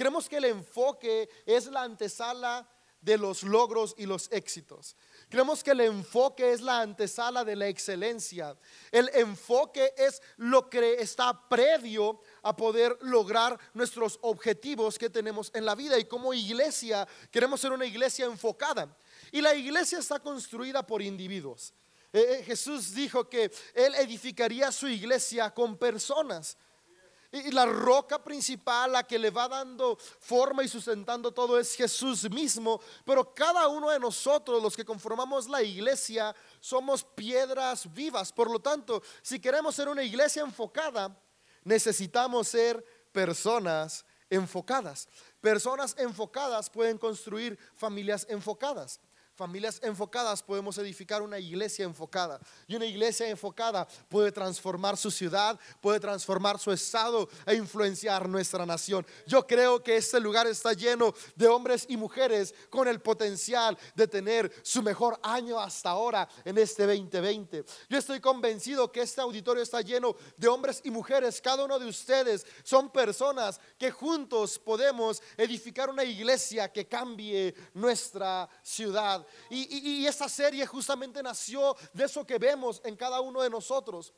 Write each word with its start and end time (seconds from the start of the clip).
Creemos 0.00 0.30
que 0.30 0.38
el 0.38 0.46
enfoque 0.46 1.28
es 1.44 1.66
la 1.66 1.82
antesala 1.82 2.66
de 3.02 3.18
los 3.18 3.42
logros 3.42 3.94
y 3.98 4.06
los 4.06 4.32
éxitos. 4.32 4.96
Creemos 5.28 5.62
que 5.62 5.72
el 5.72 5.80
enfoque 5.82 6.54
es 6.54 6.62
la 6.62 6.80
antesala 6.80 7.44
de 7.44 7.54
la 7.54 7.68
excelencia. 7.68 8.56
El 8.90 9.10
enfoque 9.12 9.92
es 9.98 10.22
lo 10.38 10.70
que 10.70 10.94
está 10.94 11.46
previo 11.50 12.22
a 12.42 12.56
poder 12.56 12.96
lograr 13.02 13.60
nuestros 13.74 14.18
objetivos 14.22 14.98
que 14.98 15.10
tenemos 15.10 15.50
en 15.52 15.66
la 15.66 15.74
vida. 15.74 15.98
Y 15.98 16.06
como 16.06 16.32
iglesia 16.32 17.06
queremos 17.30 17.60
ser 17.60 17.72
una 17.72 17.84
iglesia 17.84 18.24
enfocada. 18.24 18.96
Y 19.30 19.42
la 19.42 19.54
iglesia 19.54 19.98
está 19.98 20.18
construida 20.18 20.82
por 20.86 21.02
individuos. 21.02 21.74
Eh, 22.10 22.38
eh, 22.38 22.42
Jesús 22.44 22.94
dijo 22.94 23.28
que 23.28 23.52
Él 23.74 23.94
edificaría 23.96 24.72
su 24.72 24.88
iglesia 24.88 25.50
con 25.50 25.76
personas. 25.76 26.56
Y 27.32 27.52
la 27.52 27.64
roca 27.64 28.22
principal, 28.22 28.90
la 28.90 29.06
que 29.06 29.18
le 29.18 29.30
va 29.30 29.46
dando 29.46 29.96
forma 29.96 30.64
y 30.64 30.68
sustentando 30.68 31.30
todo 31.30 31.60
es 31.60 31.76
Jesús 31.76 32.28
mismo. 32.28 32.80
Pero 33.04 33.32
cada 33.32 33.68
uno 33.68 33.90
de 33.90 34.00
nosotros, 34.00 34.60
los 34.60 34.74
que 34.74 34.84
conformamos 34.84 35.48
la 35.48 35.62
iglesia, 35.62 36.34
somos 36.58 37.04
piedras 37.04 37.92
vivas. 37.94 38.32
Por 38.32 38.50
lo 38.50 38.58
tanto, 38.58 39.00
si 39.22 39.38
queremos 39.38 39.76
ser 39.76 39.88
una 39.88 40.02
iglesia 40.02 40.42
enfocada, 40.42 41.16
necesitamos 41.62 42.48
ser 42.48 42.84
personas 43.12 44.04
enfocadas. 44.28 45.08
Personas 45.40 45.94
enfocadas 45.98 46.68
pueden 46.68 46.98
construir 46.98 47.56
familias 47.76 48.26
enfocadas 48.28 49.00
familias 49.40 49.80
enfocadas 49.82 50.42
podemos 50.42 50.76
edificar 50.76 51.22
una 51.22 51.38
iglesia 51.38 51.86
enfocada. 51.86 52.38
Y 52.68 52.76
una 52.76 52.84
iglesia 52.84 53.26
enfocada 53.26 53.88
puede 54.10 54.30
transformar 54.30 54.98
su 54.98 55.10
ciudad, 55.10 55.58
puede 55.80 55.98
transformar 55.98 56.58
su 56.58 56.70
estado 56.70 57.26
e 57.46 57.54
influenciar 57.54 58.28
nuestra 58.28 58.66
nación. 58.66 59.06
Yo 59.26 59.46
creo 59.46 59.82
que 59.82 59.96
este 59.96 60.20
lugar 60.20 60.46
está 60.46 60.74
lleno 60.74 61.14
de 61.36 61.48
hombres 61.48 61.86
y 61.88 61.96
mujeres 61.96 62.54
con 62.68 62.86
el 62.86 63.00
potencial 63.00 63.78
de 63.94 64.06
tener 64.06 64.52
su 64.62 64.82
mejor 64.82 65.18
año 65.22 65.58
hasta 65.58 65.88
ahora 65.88 66.28
en 66.44 66.58
este 66.58 66.86
2020. 66.86 67.64
Yo 67.88 67.96
estoy 67.96 68.20
convencido 68.20 68.92
que 68.92 69.00
este 69.00 69.22
auditorio 69.22 69.62
está 69.62 69.80
lleno 69.80 70.16
de 70.36 70.48
hombres 70.48 70.82
y 70.84 70.90
mujeres. 70.90 71.40
Cada 71.40 71.64
uno 71.64 71.78
de 71.78 71.86
ustedes 71.86 72.44
son 72.62 72.90
personas 72.92 73.58
que 73.78 73.90
juntos 73.90 74.58
podemos 74.58 75.22
edificar 75.38 75.88
una 75.88 76.04
iglesia 76.04 76.70
que 76.70 76.86
cambie 76.86 77.54
nuestra 77.72 78.46
ciudad. 78.62 79.26
Y, 79.48 80.06
esta 80.06 80.28
serie 80.28 80.66
justamente 80.66 81.22
nació 81.22 81.76
de 81.92 82.04
eso 82.04 82.26
que 82.26 82.38
vemos 82.38 82.80
en 82.84 82.96
cada 82.96 83.20
uno 83.20 83.42
de 83.42 83.50
nosotros. 83.50 84.12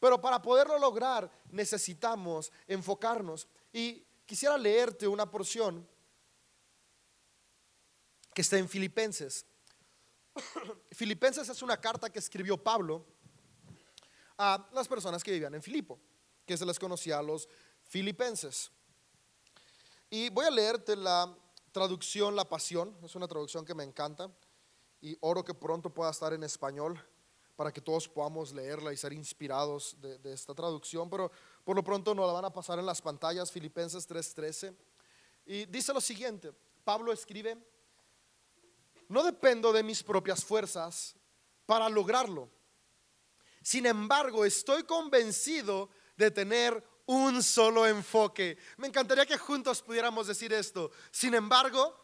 Pero 0.00 0.20
para 0.20 0.40
poderlo 0.40 0.78
lograr 0.78 1.30
necesitamos 1.50 2.52
enfocarnos. 2.66 3.46
Y 3.72 4.04
quisiera 4.26 4.56
leerte 4.56 5.06
una 5.08 5.30
porción 5.30 5.88
que 8.34 8.42
está 8.42 8.58
en 8.58 8.68
Filipenses. 8.68 9.46
Filipenses 10.92 11.48
es 11.48 11.62
una 11.62 11.80
carta 11.80 12.10
que 12.10 12.18
escribió 12.18 12.56
Pablo 12.56 13.04
a 14.38 14.68
las 14.72 14.86
personas 14.86 15.22
que 15.22 15.32
vivían 15.32 15.54
en 15.54 15.62
Filipo, 15.62 15.98
que 16.46 16.56
se 16.56 16.64
les 16.64 16.78
conocía 16.78 17.18
a 17.18 17.22
los 17.22 17.48
filipenses. 17.82 18.70
Y 20.10 20.30
voy 20.30 20.46
a 20.46 20.50
leerte 20.50 20.94
la 20.96 21.36
traducción 21.72 22.36
La 22.36 22.48
Pasión, 22.48 22.96
es 23.02 23.14
una 23.14 23.28
traducción 23.28 23.64
que 23.64 23.74
me 23.74 23.84
encanta 23.84 24.30
y 25.00 25.16
oro 25.20 25.44
que 25.44 25.54
pronto 25.54 25.90
pueda 25.90 26.10
estar 26.10 26.32
en 26.32 26.42
español 26.42 27.02
para 27.56 27.72
que 27.72 27.80
todos 27.80 28.08
podamos 28.08 28.52
leerla 28.52 28.92
y 28.92 28.96
ser 28.96 29.12
inspirados 29.12 29.96
de, 30.00 30.32
esta 30.32 30.54
traducción, 30.54 31.10
pero 31.10 31.30
por 31.64 31.74
lo 31.74 31.82
pronto 31.82 32.14
nos 32.14 32.26
la 32.26 32.32
van 32.32 32.44
a 32.44 32.52
pasar 32.52 32.78
en 32.78 32.86
las 32.86 33.02
pantallas, 33.02 33.50
Filipenses 33.50 34.08
3:13. 34.08 34.74
Y 35.44 35.66
dice 35.66 35.92
lo 35.92 36.00
siguiente, 36.00 36.52
Pablo 36.84 37.12
escribe, 37.12 37.58
no 39.08 39.24
dependo 39.24 39.72
de 39.72 39.82
mis 39.82 40.02
propias 40.02 40.44
fuerzas 40.44 41.16
para 41.66 41.88
lograrlo. 41.88 42.48
Sin 43.60 43.86
embargo, 43.86 44.44
estoy 44.44 44.84
convencido 44.84 45.90
de 46.16 46.30
tener 46.30 46.82
un 47.06 47.42
solo 47.42 47.86
enfoque. 47.86 48.56
Me 48.76 48.86
encantaría 48.86 49.26
que 49.26 49.36
juntos 49.36 49.82
pudiéramos 49.82 50.26
decir 50.26 50.52
esto. 50.52 50.90
Sin 51.10 51.34
embargo, 51.34 51.98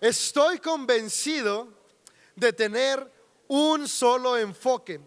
estoy 0.00 0.58
convencido 0.58 1.83
de 2.36 2.52
tener 2.52 3.12
un 3.48 3.88
solo 3.88 4.36
enfoque. 4.36 5.00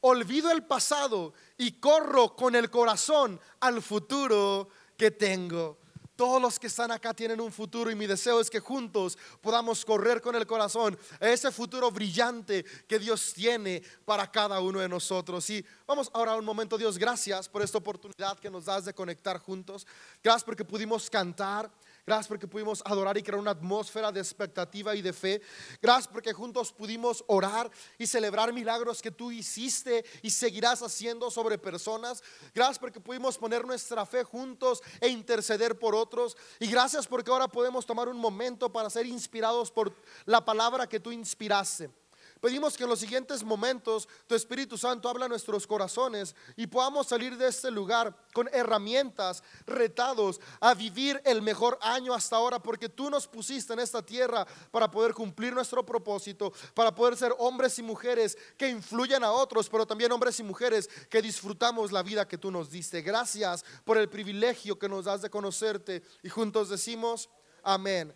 Olvido 0.00 0.50
el 0.50 0.64
pasado 0.64 1.32
y 1.56 1.72
corro 1.72 2.34
con 2.34 2.56
el 2.56 2.70
corazón 2.70 3.40
al 3.60 3.80
futuro 3.82 4.68
que 4.96 5.12
tengo. 5.12 5.78
Todos 6.16 6.42
los 6.42 6.58
que 6.58 6.66
están 6.66 6.90
acá 6.90 7.14
tienen 7.14 7.40
un 7.40 7.50
futuro 7.50 7.90
y 7.90 7.94
mi 7.94 8.06
deseo 8.06 8.40
es 8.40 8.50
que 8.50 8.60
juntos 8.60 9.16
podamos 9.40 9.84
correr 9.84 10.20
con 10.20 10.36
el 10.36 10.46
corazón 10.46 10.98
a 11.20 11.28
ese 11.28 11.50
futuro 11.50 11.90
brillante 11.90 12.64
que 12.86 12.98
Dios 12.98 13.32
tiene 13.32 13.82
para 14.04 14.30
cada 14.30 14.60
uno 14.60 14.80
de 14.80 14.88
nosotros. 14.88 15.48
Y 15.50 15.64
vamos 15.86 16.10
ahora 16.12 16.36
un 16.36 16.44
momento, 16.44 16.76
Dios, 16.76 16.98
gracias 16.98 17.48
por 17.48 17.62
esta 17.62 17.78
oportunidad 17.78 18.38
que 18.38 18.50
nos 18.50 18.66
das 18.66 18.84
de 18.84 18.94
conectar 18.94 19.38
juntos. 19.38 19.86
Gracias 20.22 20.44
porque 20.44 20.64
pudimos 20.64 21.08
cantar. 21.08 21.70
Gracias 22.04 22.26
porque 22.26 22.48
pudimos 22.48 22.82
adorar 22.84 23.16
y 23.16 23.22
crear 23.22 23.38
una 23.38 23.52
atmósfera 23.52 24.10
de 24.10 24.18
expectativa 24.18 24.96
y 24.96 25.02
de 25.02 25.12
fe. 25.12 25.40
Gracias 25.80 26.08
porque 26.08 26.32
juntos 26.32 26.72
pudimos 26.72 27.22
orar 27.28 27.70
y 27.96 28.08
celebrar 28.08 28.52
milagros 28.52 29.00
que 29.00 29.12
tú 29.12 29.30
hiciste 29.30 30.04
y 30.20 30.30
seguirás 30.30 30.82
haciendo 30.82 31.30
sobre 31.30 31.58
personas. 31.58 32.20
Gracias 32.54 32.80
porque 32.80 33.00
pudimos 33.00 33.38
poner 33.38 33.64
nuestra 33.64 34.04
fe 34.04 34.24
juntos 34.24 34.82
e 35.00 35.08
interceder 35.08 35.78
por 35.78 35.94
otros. 35.94 36.36
Y 36.58 36.66
gracias 36.66 37.06
porque 37.06 37.30
ahora 37.30 37.46
podemos 37.46 37.86
tomar 37.86 38.08
un 38.08 38.18
momento 38.18 38.72
para 38.72 38.90
ser 38.90 39.06
inspirados 39.06 39.70
por 39.70 39.94
la 40.24 40.44
palabra 40.44 40.88
que 40.88 40.98
tú 40.98 41.12
inspiraste. 41.12 42.01
Pedimos 42.42 42.76
que 42.76 42.82
en 42.82 42.90
los 42.90 42.98
siguientes 42.98 43.44
momentos 43.44 44.08
tu 44.26 44.34
Espíritu 44.34 44.76
Santo 44.76 45.08
habla 45.08 45.26
a 45.26 45.28
nuestros 45.28 45.64
corazones 45.64 46.34
y 46.56 46.66
podamos 46.66 47.06
salir 47.06 47.36
de 47.36 47.46
este 47.46 47.70
lugar 47.70 48.16
con 48.34 48.48
herramientas, 48.52 49.44
retados 49.64 50.40
a 50.58 50.74
vivir 50.74 51.22
el 51.24 51.40
mejor 51.40 51.78
año 51.80 52.12
hasta 52.12 52.34
ahora, 52.34 52.58
porque 52.60 52.88
tú 52.88 53.08
nos 53.10 53.28
pusiste 53.28 53.74
en 53.74 53.78
esta 53.78 54.04
tierra 54.04 54.44
para 54.72 54.90
poder 54.90 55.14
cumplir 55.14 55.54
nuestro 55.54 55.86
propósito, 55.86 56.52
para 56.74 56.92
poder 56.92 57.16
ser 57.16 57.32
hombres 57.38 57.78
y 57.78 57.84
mujeres 57.84 58.36
que 58.58 58.68
influyen 58.68 59.22
a 59.22 59.30
otros, 59.30 59.68
pero 59.68 59.86
también 59.86 60.10
hombres 60.10 60.40
y 60.40 60.42
mujeres 60.42 60.90
que 61.08 61.22
disfrutamos 61.22 61.92
la 61.92 62.02
vida 62.02 62.26
que 62.26 62.38
tú 62.38 62.50
nos 62.50 62.68
diste. 62.68 63.02
Gracias 63.02 63.64
por 63.84 63.98
el 63.98 64.08
privilegio 64.08 64.76
que 64.76 64.88
nos 64.88 65.04
das 65.04 65.22
de 65.22 65.30
conocerte 65.30 66.02
y 66.24 66.28
juntos 66.28 66.70
decimos 66.70 67.30
amén. 67.62 68.12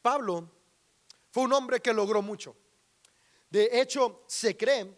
Pablo 0.00 0.61
fue 1.32 1.44
un 1.44 1.52
hombre 1.54 1.80
que 1.80 1.92
logró 1.94 2.20
mucho. 2.20 2.54
De 3.48 3.80
hecho, 3.80 4.22
se 4.26 4.54
cree, 4.54 4.94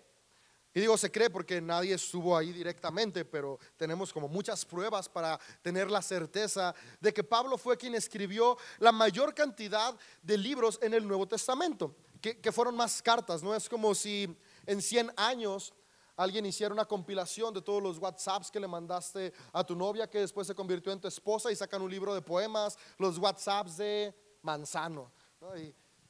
y 0.75 0.81
digo 0.81 0.99
se 0.99 1.11
cree 1.11 1.31
porque 1.31 1.61
nadie 1.61 1.95
estuvo 1.95 2.37
ahí 2.37 2.53
directamente, 2.53 3.25
pero 3.25 3.61
tenemos 3.77 4.13
como 4.13 4.27
muchas 4.27 4.65
pruebas 4.65 5.09
para 5.09 5.39
tener 5.63 5.89
la 5.89 6.03
certeza 6.03 6.75
de 7.01 7.15
que 7.15 7.23
Pablo 7.23 7.57
fue 7.57 7.77
quien 7.77 7.95
escribió 7.95 8.59
la 8.81 8.91
mayor 8.91 9.33
cantidad 9.33 9.97
de 10.23 10.37
libros 10.37 10.81
en 10.83 10.93
el 10.93 11.07
Nuevo 11.07 11.29
Testamento, 11.29 11.95
que, 12.21 12.51
fueron 12.51 12.75
más 12.75 13.01
cartas, 13.01 13.41
¿no? 13.43 13.55
Es 13.55 13.69
como 13.69 13.95
si 13.95 14.37
en 14.67 14.83
100 14.83 15.13
años 15.17 15.73
alguien 16.17 16.47
hiciera 16.47 16.75
una 16.75 16.85
compilación 16.85 17.55
de 17.55 17.63
todos 17.63 17.81
los 17.81 17.99
WhatsApps 17.99 18.51
que 18.51 18.59
le 18.59 18.67
mandaste 18.67 19.33
a 19.53 19.63
tu 19.63 19.77
novia, 19.77 20.11
que 20.11 20.19
después 20.19 20.49
se 20.49 20.55
convirtió 20.55 20.93
en 20.93 21.01
tu 21.01 21.07
esposa 21.07 21.53
y 21.53 21.57
sacan 21.57 21.83
un 21.83 21.91
libro 21.91 22.13
de 22.13 22.23
poemas, 22.23 22.77
los 22.99 23.19
WhatsApps 23.19 23.77
de 23.77 24.13
Manzano. 24.43 25.13
¿no? 25.41 25.55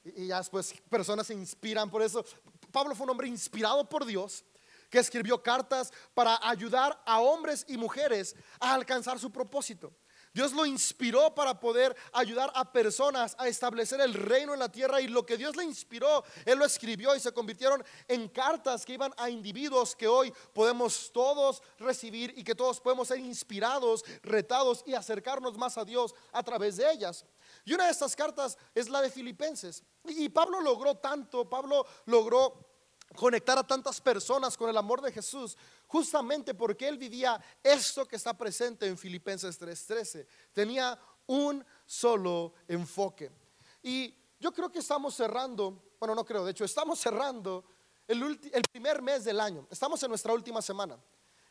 Y, 0.04 0.28
ya 0.28 0.38
después 0.38 0.74
personas 0.88 1.26
se 1.26 1.34
inspiran 1.34 1.90
por 1.90 2.02
eso. 2.02 2.24
Pablo 2.70 2.94
fue 2.94 3.04
un 3.04 3.10
hombre 3.10 3.28
inspirado 3.28 3.88
por 3.88 4.04
Dios 4.04 4.44
que 4.90 4.98
escribió 4.98 5.42
cartas 5.42 5.92
para 6.12 6.38
ayudar 6.48 7.00
a 7.04 7.20
hombres 7.20 7.64
y 7.68 7.76
mujeres 7.76 8.36
a 8.60 8.74
alcanzar 8.74 9.18
su 9.18 9.30
propósito. 9.32 9.92
Dios 10.34 10.52
lo 10.52 10.66
inspiró 10.66 11.32
para 11.32 11.60
poder 11.60 11.94
ayudar 12.12 12.50
a 12.56 12.72
personas 12.72 13.36
a 13.38 13.46
establecer 13.46 14.00
el 14.00 14.14
reino 14.14 14.52
en 14.52 14.58
la 14.58 14.70
tierra 14.70 15.00
y 15.00 15.06
lo 15.06 15.24
que 15.24 15.36
Dios 15.36 15.54
le 15.54 15.62
inspiró, 15.62 16.24
Él 16.44 16.58
lo 16.58 16.64
escribió 16.64 17.14
y 17.14 17.20
se 17.20 17.30
convirtieron 17.30 17.84
en 18.08 18.28
cartas 18.28 18.84
que 18.84 18.94
iban 18.94 19.14
a 19.16 19.30
individuos 19.30 19.94
que 19.94 20.08
hoy 20.08 20.34
podemos 20.52 21.12
todos 21.12 21.62
recibir 21.78 22.34
y 22.36 22.42
que 22.42 22.56
todos 22.56 22.80
podemos 22.80 23.06
ser 23.06 23.20
inspirados, 23.20 24.04
retados 24.24 24.82
y 24.84 24.94
acercarnos 24.94 25.56
más 25.56 25.78
a 25.78 25.84
Dios 25.84 26.16
a 26.32 26.42
través 26.42 26.78
de 26.78 26.90
ellas. 26.90 27.24
Y 27.64 27.72
una 27.72 27.84
de 27.84 27.90
estas 27.90 28.14
cartas 28.14 28.58
es 28.74 28.88
la 28.88 29.00
de 29.00 29.10
Filipenses. 29.10 29.82
Y 30.04 30.28
Pablo 30.28 30.60
logró 30.60 30.96
tanto, 30.96 31.48
Pablo 31.48 31.86
logró 32.06 32.74
conectar 33.16 33.58
a 33.58 33.66
tantas 33.66 34.00
personas 34.00 34.56
con 34.56 34.68
el 34.68 34.76
amor 34.76 35.00
de 35.00 35.12
Jesús, 35.12 35.56
justamente 35.86 36.54
porque 36.54 36.88
él 36.88 36.98
vivía 36.98 37.42
esto 37.62 38.06
que 38.06 38.16
está 38.16 38.36
presente 38.36 38.86
en 38.86 38.98
Filipenses 38.98 39.58
3:13. 39.58 40.26
Tenía 40.52 40.98
un 41.26 41.64
solo 41.86 42.52
enfoque. 42.68 43.30
Y 43.82 44.14
yo 44.40 44.52
creo 44.52 44.70
que 44.70 44.80
estamos 44.80 45.14
cerrando, 45.14 45.94
bueno, 45.98 46.14
no 46.14 46.24
creo, 46.24 46.44
de 46.44 46.50
hecho, 46.50 46.64
estamos 46.64 46.98
cerrando 46.98 47.64
el, 48.06 48.22
el 48.52 48.62
primer 48.70 49.00
mes 49.00 49.24
del 49.24 49.40
año. 49.40 49.66
Estamos 49.70 50.02
en 50.02 50.10
nuestra 50.10 50.32
última 50.32 50.60
semana. 50.60 50.98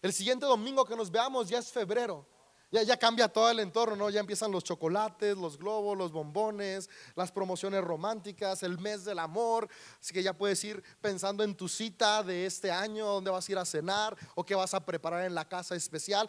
El 0.01 0.13
siguiente 0.13 0.45
domingo 0.45 0.85
que 0.85 0.95
nos 0.95 1.09
veamos 1.09 1.47
ya 1.47 1.59
es 1.59 1.71
febrero. 1.71 2.27
Ya, 2.73 2.81
ya 2.81 2.97
cambia 2.97 3.27
todo 3.27 3.51
el 3.51 3.59
entorno, 3.59 3.95
¿no? 3.95 4.09
Ya 4.09 4.19
empiezan 4.19 4.51
los 4.51 4.63
chocolates, 4.63 5.37
los 5.37 5.59
globos, 5.59 5.95
los 5.95 6.11
bombones, 6.11 6.89
las 7.13 7.31
promociones 7.31 7.83
románticas, 7.83 8.63
el 8.63 8.79
mes 8.79 9.05
del 9.05 9.19
amor. 9.19 9.69
Así 10.01 10.11
que 10.11 10.23
ya 10.23 10.35
puedes 10.35 10.63
ir 10.63 10.83
pensando 10.99 11.43
en 11.43 11.55
tu 11.55 11.69
cita 11.69 12.23
de 12.23 12.47
este 12.47 12.71
año, 12.71 13.05
dónde 13.05 13.29
vas 13.29 13.47
a 13.47 13.51
ir 13.51 13.57
a 13.59 13.63
cenar 13.63 14.17
o 14.33 14.43
qué 14.43 14.55
vas 14.55 14.73
a 14.73 14.83
preparar 14.83 15.23
en 15.23 15.35
la 15.35 15.47
casa 15.47 15.75
especial. 15.75 16.27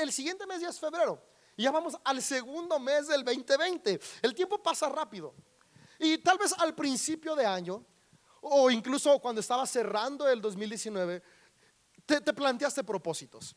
el 0.00 0.12
siguiente 0.12 0.46
mes 0.46 0.60
ya 0.60 0.68
es 0.68 0.78
febrero. 0.78 1.20
Y 1.56 1.64
ya 1.64 1.72
vamos 1.72 1.96
al 2.04 2.22
segundo 2.22 2.78
mes 2.78 3.08
del 3.08 3.24
2020. 3.24 4.00
El 4.22 4.32
tiempo 4.32 4.62
pasa 4.62 4.88
rápido. 4.88 5.34
Y 5.98 6.18
tal 6.18 6.38
vez 6.38 6.54
al 6.56 6.72
principio 6.72 7.34
de 7.34 7.44
año, 7.44 7.84
o 8.42 8.70
incluso 8.70 9.18
cuando 9.18 9.40
estaba 9.40 9.66
cerrando 9.66 10.28
el 10.28 10.40
2019, 10.40 11.20
te, 12.06 12.20
te 12.20 12.32
planteaste 12.32 12.84
propósitos. 12.84 13.56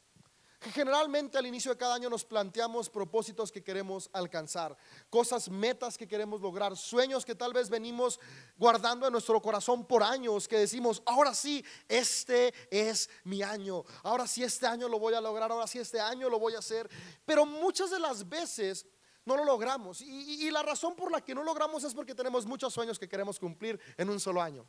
Generalmente 0.72 1.38
al 1.38 1.46
inicio 1.46 1.72
de 1.72 1.78
cada 1.78 1.96
año 1.96 2.10
nos 2.10 2.24
planteamos 2.24 2.90
propósitos 2.90 3.52
que 3.52 3.64
queremos 3.64 4.10
alcanzar, 4.14 4.76
cosas, 5.10 5.50
metas 5.50 5.98
que 5.98 6.08
queremos 6.08 6.42
lograr, 6.42 6.78
sueños 6.78 7.26
que 7.26 7.36
tal 7.36 7.54
vez 7.54 7.70
venimos 7.70 8.20
guardando 8.58 9.06
en 9.06 9.12
nuestro 9.12 9.42
corazón 9.42 9.86
por 9.86 10.04
años, 10.04 10.48
que 10.48 10.58
decimos, 10.58 11.02
ahora 11.06 11.34
sí, 11.34 11.64
este 11.88 12.54
es 12.70 13.10
mi 13.24 13.42
año, 13.42 13.84
ahora 14.04 14.28
sí 14.28 14.44
este 14.44 14.66
año 14.66 14.88
lo 14.88 15.00
voy 15.00 15.14
a 15.14 15.22
lograr, 15.22 15.52
ahora 15.52 15.68
sí 15.68 15.80
este 15.80 16.00
año 16.00 16.30
lo 16.30 16.40
voy 16.40 16.56
a 16.56 16.60
hacer. 16.60 16.90
Pero 17.26 17.46
muchas 17.46 17.92
de 17.92 18.00
las 18.00 18.28
veces 18.28 18.86
no 19.26 19.36
lo 19.36 19.46
logramos. 19.46 20.02
Y, 20.02 20.48
y 20.48 20.52
la 20.52 20.64
razón 20.64 20.96
por 20.96 21.12
la 21.12 21.22
que 21.22 21.36
no 21.36 21.44
logramos 21.44 21.84
es 21.84 21.94
porque 21.94 22.16
tenemos 22.16 22.46
muchos 22.46 22.74
sueños 22.74 23.00
que 23.00 23.10
queremos 23.10 23.40
cumplir 23.40 23.80
en 23.98 24.10
un 24.10 24.20
solo 24.20 24.42
año. 24.42 24.66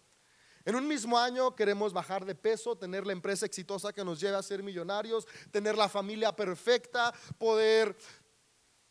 En 0.65 0.75
un 0.77 0.89
mismo 0.89 1.19
año 1.19 1.55
queremos 1.55 1.93
bajar 1.93 2.25
de 2.25 2.35
peso, 2.35 2.77
tener 2.77 3.07
la 3.07 3.13
empresa 3.13 3.45
exitosa 3.45 3.93
que 3.93 4.05
nos 4.05 4.19
lleve 4.19 4.37
a 4.37 4.43
ser 4.43 4.63
millonarios, 4.63 5.27
tener 5.51 5.77
la 5.77 5.91
familia 5.91 6.35
perfecta, 6.35 7.13
poder 7.37 7.95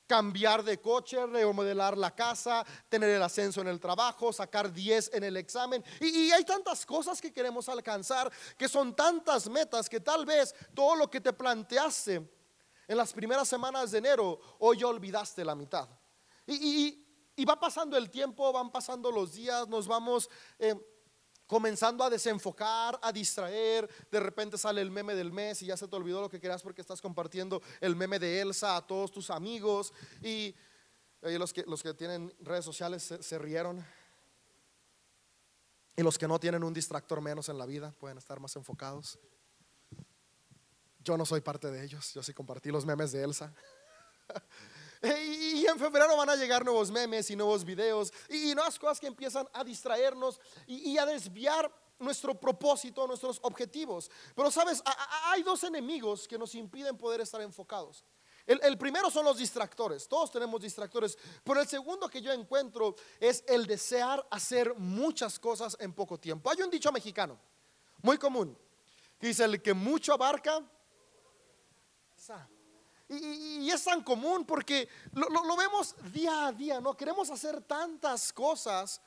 cambiar 0.06 0.64
de 0.64 0.80
coche, 0.80 1.26
remodelar 1.26 1.98
la 1.98 2.14
casa, 2.14 2.64
tener 2.90 3.10
el 3.10 3.24
ascenso 3.24 3.62
en 3.62 3.68
el 3.70 3.80
trabajo, 3.80 4.32
sacar 4.32 4.72
10 4.72 5.12
en 5.16 5.24
el 5.24 5.38
examen. 5.38 5.84
Y, 6.00 6.30
hay 6.30 6.44
tantas 6.44 6.86
cosas 6.86 7.20
que 7.20 7.34
queremos 7.34 7.68
alcanzar, 7.68 8.32
que 8.56 8.70
son 8.70 8.96
tantas 8.96 9.50
metas 9.50 9.90
que 9.90 10.00
tal 10.00 10.28
vez 10.28 10.54
todo 10.76 10.96
lo 10.96 11.10
que 11.10 11.22
te 11.22 11.34
planteaste 11.34 12.30
en 12.88 12.98
las 12.98 13.14
primeras 13.14 13.48
semanas 13.48 13.90
de 13.90 13.98
enero, 13.98 14.40
hoy 14.60 14.78
ya 14.78 14.88
olvidaste 14.88 15.44
la 15.44 15.56
mitad. 15.56 15.90
Y, 16.46 17.00
y, 17.36 17.46
va 17.46 17.60
pasando 17.60 17.98
el 17.98 18.12
tiempo, 18.12 18.54
van 18.54 18.72
pasando 18.72 19.12
los 19.12 19.34
días, 19.34 19.68
nos 19.68 19.88
vamos... 19.88 20.30
Eh, 20.60 20.76
comenzando 21.54 22.04
a 22.04 22.10
desenfocar, 22.10 23.00
a 23.00 23.12
distraer, 23.12 23.88
de 24.10 24.20
repente 24.20 24.58
sale 24.58 24.82
el 24.82 24.90
meme 24.90 25.14
del 25.14 25.32
mes 25.32 25.62
y 25.62 25.68
ya 25.68 25.78
se 25.78 25.88
te 25.88 25.96
olvidó 25.96 26.20
lo 26.20 26.28
que 26.28 26.40
querías 26.40 26.64
porque 26.64 26.82
estás 26.82 27.00
compartiendo 27.00 27.62
el 27.80 27.96
meme 27.96 28.18
de 28.18 28.42
Elsa 28.42 28.76
a 28.76 28.88
todos 28.88 29.12
tus 29.12 29.30
amigos 29.30 29.94
y, 30.24 30.56
los, 31.22 31.54
que, 31.54 31.64
los 31.68 31.84
que 31.84 31.94
tienen 31.94 32.34
redes 32.40 32.66
sociales 32.66 33.04
se, 33.04 33.22
se 33.22 33.38
rieron 33.38 33.86
y 35.96 36.02
los 36.02 36.18
que 36.18 36.28
no 36.28 36.40
tienen 36.40 36.64
un 36.64 36.74
distractor 36.74 37.22
menos 37.22 37.48
en 37.50 37.60
la 37.60 37.68
vida 37.68 37.94
pueden 38.00 38.18
estar 38.18 38.40
más 38.40 38.56
enfocados. 38.56 39.20
Yo 41.04 41.18
no 41.18 41.24
soy 41.24 41.42
parte 41.42 41.70
de 41.70 41.86
ellos, 41.86 42.16
yo 42.16 42.24
sí 42.24 42.34
compartí 42.34 42.72
los 42.72 42.84
memes 42.84 43.12
de 43.12 43.24
Elsa. 43.24 43.54
Y 45.74 45.76
en 45.76 45.80
febrero 45.80 46.16
van 46.16 46.30
a 46.30 46.36
llegar 46.36 46.64
nuevos 46.64 46.92
memes 46.92 47.32
y 47.32 47.36
nuevos 47.36 47.66
videos 47.66 48.14
y 48.30 48.54
nuevas 48.54 48.78
cosas 48.78 49.00
que 49.00 49.08
empiezan 49.08 49.48
a 49.54 49.64
distraernos 49.64 50.40
y, 50.68 50.98
a 51.00 51.06
desviar 51.06 51.72
nuestro 51.98 52.40
propósito, 52.40 53.08
nuestros 53.08 53.40
objetivos. 53.42 54.12
Pero 54.36 54.52
sabes, 54.52 54.84
hay 55.26 55.42
dos 55.42 55.64
enemigos 55.64 56.28
que 56.28 56.38
nos 56.38 56.54
impiden 56.54 56.96
poder 56.96 57.22
estar 57.22 57.42
enfocados. 57.42 58.06
El, 58.46 58.60
el, 58.62 58.78
primero 58.78 59.10
son 59.10 59.26
los 59.26 59.38
distractores, 59.38 60.08
todos 60.08 60.30
tenemos 60.30 60.62
distractores, 60.62 61.18
pero 61.44 61.62
el 61.62 61.68
segundo 61.68 62.10
que 62.10 62.22
yo 62.22 62.32
encuentro 62.34 62.96
es 63.20 63.44
el 63.48 63.66
desear 63.66 64.28
hacer 64.30 64.76
muchas 64.76 65.40
cosas 65.40 65.78
en 65.80 65.94
poco 65.94 66.20
tiempo. 66.20 66.52
Hay 66.52 66.62
un 66.62 66.70
dicho 66.70 66.92
mexicano 66.92 67.40
muy 68.02 68.18
común 68.18 68.56
que 69.18 69.28
dice, 69.28 69.46
el 69.46 69.62
que 69.62 69.74
mucho 69.74 70.14
abarca, 70.14 70.62
y, 73.10 73.70
es 73.70 73.84
tan 73.84 74.04
común 74.04 74.46
porque 74.46 74.88
lo, 75.14 75.56
vemos 75.56 75.96
día 76.12 76.48
a 76.48 76.52
día, 76.52 76.80
¿no? 76.80 76.96
Queremos 76.96 77.30
hacer 77.30 77.62
tantas 77.62 78.32
cosas 78.32 79.02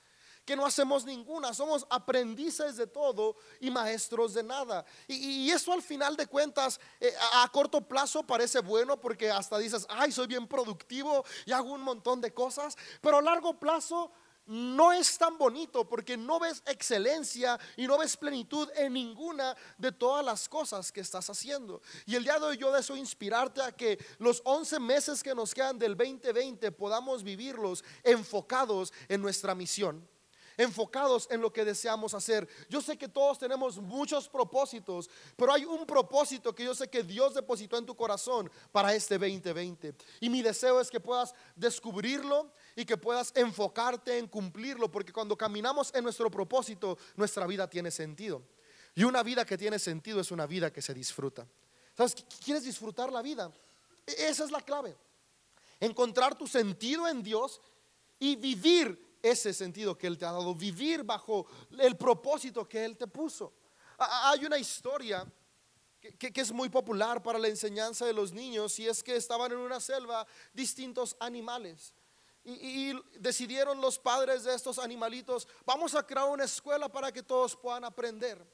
que 0.44 0.54
no 0.54 0.64
hacemos 0.64 1.04
ninguna, 1.04 1.52
somos 1.52 1.84
aprendices 1.90 2.76
de 2.76 2.86
todo 2.86 3.36
y 3.60 3.68
maestros 3.68 4.32
de 4.32 4.44
nada. 4.44 4.84
Y, 5.08 5.50
eso 5.50 5.72
al 5.72 5.82
final 5.82 6.16
de 6.16 6.26
cuentas, 6.26 6.78
eh, 7.00 7.12
a, 7.34 7.48
corto 7.48 7.80
plazo 7.80 8.22
parece 8.24 8.60
bueno 8.60 9.00
porque 9.00 9.30
hasta 9.30 9.58
dices, 9.58 9.84
ay, 9.88 10.12
soy 10.12 10.28
bien 10.28 10.46
productivo 10.46 11.24
y 11.44 11.52
hago 11.52 11.72
un 11.72 11.82
montón 11.82 12.20
de 12.20 12.32
cosas, 12.32 12.76
pero 13.00 13.18
a 13.18 13.22
largo 13.22 13.58
plazo 13.58 14.12
no 14.46 14.92
es 14.92 15.18
tan 15.18 15.36
bonito 15.38 15.88
porque 15.88 16.16
no 16.16 16.38
ves 16.38 16.62
excelencia 16.66 17.58
y 17.76 17.86
no 17.86 17.98
ves 17.98 18.16
plenitud 18.16 18.68
en 18.76 18.92
ninguna 18.92 19.56
de 19.78 19.92
todas 19.92 20.24
las 20.24 20.48
cosas 20.48 20.92
que 20.92 21.00
estás 21.00 21.28
haciendo. 21.30 21.82
Y 22.06 22.14
el 22.14 22.24
día 22.24 22.38
de 22.38 22.46
hoy 22.46 22.56
yo 22.56 22.72
deseo 22.72 22.96
inspirarte 22.96 23.62
a 23.62 23.72
que 23.72 23.98
los 24.18 24.42
11 24.44 24.78
meses 24.80 25.22
que 25.22 25.34
nos 25.34 25.54
quedan 25.54 25.78
del 25.78 25.96
2020 25.96 26.72
podamos 26.72 27.22
vivirlos 27.22 27.84
enfocados 28.04 28.92
en 29.08 29.20
nuestra 29.20 29.54
misión 29.54 30.06
enfocados 30.56 31.28
en 31.30 31.40
lo 31.40 31.52
que 31.52 31.64
deseamos 31.64 32.14
hacer. 32.14 32.48
Yo 32.68 32.80
sé 32.80 32.96
que 32.96 33.08
todos 33.08 33.38
tenemos 33.38 33.78
muchos 33.78 34.28
propósitos, 34.28 35.10
pero 35.36 35.52
hay 35.52 35.64
un 35.64 35.86
propósito 35.86 36.54
que 36.54 36.64
yo 36.64 36.74
sé 36.74 36.88
que 36.88 37.02
Dios 37.02 37.34
depositó 37.34 37.76
en 37.78 37.86
tu 37.86 37.94
corazón 37.94 38.50
para 38.72 38.94
este 38.94 39.18
2020. 39.18 39.94
Y 40.20 40.30
mi 40.30 40.42
deseo 40.42 40.80
es 40.80 40.90
que 40.90 41.00
puedas 41.00 41.34
descubrirlo 41.54 42.50
y 42.76 42.84
que 42.84 42.98
puedas 42.98 43.32
enfocarte 43.34 44.18
en 44.18 44.28
cumplirlo, 44.28 44.90
porque 44.92 45.12
cuando 45.12 45.36
caminamos 45.36 45.92
en 45.94 46.04
nuestro 46.04 46.30
propósito, 46.30 46.98
nuestra 47.16 47.46
vida 47.46 47.68
tiene 47.68 47.90
sentido. 47.90 48.42
Y 48.94 49.04
una 49.04 49.22
vida 49.22 49.44
que 49.44 49.58
tiene 49.58 49.78
sentido 49.78 50.20
es 50.20 50.30
una 50.30 50.46
vida 50.46 50.70
que 50.72 50.82
se 50.82 50.94
disfruta. 50.94 51.46
¿Sabes? 51.96 52.14
¿Quieres 52.44 52.64
disfrutar 52.64 53.10
la 53.10 53.22
vida? 53.22 53.50
E-, 54.06 54.28
esa 54.28 54.44
es 54.44 54.50
la 54.50 54.60
clave. 54.60 54.94
Encontrar 55.80 56.36
tu 56.36 56.46
sentido 56.46 57.08
en 57.08 57.22
Dios 57.22 57.60
y 58.18 58.36
vivir 58.36 59.18
ese 59.22 59.52
sentido 59.52 59.96
que 59.96 60.06
Él 60.06 60.18
te 60.18 60.26
ha 60.26 60.32
dado, 60.32 60.54
vivir 60.54 61.02
bajo 61.02 61.46
el 61.78 61.96
propósito 61.96 62.68
que 62.68 62.84
Él 62.84 62.96
te 62.96 63.06
puso. 63.06 63.52
Hay 63.98 64.44
una 64.44 64.58
historia 64.58 65.26
que, 66.18 66.32
es 66.34 66.52
muy 66.52 66.68
popular 66.68 67.22
para 67.22 67.38
la 67.38 67.48
enseñanza 67.48 68.04
de 68.04 68.12
los 68.12 68.32
niños 68.32 68.78
y 68.78 68.86
es 68.86 69.02
que 69.02 69.16
estaban 69.16 69.52
en 69.52 69.58
una 69.58 69.80
selva 69.80 70.26
distintos 70.52 71.16
animales. 71.18 71.94
Y, 72.46 72.90
y, 72.92 73.02
decidieron 73.18 73.80
los 73.80 73.98
padres 73.98 74.44
de 74.44 74.54
estos 74.54 74.78
animalitos, 74.78 75.48
vamos 75.64 75.96
a 75.96 76.06
crear 76.06 76.28
una 76.28 76.44
escuela 76.44 76.88
para 76.88 77.10
que 77.10 77.22
todos 77.22 77.56
puedan 77.56 77.84
aprender. 77.84 78.46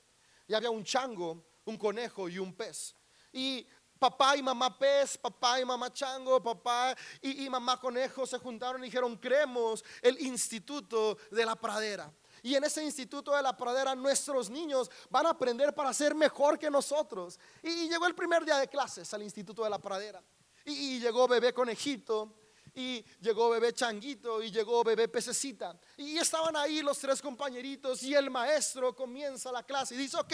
Y 0.49 0.55
había 0.55 0.71
un 0.71 0.83
chango, 0.83 1.45
un 1.67 1.76
conejo 1.76 2.26
y 2.26 2.38
un 2.38 2.55
pez. 2.55 2.97
Y 3.31 3.67
papá 3.99 4.35
y 4.37 4.43
mamá 4.43 4.76
pez, 4.76 5.17
papá 5.19 5.61
y 5.61 5.64
mamá 5.64 5.93
chango, 5.93 6.43
papá 6.43 6.97
y, 7.21 7.49
mamá 7.50 7.78
conejo 7.78 8.26
se 8.26 8.38
juntaron 8.38 8.83
y 8.83 8.87
dijeron, 8.87 9.17
creemos 9.17 9.85
el 10.00 10.21
instituto 10.23 11.17
de 11.31 11.45
la 11.45 11.55
pradera. 11.55 12.12
Y 12.43 12.57
en 12.57 12.64
ese 12.64 12.83
instituto 12.83 13.37
de 13.37 13.43
la 13.43 13.57
pradera 13.57 13.95
nuestros 13.95 14.50
niños 14.50 14.90
van 15.11 15.26
a 15.26 15.31
aprender 15.31 15.73
para 15.73 15.93
ser 15.93 16.14
mejor 16.14 16.59
que 16.59 16.71
nosotros. 16.71 17.38
Y, 17.62 17.88
llegó 17.88 18.07
el 18.07 18.14
primer 18.14 18.45
día 18.45 18.57
de 18.57 18.69
clases 18.69 19.12
al 19.14 19.23
instituto 19.23 19.62
de 19.62 19.71
la 19.71 19.78
pradera. 19.78 20.23
y 20.64 20.99
llegó 20.99 21.28
bebé 21.28 21.52
conejito 21.52 22.42
y 22.75 23.05
llegó 23.21 23.50
bebé 23.50 23.73
changuito 23.73 24.43
y 24.43 24.50
llegó 24.50 24.83
bebé 24.83 25.09
pececita. 25.09 25.79
Y 25.97 26.19
estaban 26.19 26.57
ahí 26.57 26.83
los 26.83 26.99
tres 26.99 27.21
compañeritos 27.21 28.02
y 28.02 28.14
el 28.14 28.31
maestro 28.31 28.95
comienza 28.95 29.52
la 29.52 29.62
clase 29.62 29.95
y 29.95 29.99
dice, 29.99 30.17
ok, 30.17 30.33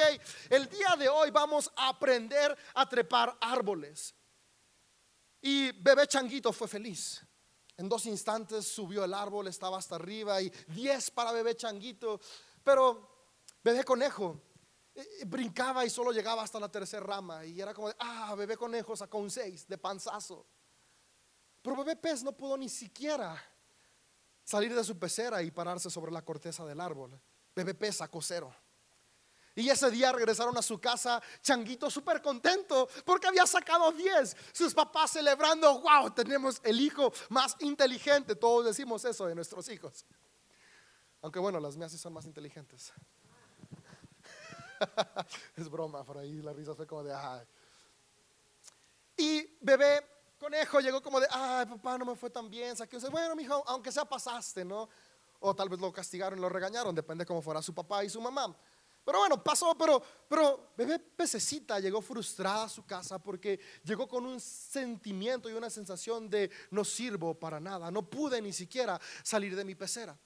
el 0.50 0.68
día 0.68 0.95
de 0.99 1.09
hoy 1.09 1.30
vamos 1.30 1.71
a 1.76 1.88
aprender 1.88 2.57
a 2.75 2.88
trepar 2.88 3.37
árboles. 3.40 4.14
Y 5.40 5.73
bebé 5.73 6.07
changuito 6.07 6.52
fue 6.52 6.68
feliz. 6.68 7.23
En 7.76 7.88
dos 7.88 8.07
instantes 8.07 8.66
subió 8.66 9.04
el 9.04 9.14
árbol, 9.14 9.47
estaba 9.47 9.78
hasta 9.78 9.95
arriba 9.95 10.42
y 10.42 10.50
diez 10.68 11.11
para 11.11 11.33
bebé 11.33 11.57
changuito. 11.57 12.21
Pero 12.64 13.09
bebé 13.62 13.85
conejo 13.85 14.40
eh, 14.95 15.07
eh, 15.21 15.25
brincaba 15.25 15.85
y 15.85 15.90
solo 15.90 16.11
llegaba 16.11 16.42
hasta 16.42 16.59
la 16.59 16.68
tercera 16.68 17.07
rama. 17.07 17.45
Y 17.45 17.61
era 17.61 17.73
como, 17.73 17.92
ah, 18.00 18.35
bebé 18.37 18.57
conejo 18.57 18.97
sacó 18.97 19.18
un 19.18 19.30
seis 19.30 19.66
de 19.68 19.78
panzazo. 19.78 20.45
Pero 21.68 21.84
bebé 21.84 21.96
pez 21.96 22.22
no 22.22 22.32
pudo 22.32 22.56
ni 22.56 22.66
siquiera 22.66 23.38
salir 24.42 24.75
de 24.75 24.82
su 24.82 24.98
pecera 24.98 25.42
y 25.42 25.50
pararse 25.50 25.90
sobre 25.90 26.10
la 26.10 26.25
corteza 26.25 26.64
del 26.64 26.80
árbol. 26.80 27.20
Bebé 27.54 27.75
pez 27.75 27.96
sacó 27.96 28.22
cero. 28.22 28.54
Y 29.54 29.68
ese 29.68 29.90
día 29.90 30.10
regresaron 30.10 30.56
a 30.56 30.62
su 30.62 30.80
casa, 30.80 31.20
Changuito 31.42 31.90
súper 31.90 32.22
contento 32.22 32.88
porque 33.04 33.26
había 33.26 33.46
sacado 33.46 33.92
10. 33.92 34.34
Sus 34.50 34.72
papás 34.72 35.10
celebrando, 35.10 35.82
wow, 35.82 36.10
tenemos 36.10 36.58
el 36.64 36.80
hijo 36.80 37.12
más 37.28 37.54
inteligente. 37.60 38.34
Todos 38.34 38.64
decimos 38.64 39.04
eso 39.04 39.26
de 39.26 39.34
nuestros 39.34 39.68
hijos. 39.68 40.06
Aunque 41.20 41.38
bueno, 41.38 41.60
las 41.60 41.76
mías 41.76 41.92
sí 41.92 41.98
son 41.98 42.14
más 42.14 42.25
inteligentes. 42.25 42.94
es 45.56 45.68
broma, 45.68 46.02
por 46.02 46.16
ahí 46.16 46.40
la 46.40 46.54
risa 46.54 46.75
fue 46.75 46.87
como 46.87 47.02
de, 47.02 47.12
ay. 47.12 47.46
Y 49.18 49.58
bebé 49.60 50.17
conejo 50.38 50.80
llegó 50.80 51.02
como 51.02 51.21
de, 51.21 51.26
ay, 51.30 51.66
papá, 51.66 51.99
no 51.99 52.04
me 52.04 52.14
fue 52.14 52.30
tan 52.30 52.49
bien, 52.49 52.76
saqué 52.76 52.97
un 52.97 53.11
Bueno, 53.11 53.35
mijo, 53.37 53.62
aunque 53.66 53.92
sea 53.92 54.04
pasaste, 54.04 54.64
¿no? 54.64 54.88
O 55.40 55.54
tal 55.54 55.68
vez 55.68 55.80
lo 55.80 55.92
castigaron, 55.92 56.40
lo 56.40 56.49
regañaron, 56.49 56.95
depende 56.95 57.26
cómo 57.26 57.42
fuera 57.42 57.61
su 57.62 57.75
papá 57.75 58.04
y 58.04 58.11
su 58.11 58.21
mamá. 58.21 58.57
Pero 59.04 59.21
bueno, 59.21 59.42
pasó, 59.42 59.75
pero, 59.75 60.02
pero 60.28 60.73
bebé 60.76 60.99
pececita 60.99 61.80
llegó 61.80 62.02
frustrada 62.02 62.64
a 62.64 62.68
su 62.68 62.85
casa 62.85 63.18
porque 63.18 63.59
llegó 63.83 64.07
con 64.07 64.26
un 64.26 64.38
sentimiento 64.38 65.49
y 65.49 65.54
una 65.54 65.71
sensación 65.71 66.28
de 66.28 66.50
no 66.71 66.85
sirvo 66.85 67.35
para 67.35 67.59
nada, 67.59 67.90
no 67.90 68.02
pude 68.02 68.42
ni 68.42 68.52
siquiera 68.52 69.00
salir 69.23 69.57
de 69.57 69.64
mi 69.64 69.75
pecera. 69.75 70.18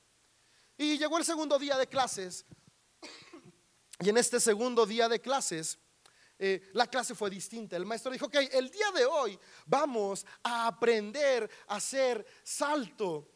Y 0.76 0.98
llegó 0.98 1.16
el 1.18 1.24
segundo 1.24 1.58
día 1.58 1.78
de 1.78 1.86
clases 1.86 2.44
y 4.00 4.08
en 4.08 4.16
este 4.16 4.40
segundo 4.40 4.84
día 4.84 5.08
de 5.08 5.20
clases 5.20 5.78
eh, 6.44 6.70
la 6.72 6.88
clase 6.88 7.14
fue 7.14 7.30
distinta. 7.30 7.76
El 7.76 7.86
maestro 7.86 8.10
dijo, 8.10 8.26
ok, 8.26 8.34
el 8.50 8.68
día 8.68 8.90
de 8.90 9.04
hoy 9.04 9.38
vamos 9.64 10.26
a 10.42 10.66
aprender 10.66 11.48
a 11.68 11.76
hacer 11.76 12.26
salto 12.42 13.28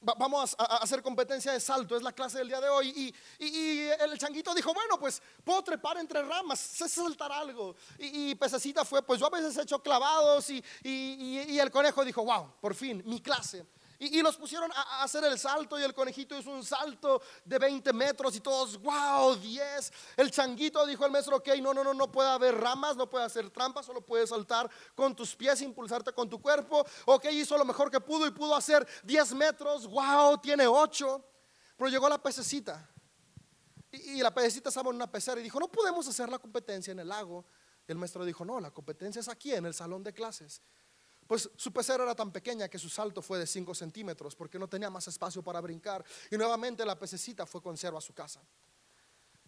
vamos 0.00 0.54
a, 0.58 0.76
hacer 0.76 1.02
competencia 1.02 1.52
de 1.52 1.58
salto, 1.58 1.96
es 1.96 2.02
la 2.02 2.12
clase 2.12 2.38
del 2.38 2.48
día 2.48 2.60
de 2.60 2.68
hoy. 2.68 3.14
Y, 3.38 3.88
el 4.00 4.18
changuito 4.18 4.54
dijo, 4.54 4.72
bueno, 4.74 4.98
pues 4.98 5.22
puedo 5.44 5.62
trepar 5.62 5.98
entre 5.98 6.22
ramas, 6.22 6.58
sé 6.58 6.88
saltar 6.88 7.30
algo. 7.30 7.76
Y, 7.98 8.34
Pececita 8.34 8.84
fue, 8.84 9.02
pues 9.02 9.20
yo 9.20 9.26
a 9.26 9.30
veces 9.30 9.56
he 9.56 9.62
hecho 9.62 9.80
clavados 9.80 10.50
y 10.50 11.58
el 11.58 11.70
conejo 11.70 12.04
dijo, 12.04 12.24
wow, 12.24 12.54
por 12.60 12.74
fin, 12.74 13.02
mi 13.06 13.20
clase. 13.20 13.66
Y, 14.00 14.22
los 14.22 14.36
pusieron 14.36 14.70
a, 14.72 15.02
hacer 15.02 15.24
el 15.24 15.36
salto 15.38 15.78
y 15.78 15.82
el 15.82 15.92
conejito 15.92 16.38
hizo 16.38 16.50
un 16.50 16.64
salto 16.64 17.20
de 17.44 17.58
20 17.58 17.92
metros 17.92 18.36
y 18.36 18.40
todos, 18.40 18.80
wow, 18.80 19.34
10. 19.34 19.92
El 20.16 20.30
changuito 20.30 20.86
dijo 20.86 21.04
el 21.04 21.10
maestro, 21.10 21.36
ok, 21.36 21.48
no, 21.60 21.74
no, 21.74 21.82
no, 21.82 21.92
no 21.92 22.12
puede 22.12 22.28
haber 22.28 22.54
ramas, 22.54 22.96
no 22.96 23.10
puede 23.10 23.24
hacer 23.24 23.50
trampas, 23.50 23.86
solo 23.86 24.00
puedes 24.00 24.30
saltar 24.30 24.70
con 24.94 25.16
tus 25.16 25.34
pies, 25.34 25.60
impulsarte 25.62 26.12
con 26.12 26.30
tu 26.30 26.40
cuerpo. 26.40 26.86
Ok, 27.06 27.24
hizo 27.32 27.58
lo 27.58 27.64
mejor 27.64 27.90
que 27.90 27.98
pudo 27.98 28.24
y 28.24 28.30
pudo 28.30 28.54
hacer 28.54 28.86
10 29.02 29.34
metros, 29.34 29.88
wow, 29.88 30.38
tiene 30.38 30.68
8. 30.68 31.24
Pero 31.76 31.90
llegó 31.90 32.08
la 32.08 32.22
pececita. 32.22 32.88
Y, 33.90 34.18
y 34.18 34.22
la 34.22 34.32
pececita 34.32 34.68
estaba 34.68 34.90
en 34.90 34.96
una 34.96 35.10
pecera 35.10 35.40
y 35.40 35.42
dijo, 35.42 35.58
no 35.58 35.66
podemos 35.66 36.06
hacer 36.06 36.28
la 36.28 36.38
competencia 36.38 36.92
en 36.92 37.00
el 37.00 37.08
lago. 37.08 37.44
Y 37.88 37.90
el 37.90 37.98
maestro 37.98 38.24
dijo, 38.24 38.44
no, 38.44 38.60
la 38.60 38.70
competencia 38.70 39.18
es 39.18 39.28
aquí, 39.28 39.52
en 39.54 39.66
el 39.66 39.74
salón 39.74 40.04
de 40.04 40.12
clases. 40.12 40.62
Pues 41.28 41.50
su 41.56 41.70
pecera 41.70 42.04
era 42.04 42.14
tan 42.14 42.32
pequeña 42.32 42.68
que 42.68 42.78
su 42.78 42.88
salto 42.88 43.20
fue 43.20 43.38
de 43.38 43.46
5 43.46 43.74
centímetros 43.74 44.34
porque 44.34 44.58
no 44.58 44.66
tenía 44.66 44.88
más 44.88 45.06
espacio 45.08 45.42
para 45.42 45.60
brincar. 45.60 46.02
Y 46.30 46.38
nuevamente 46.38 46.86
la 46.86 46.98
pececita 46.98 47.44
fue 47.44 47.60
conserva 47.60 47.98
a 47.98 48.00
su 48.00 48.14
casa. 48.14 48.40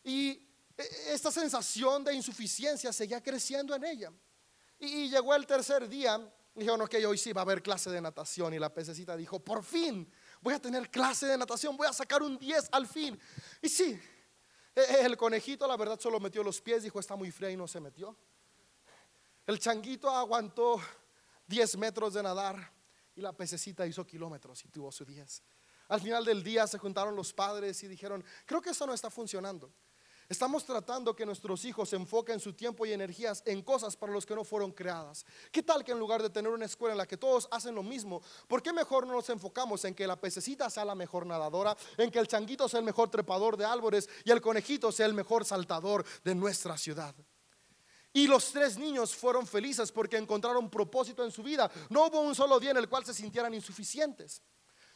Y 0.04 0.28
e, 0.76 1.14
esta 1.14 1.32
sensación 1.32 2.04
de 2.04 2.12
insuficiencia 2.12 2.92
seguía 2.92 3.22
creciendo 3.22 3.74
en 3.74 3.84
ella. 3.84 4.12
Y 4.78 5.08
llegó 5.08 5.34
el 5.34 5.46
tercer 5.46 5.88
día, 5.88 6.20
dijeron, 6.54 6.82
ok, 6.82 6.96
hoy 7.08 7.16
sí 7.16 7.32
va 7.32 7.40
a 7.40 7.44
haber 7.44 7.62
clase 7.62 7.88
de 7.88 8.02
natación. 8.02 8.52
Y 8.52 8.58
la 8.58 8.74
pececita 8.74 9.16
dijo, 9.16 9.40
por 9.40 9.64
fin 9.64 10.06
voy 10.42 10.52
a 10.52 10.60
tener 10.60 10.90
clase 10.90 11.28
de 11.28 11.38
natación, 11.38 11.78
voy 11.78 11.86
a 11.86 11.94
sacar 11.94 12.22
un 12.22 12.38
10 12.38 12.68
al 12.72 12.86
fin. 12.86 13.18
Y 13.62 13.70
sí, 13.70 13.98
e, 14.74 14.80
e, 14.80 15.06
el 15.06 15.16
conejito 15.16 15.66
la 15.66 15.78
verdad 15.78 15.98
solo 15.98 16.20
metió 16.20 16.42
los 16.42 16.60
pies, 16.60 16.82
dijo, 16.82 17.00
está 17.00 17.16
muy 17.16 17.30
fría 17.30 17.50
y 17.50 17.56
no 17.56 17.66
se 17.66 17.80
metió. 17.80 18.14
El 19.46 19.58
changuito 19.58 20.10
aguantó 20.10 20.78
10 21.50 21.76
metros 21.78 22.14
de 22.14 22.22
nadar 22.22 22.72
y 23.16 23.20
la 23.20 23.32
pececita 23.32 23.84
hizo 23.84 24.06
kilómetros 24.06 24.64
y 24.64 24.68
tuvo 24.68 24.92
su 24.92 25.04
10. 25.04 25.42
Al 25.88 26.00
final 26.00 26.24
del 26.24 26.44
día 26.44 26.64
se 26.68 26.78
juntaron 26.78 27.16
los 27.16 27.32
padres 27.32 27.82
y 27.82 27.88
dijeron, 27.88 28.24
creo 28.46 28.62
que 28.62 28.70
eso 28.70 28.86
no 28.86 28.94
está 28.94 29.10
funcionando. 29.10 29.72
Estamos 30.28 30.64
tratando 30.64 31.16
que 31.16 31.26
nuestros 31.26 31.64
hijos 31.64 31.88
se 31.88 31.96
enfoquen 31.96 32.38
su 32.38 32.52
tiempo 32.52 32.86
y 32.86 32.92
energías 32.92 33.42
en 33.46 33.62
cosas 33.62 33.96
para 33.96 34.12
los 34.12 34.24
que 34.24 34.36
no 34.36 34.44
fueron 34.44 34.70
creadas. 34.70 35.26
¿Qué 35.50 35.60
tal 35.60 35.82
que 35.82 35.90
en 35.90 35.98
lugar 35.98 36.22
de 36.22 36.30
tener 36.30 36.52
una 36.52 36.66
escuela 36.66 36.92
en 36.92 36.98
la 36.98 37.06
que 37.06 37.16
todos 37.16 37.48
hacen 37.50 37.74
lo 37.74 37.82
mismo, 37.82 38.22
¿por 38.46 38.62
qué 38.62 38.72
mejor 38.72 39.04
no 39.04 39.14
nos 39.14 39.28
enfocamos 39.28 39.84
en 39.84 39.92
que 39.92 40.06
la 40.06 40.20
pececita 40.20 40.70
sea 40.70 40.84
la 40.84 40.94
mejor 40.94 41.26
nadadora, 41.26 41.76
en 41.98 42.12
que 42.12 42.20
el 42.20 42.28
changuito 42.28 42.68
sea 42.68 42.78
el 42.78 42.86
mejor 42.86 43.10
trepador 43.10 43.56
de 43.56 43.64
árboles 43.64 44.08
y 44.24 44.30
el 44.30 44.40
conejito 44.40 44.92
sea 44.92 45.06
el 45.06 45.14
mejor 45.14 45.44
saltador 45.44 46.04
de 46.22 46.36
nuestra 46.36 46.78
ciudad? 46.78 47.12
Y 48.12 48.26
los 48.26 48.50
tres 48.50 48.76
niños 48.76 49.14
fueron 49.14 49.46
felices 49.46 49.92
porque 49.92 50.16
encontraron 50.16 50.68
propósito 50.68 51.24
en 51.24 51.30
su 51.30 51.42
vida. 51.42 51.70
No 51.88 52.06
hubo 52.06 52.20
un 52.20 52.34
solo 52.34 52.58
día 52.58 52.72
en 52.72 52.78
el 52.78 52.88
cual 52.88 53.04
se 53.04 53.14
sintieran 53.14 53.54
insuficientes. 53.54 54.42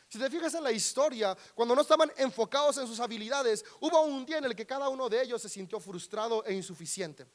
Si 0.09 0.18
te 0.18 0.30
fijas 0.30 0.54
en 0.54 0.64
la 0.64 0.73
historia, 0.73 1.37
cuando 1.54 1.75
no 1.75 1.83
estaban 1.83 2.11
enfocados 2.16 2.76
en 2.78 2.87
sus 2.87 3.00
habilidades, 3.00 3.64
hubo 3.80 4.00
un 4.02 4.25
día 4.26 4.38
en 4.38 4.44
el 4.44 4.54
que 4.54 4.66
cada 4.66 4.88
uno 4.88 5.09
de 5.09 5.23
ellos 5.23 5.42
se 5.42 5.49
sintió 5.49 5.80
frustrado 5.80 6.44
e 6.44 6.54
insuficiente. 6.54 7.26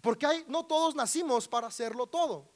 Porque 0.00 0.26
hay, 0.26 0.44
no 0.48 0.64
todos 0.64 0.94
nacimos 0.94 1.48
para 1.48 1.66
hacerlo 1.66 2.06
todo. 2.06 2.55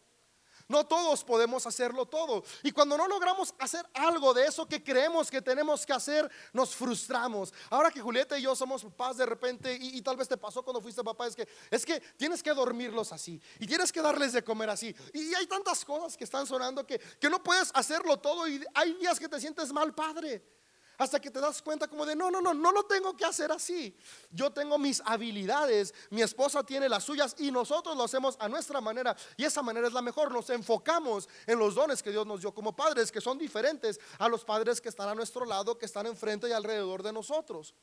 No 0.71 0.87
todos 0.87 1.25
podemos 1.25 1.67
hacerlo 1.67 2.07
todo. 2.07 2.45
Y 2.63 2.71
cuando 2.71 2.97
no 2.97 3.09
logramos 3.09 3.53
hacer 3.59 3.85
algo 3.93 4.33
de 4.33 4.45
eso 4.45 4.69
que 4.69 4.85
creemos 4.85 5.29
que 5.29 5.43
tenemos 5.43 5.85
que 5.85 5.93
hacer, 5.93 6.31
nos 6.53 6.77
frustramos. 6.77 7.53
Ahora 7.71 7.91
que 7.91 8.01
Julieta 8.01 8.39
y 8.39 8.43
yo 8.43 8.55
somos 8.55 8.85
papás 8.85 9.17
de 9.17 9.27
repente, 9.27 9.77
y, 9.77 10.01
tal 10.01 10.17
vez 10.17 10.29
te 10.29 10.37
pasó 10.37 10.63
cuando 10.63 10.81
fuiste 10.81 11.03
papá, 11.03 11.27
es 11.27 11.35
que, 11.35 11.49
es 11.73 11.85
que 11.85 11.99
tienes 12.17 12.41
que 12.41 12.55
dormirlos 12.55 13.13
así. 13.13 13.43
Y 13.59 13.67
tienes 13.67 13.91
que 13.91 14.01
darles 14.01 14.33
de 14.33 14.45
comer 14.45 14.71
así. 14.71 14.95
Y 15.13 15.35
hay 15.35 15.49
tantas 15.49 15.85
cosas 15.85 16.17
que 16.17 16.23
están 16.23 16.47
sonando 16.47 16.87
que, 16.87 17.01
que 17.01 17.29
no 17.29 17.43
puedes 17.43 17.73
hacerlo 17.75 18.19
todo. 18.19 18.47
Y 18.47 18.65
hay 18.73 18.95
días 18.95 19.19
que 19.19 19.29
te 19.29 19.41
sientes 19.41 19.73
mal 19.73 19.93
padre 19.93 20.60
hasta 21.01 21.19
que 21.19 21.31
te 21.31 21.41
das 21.41 21.63
cuenta 21.63 21.89
como 21.89 22.05
de, 22.05 22.15
no, 22.15 22.31
no, 22.31 22.43
no, 22.43 22.53
no 22.53 22.73
lo 22.73 22.85
tengo 22.85 23.17
que 23.17 23.25
hacer 23.25 23.51
así. 23.51 23.97
Yo 24.31 24.51
tengo 24.51 24.77
mis 24.77 25.01
habilidades, 25.07 25.95
mi 26.11 26.21
esposa 26.21 26.63
tiene 26.63 26.91
las 26.91 27.05
suyas 27.05 27.35
y 27.39 27.51
nosotros 27.51 27.97
lo 27.97 28.05
hacemos 28.05 28.37
a 28.39 28.51
nuestra 28.51 28.83
manera 28.83 29.17
y 29.39 29.47
esa 29.47 29.63
manera 29.63 29.87
es 29.87 29.95
la 29.95 30.03
mejor. 30.03 30.31
Nos 30.31 30.51
enfocamos 30.51 31.27
en 31.47 31.59
los 31.59 31.75
dones 31.75 32.03
que 32.03 32.11
Dios 32.11 32.27
nos 32.27 32.43
dio 32.43 32.53
como 32.53 32.77
padres, 32.77 33.11
que 33.11 33.23
son 33.23 33.39
diferentes 33.39 33.99
a 34.19 34.29
los 34.29 34.45
padres 34.45 34.79
que 34.79 34.91
están 34.91 35.09
a 35.09 35.15
nuestro 35.15 35.47
lado, 35.47 35.79
que 35.79 35.87
están 35.87 36.05
enfrente 36.05 36.51
y 36.51 36.53
alrededor 36.53 37.03
de 37.03 37.15
nosotros. 37.15 37.75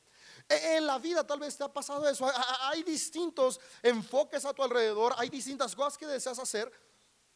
E, 0.48 0.76
en 0.76 0.86
la 0.86 1.00
vida 1.00 1.26
tal 1.26 1.40
vez 1.40 1.56
te 1.56 1.64
ha 1.64 1.72
pasado 1.72 2.08
eso. 2.08 2.30
Hay 2.60 2.84
distintos 2.84 3.58
enfoques 3.82 4.44
a 4.44 4.54
tu 4.54 4.62
alrededor, 4.62 5.12
hay 5.18 5.28
distintas 5.28 5.74
cosas 5.74 5.98
que 5.98 6.06
deseas 6.06 6.38
hacer 6.38 6.70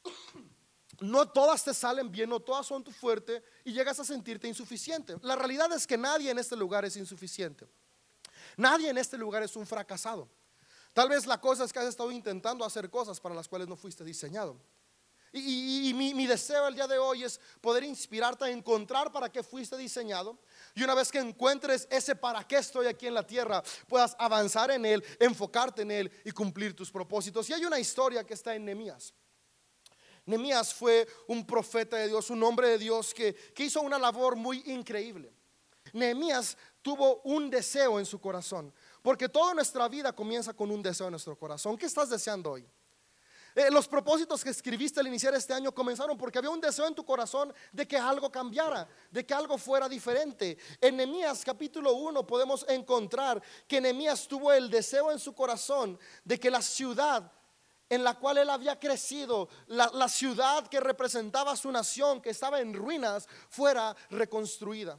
no 1.02 1.28
todas 1.28 1.64
te 1.64 1.74
salen 1.74 2.10
bien, 2.10 2.30
no 2.30 2.40
todas 2.40 2.66
son 2.66 2.82
tu 2.82 2.92
fuerte 2.92 3.42
y 3.64 3.72
llegas 3.72 3.98
a 4.00 4.04
sentirte 4.04 4.48
insuficiente. 4.48 5.16
La 5.22 5.36
realidad 5.36 5.72
es 5.72 5.86
que 5.86 5.98
nadie 5.98 6.30
en 6.30 6.38
este 6.38 6.56
lugar 6.56 6.84
es 6.84 6.96
insuficiente. 6.96 7.68
Nadie 8.56 8.90
en 8.90 8.98
este 8.98 9.18
lugar 9.18 9.42
es 9.42 9.56
un 9.56 9.66
fracasado. 9.66 10.28
Tal 10.92 11.08
vez 11.08 11.26
la 11.26 11.40
cosa 11.40 11.64
es 11.64 11.72
que 11.72 11.78
has 11.78 11.86
estado 11.86 12.12
intentando 12.12 12.64
hacer 12.64 12.90
cosas 12.90 13.18
para 13.18 13.34
las 13.34 13.48
cuales 13.48 13.68
no 13.68 13.76
fuiste 13.76 14.04
diseñado. 14.04 14.60
Y, 15.34 15.94
mi, 15.94 16.12
mi, 16.12 16.26
deseo 16.26 16.68
el 16.68 16.74
día 16.74 16.86
de 16.86 16.98
hoy 16.98 17.24
es 17.24 17.40
poder 17.62 17.84
inspirarte 17.84 18.44
a 18.44 18.50
encontrar 18.50 19.10
para 19.10 19.32
qué 19.32 19.42
fuiste 19.42 19.78
diseñado. 19.78 20.38
Y 20.74 20.82
una 20.82 20.94
vez 20.94 21.10
que 21.10 21.20
encuentres 21.20 21.88
ese 21.90 22.14
para 22.14 22.46
qué 22.46 22.56
estoy 22.56 22.86
aquí 22.86 23.06
en 23.06 23.14
la 23.14 23.26
tierra, 23.26 23.62
puedas 23.88 24.14
avanzar 24.18 24.70
en 24.70 24.84
él, 24.84 25.02
enfocarte 25.18 25.82
en 25.82 25.90
él 25.90 26.12
y 26.26 26.32
cumplir 26.32 26.76
tus 26.76 26.90
propósitos. 26.90 27.48
Y 27.48 27.54
hay 27.54 27.64
una 27.64 27.80
historia 27.80 28.24
que 28.24 28.34
está 28.34 28.54
en 28.54 28.66
Nehemías. 28.66 29.14
Nehemías 30.24 30.72
fue 30.72 31.06
un 31.26 31.44
profeta 31.46 31.96
de 31.96 32.08
Dios, 32.08 32.30
un 32.30 32.42
hombre 32.42 32.68
de 32.68 32.78
Dios 32.78 33.12
que, 33.12 33.36
hizo 33.56 33.80
una 33.80 33.98
labor 33.98 34.36
muy 34.36 34.62
increíble. 34.66 35.32
Nehemías 35.92 36.56
tuvo 36.80 37.20
un 37.22 37.50
deseo 37.50 37.98
en 37.98 38.06
su 38.06 38.20
corazón, 38.20 38.72
porque 39.02 39.28
toda 39.28 39.54
nuestra 39.54 39.88
vida 39.88 40.12
comienza 40.12 40.52
con 40.54 40.70
un 40.70 40.82
deseo 40.82 41.08
en 41.08 41.12
nuestro 41.12 41.36
corazón. 41.36 41.76
¿Qué 41.76 41.86
estás 41.86 42.08
deseando 42.08 42.52
hoy? 42.52 42.66
Eh, 43.54 43.70
los 43.70 43.86
propósitos 43.86 44.42
que 44.42 44.48
escribiste 44.48 45.00
al 45.00 45.08
iniciar 45.08 45.34
este 45.34 45.52
año 45.52 45.74
comenzaron 45.74 46.16
porque 46.16 46.38
había 46.38 46.48
un 46.48 46.60
deseo 46.60 46.86
en 46.86 46.94
tu 46.94 47.04
corazón 47.04 47.52
de 47.70 47.86
que 47.86 47.98
algo 47.98 48.32
cambiara, 48.32 48.88
de 49.10 49.26
que 49.26 49.34
algo 49.34 49.58
fuera 49.58 49.88
diferente. 49.90 50.56
En 50.80 50.96
Nehemías 50.96 51.44
capítulo 51.44 51.92
1 51.92 52.26
podemos 52.26 52.64
encontrar 52.68 53.42
que 53.68 53.80
Nehemías 53.80 54.26
tuvo 54.26 54.52
el 54.52 54.70
deseo 54.70 55.12
en 55.12 55.18
su 55.18 55.34
corazón 55.34 55.98
de 56.24 56.40
que 56.40 56.50
la 56.50 56.62
ciudad 56.62 57.30
en 57.92 58.02
la 58.02 58.14
cual 58.14 58.38
él 58.38 58.48
había 58.48 58.80
crecido, 58.80 59.50
la, 59.66 60.08
ciudad 60.08 60.66
que 60.66 60.80
representaba 60.80 61.54
su 61.56 61.70
nación, 61.70 62.22
que 62.22 62.30
estaba 62.30 62.58
en 62.58 62.72
ruinas, 62.72 63.28
fuera 63.50 63.94
reconstruida. 64.08 64.98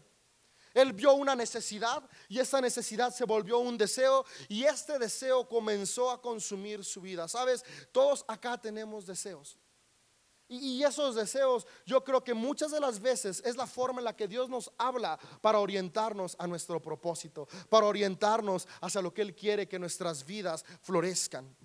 Él 0.76 0.94
vio 0.94 1.16
una 1.16 1.36
necesidad 1.36 2.08
y 2.30 2.38
esa 2.38 2.62
necesidad 2.62 3.12
se 3.12 3.26
volvió 3.26 3.58
un 3.58 3.80
deseo 3.80 4.24
y 4.48 4.66
este 4.66 5.00
deseo 5.00 5.50
comenzó 5.50 6.12
a 6.12 6.22
consumir 6.22 6.86
su 6.86 7.02
vida. 7.02 7.28
Sabes, 7.28 7.66
todos 7.92 8.24
acá 8.28 8.62
tenemos 8.62 9.08
deseos. 9.08 9.58
Y, 10.48 10.84
esos 10.84 11.16
deseos 11.16 11.66
yo 11.88 12.04
creo 12.04 12.24
que 12.24 12.36
muchas 12.36 12.70
de 12.70 12.80
las 12.80 13.00
veces 13.00 13.42
es 13.44 13.56
la 13.56 13.66
forma 13.66 14.02
en 14.02 14.06
la 14.06 14.16
que 14.16 14.28
Dios 14.28 14.50
nos 14.50 14.72
habla 14.78 15.18
para 15.42 15.58
orientarnos 15.58 16.36
a 16.38 16.46
nuestro 16.46 16.80
propósito, 16.80 17.48
para 17.70 17.88
orientarnos 17.88 18.68
hacia 18.82 19.02
lo 19.02 19.12
que 19.12 19.24
Él 19.24 19.34
quiere 19.34 19.68
que 19.68 19.80
nuestras 19.80 20.24
vidas 20.24 20.64
florezcan. 20.84 21.56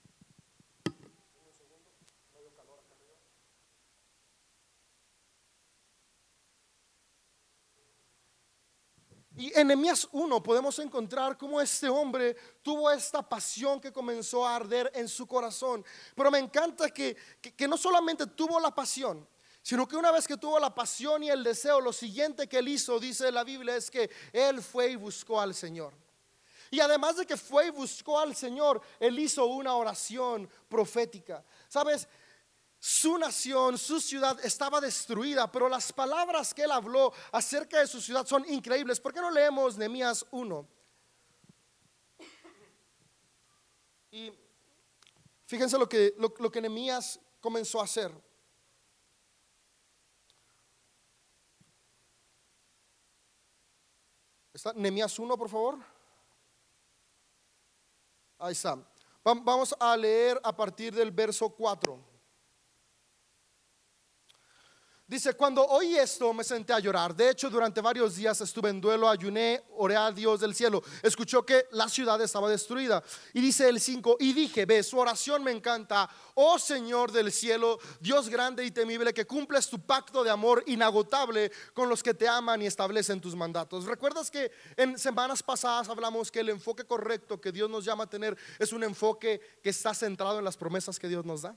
Y 9.38 9.56
en 9.56 9.68
Nehemías 9.68 10.08
1 10.10 10.42
podemos 10.42 10.76
encontrar 10.80 11.38
cómo 11.38 11.60
este 11.60 11.88
hombre 11.88 12.36
tuvo 12.60 12.90
esta 12.90 13.22
pasión 13.22 13.80
que 13.80 13.92
comenzó 13.92 14.44
a 14.44 14.56
arder 14.56 14.90
en 14.96 15.06
su 15.06 15.28
corazón. 15.28 15.84
Pero 16.16 16.28
me 16.28 16.40
encanta 16.40 16.90
que, 16.90 17.16
que, 17.40 17.68
no 17.68 17.76
solamente 17.76 18.26
tuvo 18.26 18.58
la 18.58 18.74
pasión, 18.74 19.24
sino 19.62 19.86
que 19.86 19.94
una 19.94 20.10
vez 20.10 20.26
que 20.26 20.36
tuvo 20.36 20.58
la 20.58 20.74
pasión 20.74 21.22
y 21.22 21.30
el 21.30 21.44
deseo, 21.44 21.80
lo 21.80 21.92
siguiente 21.92 22.48
que 22.48 22.58
él 22.58 22.66
hizo, 22.66 22.98
dice 22.98 23.30
la 23.30 23.44
Biblia, 23.44 23.76
es 23.76 23.92
que 23.92 24.10
él 24.32 24.60
fue 24.60 24.90
y 24.90 24.96
buscó 24.96 25.40
al 25.40 25.54
Señor. 25.54 25.94
Y 26.72 26.80
además 26.80 27.16
de 27.16 27.24
que 27.24 27.36
fue 27.36 27.68
y 27.68 27.70
buscó 27.70 28.18
al 28.18 28.34
Señor, 28.34 28.82
él 28.98 29.16
hizo 29.20 29.46
una 29.46 29.76
oración 29.76 30.50
profética. 30.68 31.44
¿Sabes? 31.68 32.08
Su 32.80 33.18
nación, 33.18 33.76
su 33.76 34.00
ciudad 34.00 34.38
estaba 34.44 34.80
destruida, 34.80 35.50
pero 35.50 35.68
las 35.68 35.92
palabras 35.92 36.54
que 36.54 36.62
él 36.62 36.70
habló 36.70 37.12
acerca 37.32 37.80
de 37.80 37.88
su 37.88 38.00
ciudad 38.00 38.24
son 38.24 38.48
increíbles. 38.48 39.00
¿Por 39.00 39.12
qué 39.12 39.20
no 39.20 39.32
leemos 39.32 39.76
Nehemías 39.76 40.24
1? 40.30 40.68
Y 44.12 44.32
fíjense 45.44 45.76
lo 45.76 45.88
que, 45.88 46.14
lo, 46.18 46.50
que 46.52 46.60
Nehemías 46.60 47.18
comenzó 47.40 47.80
a 47.80 47.84
hacer. 47.84 48.12
¿Está 54.52 54.72
Nehemías 54.72 55.18
1, 55.18 55.36
por 55.36 55.48
favor? 55.48 55.78
Ahí 58.38 58.52
está. 58.52 58.78
Vamos 59.24 59.74
a 59.80 59.96
leer 59.96 60.40
a 60.44 60.54
partir 60.56 60.94
del 60.94 61.10
verso 61.10 61.48
4. 61.50 62.07
Dice, 65.08 65.32
cuando 65.32 65.66
oí 65.66 65.96
esto 65.96 66.34
me 66.34 66.44
senté 66.44 66.74
a 66.74 66.80
llorar. 66.80 67.16
De 67.16 67.30
hecho, 67.30 67.48
durante 67.48 67.80
varios 67.80 68.14
días 68.14 68.38
estuve 68.42 68.68
en 68.68 68.78
duelo, 68.78 69.08
ayuné, 69.08 69.64
oré 69.78 69.96
a 69.96 70.12
Dios 70.12 70.38
del 70.38 70.54
cielo. 70.54 70.82
Escuchó 71.02 71.46
que 71.46 71.66
la 71.70 71.88
ciudad 71.88 72.20
estaba 72.20 72.50
destruida. 72.50 73.02
Y 73.32 73.40
dice 73.40 73.70
el 73.70 73.80
5, 73.80 74.18
y 74.20 74.34
dije, 74.34 74.66
ve, 74.66 74.82
su 74.82 74.98
oración 74.98 75.42
me 75.42 75.50
encanta. 75.50 76.10
Oh 76.34 76.58
Señor 76.58 77.10
del 77.10 77.32
cielo, 77.32 77.78
Dios 78.00 78.28
grande 78.28 78.66
y 78.66 78.70
temible, 78.70 79.14
que 79.14 79.26
cumples 79.26 79.70
tu 79.70 79.80
pacto 79.80 80.22
de 80.22 80.28
amor 80.28 80.62
inagotable 80.66 81.50
con 81.72 81.88
los 81.88 82.02
que 82.02 82.12
te 82.12 82.28
aman 82.28 82.60
y 82.60 82.66
establecen 82.66 83.18
tus 83.18 83.34
mandatos. 83.34 83.86
¿Recuerdas 83.86 84.30
que 84.30 84.52
en 84.76 84.98
semanas 84.98 85.42
pasadas 85.42 85.88
hablamos 85.88 86.30
que 86.30 86.40
el 86.40 86.50
enfoque 86.50 86.84
correcto 86.84 87.40
que 87.40 87.50
Dios 87.50 87.70
nos 87.70 87.86
llama 87.86 88.04
a 88.04 88.10
tener 88.10 88.36
es 88.58 88.74
un 88.74 88.84
enfoque 88.84 89.40
que 89.62 89.70
está 89.70 89.94
centrado 89.94 90.38
en 90.38 90.44
las 90.44 90.58
promesas 90.58 90.98
que 90.98 91.08
Dios 91.08 91.24
nos 91.24 91.40
da? 91.40 91.56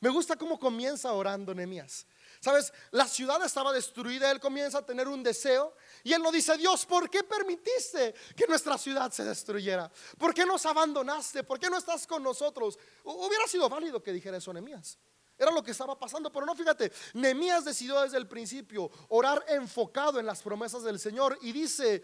Me 0.00 0.08
gusta 0.08 0.36
cómo 0.36 0.58
comienza 0.58 1.12
orando 1.12 1.54
Nehemías. 1.54 2.06
Sabes, 2.40 2.72
la 2.90 3.06
ciudad 3.06 3.44
estaba 3.44 3.70
destruida, 3.70 4.30
él 4.30 4.40
comienza 4.40 4.78
a 4.78 4.86
tener 4.86 5.06
un 5.06 5.22
deseo 5.22 5.74
y 6.02 6.14
él 6.14 6.22
no 6.22 6.32
dice, 6.32 6.56
Dios, 6.56 6.86
¿por 6.86 7.10
qué 7.10 7.22
permitiste 7.22 8.14
que 8.34 8.46
nuestra 8.46 8.78
ciudad 8.78 9.12
se 9.12 9.24
destruyera? 9.24 9.92
¿Por 10.16 10.32
qué 10.32 10.46
nos 10.46 10.64
abandonaste? 10.64 11.44
¿Por 11.44 11.60
qué 11.60 11.68
no 11.68 11.76
estás 11.76 12.06
con 12.06 12.22
nosotros? 12.22 12.78
Hubiera 13.04 13.46
sido 13.46 13.68
válido 13.68 14.02
que 14.02 14.12
dijera 14.12 14.38
eso 14.38 14.52
Nehemías. 14.54 14.98
Era 15.36 15.50
lo 15.50 15.62
que 15.62 15.70
estaba 15.70 15.98
pasando, 15.98 16.32
pero 16.32 16.46
no, 16.46 16.54
fíjate, 16.54 16.90
Nehemías 17.14 17.64
decidió 17.64 18.00
desde 18.00 18.16
el 18.16 18.26
principio 18.26 18.90
orar 19.08 19.44
enfocado 19.48 20.18
en 20.18 20.26
las 20.26 20.42
promesas 20.42 20.82
del 20.82 20.98
Señor 20.98 21.38
y 21.42 21.52
dice, 21.52 22.02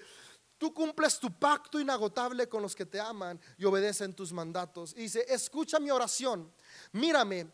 Tú 0.58 0.72
cumples 0.72 1.18
tu 1.18 1.30
pacto 1.38 1.78
inagotable 1.78 2.48
con 2.48 2.62
los 2.62 2.74
que 2.74 2.86
te 2.86 2.98
aman 2.98 3.38
y 3.58 3.66
obedecen 3.66 4.14
tus 4.14 4.32
mandatos. 4.32 4.94
Y 4.96 5.02
dice, 5.02 5.26
escucha 5.28 5.78
mi 5.78 5.90
oración, 5.90 6.50
mírame 6.92 7.46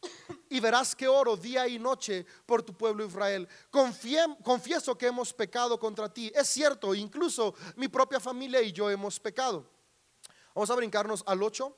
y 0.50 0.60
verás 0.60 0.94
que 0.94 1.08
oro 1.08 1.36
día 1.36 1.66
y 1.66 1.78
noche 1.78 2.24
por 2.46 2.62
tu 2.62 2.74
pueblo 2.74 3.04
Israel. 3.04 3.48
confieso 3.70 4.96
que 4.96 5.06
hemos 5.06 5.32
pecado 5.32 5.78
contra 5.78 6.12
ti. 6.12 6.30
Es 6.34 6.48
cierto, 6.48 6.94
incluso 6.94 7.54
mi 7.76 7.88
propia 7.88 8.20
familia 8.20 8.62
y 8.62 8.72
yo 8.72 8.90
hemos 8.90 9.18
pecado. 9.18 9.66
Vamos 10.54 10.70
a 10.70 10.74
brincarnos 10.76 11.22
al 11.26 11.42
8. 11.42 11.76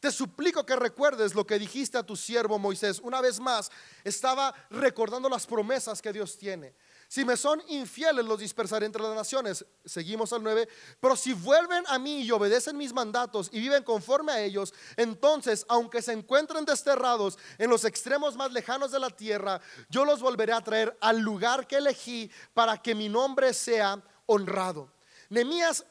Te 0.00 0.12
suplico 0.12 0.66
que 0.66 0.76
recuerdes 0.76 1.34
lo 1.34 1.46
que 1.46 1.58
dijiste 1.58 1.96
a 1.96 2.02
tu 2.02 2.14
siervo 2.14 2.58
Moisés. 2.58 3.00
Una 3.00 3.20
vez 3.22 3.40
más, 3.40 3.70
estaba 4.04 4.54
recordando 4.70 5.28
las 5.28 5.46
promesas 5.46 6.02
que 6.02 6.12
Dios 6.12 6.36
tiene. 6.36 6.74
Si 7.08 7.24
me 7.24 7.36
son 7.36 7.62
infieles, 7.68 8.24
los 8.24 8.38
dispersaré 8.38 8.86
entre 8.86 9.02
las 9.02 9.14
naciones. 9.14 9.64
Seguimos 9.84 10.32
al 10.32 10.42
9. 10.42 10.68
Pero 11.00 11.16
si 11.16 11.32
vuelven 11.32 11.84
a 11.88 11.98
mí 11.98 12.22
y 12.22 12.30
obedecen 12.30 12.76
mis 12.76 12.92
mandatos 12.92 13.48
y 13.52 13.60
viven 13.60 13.82
conforme 13.82 14.32
a 14.32 14.40
ellos, 14.40 14.74
entonces, 14.96 15.64
aunque 15.68 16.02
se 16.02 16.12
encuentren 16.12 16.64
desterrados 16.64 17.38
en 17.58 17.70
los 17.70 17.84
extremos 17.84 18.36
más 18.36 18.52
lejanos 18.52 18.90
de 18.90 19.00
la 19.00 19.10
tierra, 19.10 19.60
yo 19.88 20.04
los 20.04 20.20
volveré 20.20 20.52
a 20.52 20.60
traer 20.60 20.96
al 21.00 21.20
lugar 21.20 21.66
que 21.66 21.76
elegí 21.76 22.30
para 22.52 22.80
que 22.80 22.94
mi 22.94 23.08
nombre 23.08 23.54
sea 23.54 24.02
honrado. 24.26 24.92
Nemías 25.28 25.84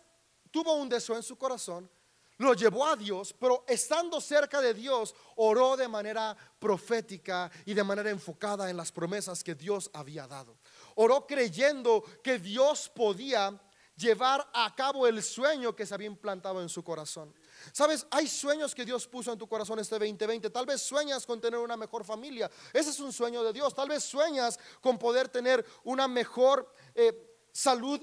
tuvo 0.52 0.76
un 0.76 0.89
deseo 0.89 1.15
en 1.15 1.23
su 1.23 1.38
corazón 1.38 1.89
lo 2.38 2.54
llevó 2.54 2.86
a 2.86 2.95
Dios, 2.95 3.34
pero 3.39 3.63
estando 3.67 4.19
cerca 4.19 4.62
de 4.62 4.73
Dios, 4.73 5.15
oró 5.36 5.78
de 5.78 5.88
manera 5.88 6.36
profética 6.60 7.49
y 7.65 7.73
de 7.73 7.84
manera 7.84 8.10
enfocada 8.10 8.69
en 8.69 8.78
las 8.78 8.91
promesas 8.91 9.43
que 9.43 9.56
Dios 9.56 9.89
había 9.93 10.28
dado. 10.28 10.58
Oró 10.95 11.25
creyendo 11.25 12.03
que 12.23 12.39
Dios 12.39 12.89
podía 12.93 13.60
llevar 13.95 14.49
a 14.53 14.73
cabo 14.75 15.08
el 15.08 15.21
sueño 15.21 15.75
que 15.75 15.86
se 15.86 15.93
había 15.93 16.08
implantado 16.08 16.62
en 16.62 16.69
su 16.69 16.84
corazón. 16.84 17.34
Sabes, 17.71 18.06
hay 18.12 18.27
sueños 18.27 18.73
que 18.73 18.86
Dios 18.86 19.08
puso 19.08 19.32
en 19.32 19.38
tu 19.38 19.47
corazón 19.47 19.79
este 19.79 19.97
2020. 19.97 20.49
Tal 20.49 20.65
vez 20.65 20.82
sueñas 20.82 21.25
con 21.25 21.39
tener 21.39 21.60
una 21.60 21.77
mejor 21.77 22.03
familia. 22.03 22.49
Ese 22.73 22.89
es 22.89 22.99
un 22.99 23.13
sueño 23.13 23.43
de 23.43 23.53
Dios. 23.53 23.73
Tal 23.73 23.89
vez 23.89 24.03
sueñas 24.03 24.60
con 24.82 24.97
poder 24.97 25.29
tener 25.29 25.65
una 25.84 26.08
mejor 26.08 26.71
eh, 26.95 27.38
salud 27.51 28.01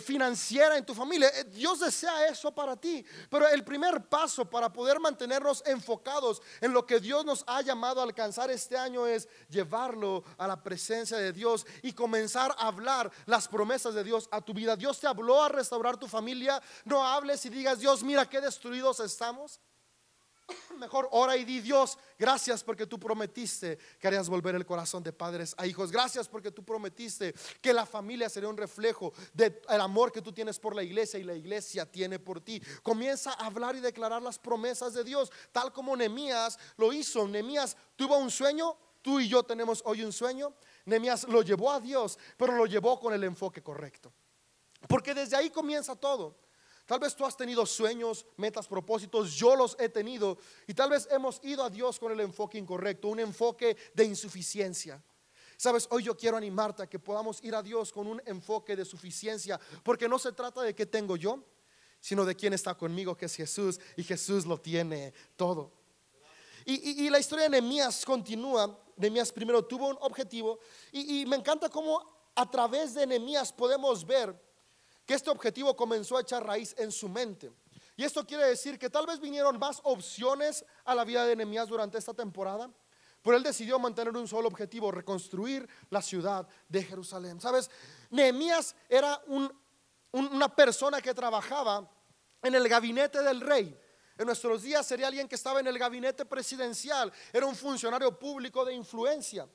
financiera 0.00 0.76
en 0.76 0.86
tu 0.86 0.94
familia. 0.94 1.28
Eh, 1.28 1.44
Dios 1.44 1.80
desea 1.80 2.28
eso 2.28 2.52
para 2.52 2.76
ti. 2.76 3.04
Pero 3.28 3.48
el 3.48 3.64
primer 3.64 4.08
paso 4.08 4.44
para 4.48 4.72
poder 4.72 5.00
mantenernos 5.00 5.62
enfocados 5.66 6.40
en 6.60 6.72
lo 6.72 6.86
que 6.86 7.00
Dios 7.00 7.24
nos 7.24 7.44
ha 7.46 7.62
llamado 7.62 8.00
a 8.00 8.04
alcanzar 8.04 8.50
este 8.50 8.76
año 8.76 9.06
es 9.06 9.28
llevarlo 9.48 10.24
a 10.38 10.46
la 10.46 10.62
presencia 10.62 11.16
de 11.16 11.32
Dios 11.32 11.66
y 11.82 11.92
comenzar 11.92 12.54
a 12.58 12.68
hablar 12.68 13.10
las 13.26 13.48
promesas 13.48 13.94
de 13.94 14.04
Dios 14.04 14.28
a 14.30 14.40
tu 14.40 14.54
vida. 14.54 14.76
Dios 14.76 15.00
te 15.00 15.06
habló 15.06 15.42
a 15.42 15.48
restaurar 15.48 15.96
tu 15.96 16.08
familia. 16.08 16.62
No 16.84 17.04
hables 17.06 17.44
y 17.46 17.48
digas, 17.50 17.80
Dios, 17.80 18.02
mira 18.02 18.28
qué 18.28 18.40
destruidos 18.40 19.00
estamos. 19.00 19.60
Mejor 20.78 21.08
ora 21.12 21.36
y 21.36 21.44
di 21.44 21.60
Dios, 21.60 21.98
gracias 22.18 22.62
porque 22.64 22.86
tú 22.86 22.98
prometiste 22.98 23.78
que 23.98 24.06
harías 24.08 24.28
volver 24.28 24.54
el 24.54 24.66
corazón 24.66 25.02
de 25.02 25.12
padres 25.12 25.54
a 25.58 25.66
hijos. 25.66 25.90
Gracias 25.90 26.28
porque 26.28 26.50
tú 26.50 26.64
prometiste 26.64 27.34
que 27.60 27.72
la 27.72 27.86
familia 27.86 28.28
sería 28.28 28.48
un 28.48 28.56
reflejo 28.56 29.12
del 29.32 29.60
amor 29.68 30.12
que 30.12 30.22
tú 30.22 30.32
tienes 30.32 30.58
por 30.58 30.74
la 30.74 30.82
iglesia 30.82 31.18
y 31.18 31.24
la 31.24 31.34
iglesia 31.34 31.90
tiene 31.90 32.18
por 32.18 32.40
ti. 32.40 32.62
Comienza 32.82 33.32
a 33.32 33.46
hablar 33.46 33.76
y 33.76 33.80
declarar 33.80 34.22
las 34.22 34.38
promesas 34.38 34.94
de 34.94 35.04
Dios, 35.04 35.30
tal 35.52 35.72
como 35.72 35.96
Nemías 35.96 36.58
lo 36.76 36.92
hizo. 36.92 37.26
Nemías 37.28 37.76
tuvo 37.96 38.18
un 38.18 38.30
sueño, 38.30 38.76
tú 39.00 39.20
y 39.20 39.28
yo 39.28 39.42
tenemos 39.42 39.82
hoy 39.84 40.02
un 40.02 40.12
sueño. 40.12 40.54
Nemías 40.84 41.24
lo 41.28 41.42
llevó 41.42 41.70
a 41.70 41.80
Dios, 41.80 42.18
pero 42.36 42.54
lo 42.54 42.66
llevó 42.66 42.98
con 42.98 43.12
el 43.12 43.24
enfoque 43.24 43.62
correcto. 43.62 44.12
Porque 44.88 45.14
desde 45.14 45.36
ahí 45.36 45.50
comienza 45.50 45.94
todo. 45.94 46.36
Tal 46.92 47.00
vez 47.00 47.16
tú 47.16 47.24
has 47.24 47.34
tenido 47.34 47.64
sueños, 47.64 48.26
metas, 48.36 48.68
propósitos, 48.68 49.32
yo 49.32 49.56
los 49.56 49.74
he 49.80 49.88
tenido 49.88 50.36
y 50.66 50.74
tal 50.74 50.90
vez 50.90 51.08
hemos 51.10 51.40
ido 51.42 51.64
a 51.64 51.70
Dios 51.70 51.98
con 51.98 52.12
el 52.12 52.20
enfoque 52.20 52.58
incorrecto, 52.58 53.08
un 53.08 53.18
enfoque 53.18 53.78
de 53.94 54.04
insuficiencia. 54.04 55.02
Sabes, 55.56 55.88
hoy 55.90 56.02
yo 56.02 56.14
quiero 56.14 56.36
animarte 56.36 56.82
a 56.82 56.86
que 56.86 56.98
podamos 56.98 57.42
ir 57.42 57.54
a 57.54 57.62
Dios 57.62 57.90
con 57.92 58.06
un 58.08 58.20
enfoque 58.26 58.76
de 58.76 58.84
suficiencia, 58.84 59.58
porque 59.82 60.06
no 60.06 60.18
se 60.18 60.32
trata 60.32 60.60
de 60.60 60.74
qué 60.74 60.84
tengo 60.84 61.16
yo, 61.16 61.42
sino 61.98 62.26
de 62.26 62.36
quién 62.36 62.52
está 62.52 62.74
conmigo, 62.74 63.16
que 63.16 63.24
es 63.24 63.36
Jesús, 63.36 63.80
y 63.96 64.02
Jesús 64.02 64.44
lo 64.44 64.60
tiene 64.60 65.14
todo. 65.34 65.72
Y, 66.66 67.08
la 67.08 67.18
historia 67.18 67.44
de 67.44 67.52
Nehemías 67.52 68.04
continúa. 68.04 68.78
Nehemías 68.98 69.32
primero 69.32 69.64
tuvo 69.64 69.88
un 69.88 69.96
objetivo, 70.02 70.58
y, 70.92 71.22
y 71.22 71.24
me 71.24 71.36
encanta 71.36 71.70
cómo 71.70 72.04
a 72.34 72.50
través 72.50 72.92
de 72.92 73.06
Nehemías 73.06 73.50
podemos 73.50 74.04
ver 74.04 74.51
que 75.06 75.14
este 75.14 75.30
objetivo 75.30 75.76
comenzó 75.76 76.16
a 76.16 76.20
echar 76.20 76.46
raíz 76.46 76.74
en 76.78 76.92
su 76.92 77.08
mente. 77.08 77.52
Y 77.96 78.04
esto 78.04 78.26
quiere 78.26 78.46
decir 78.46 78.78
que 78.78 78.90
tal 78.90 79.06
vez 79.06 79.20
vinieron 79.20 79.58
más 79.58 79.80
opciones 79.84 80.64
a 80.84 80.94
la 80.94 81.04
vida 81.04 81.24
de 81.26 81.36
Nehemías 81.36 81.68
durante 81.68 81.98
esta 81.98 82.14
temporada, 82.14 82.70
pero 83.22 83.36
él 83.36 83.42
decidió 83.42 83.78
mantener 83.78 84.16
un 84.16 84.26
solo 84.26 84.48
objetivo, 84.48 84.90
reconstruir 84.90 85.68
la 85.90 86.02
ciudad 86.02 86.46
de 86.68 86.82
Jerusalén. 86.82 87.40
¿Sabes? 87.40 87.70
Nehemías 88.10 88.74
era 88.88 89.22
una 90.12 90.54
persona 90.54 91.00
que 91.00 91.14
trabajaba 91.14 91.88
en 92.42 92.54
el 92.54 92.68
gabinete 92.68 93.22
del 93.22 93.40
rey. 93.40 93.78
En 94.18 94.26
nuestros 94.26 94.62
días 94.62 94.86
sería 94.86 95.06
alguien 95.06 95.28
que 95.28 95.36
estaba 95.36 95.60
en 95.60 95.66
el 95.66 95.78
gabinete 95.78 96.24
presidencial, 96.24 97.12
era 97.32 97.46
un 97.46 97.54
funcionario 97.54 98.18
público 98.18 98.64
de 98.64 98.74
influencia. 98.74 99.48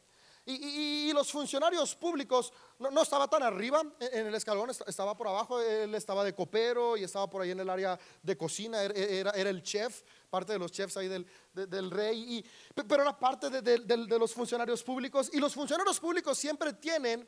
Y, 0.50 1.12
los 1.12 1.30
funcionarios 1.30 1.96
públicos 1.96 2.54
no, 2.80 2.90
no, 2.90 3.02
estaba 3.02 3.28
tan 3.28 3.44
arriba 3.44 3.82
en 4.00 4.28
el 4.28 4.36
escalón, 4.36 4.70
estaba 4.70 5.18
por 5.18 5.28
abajo, 5.28 5.60
él 5.60 5.94
estaba 5.96 6.24
de 6.24 6.34
copero 6.34 6.96
y 6.96 7.04
estaba 7.04 7.30
por 7.30 7.42
ahí 7.42 7.52
en 7.52 7.60
el 7.60 7.70
área 7.70 8.00
de 8.22 8.38
cocina, 8.38 8.82
er, 8.82 8.96
era, 8.96 9.32
era 9.32 9.50
el 9.50 9.62
chef, 9.62 10.04
parte 10.30 10.54
de 10.54 10.60
los 10.60 10.72
chefs 10.72 10.96
ahí 10.96 11.10
del, 11.10 11.28
del 11.54 11.92
rey, 11.92 12.38
y, 12.38 12.46
pero 12.88 13.02
era 13.02 13.18
parte 13.18 13.50
de, 13.50 13.62
de 13.62 14.20
los 14.20 14.34
funcionarios 14.34 14.84
públicos. 14.84 15.30
Y 15.34 15.40
los 15.40 15.54
funcionarios 15.54 16.00
públicos 16.00 16.38
siempre 16.38 16.72
tienen 16.74 17.28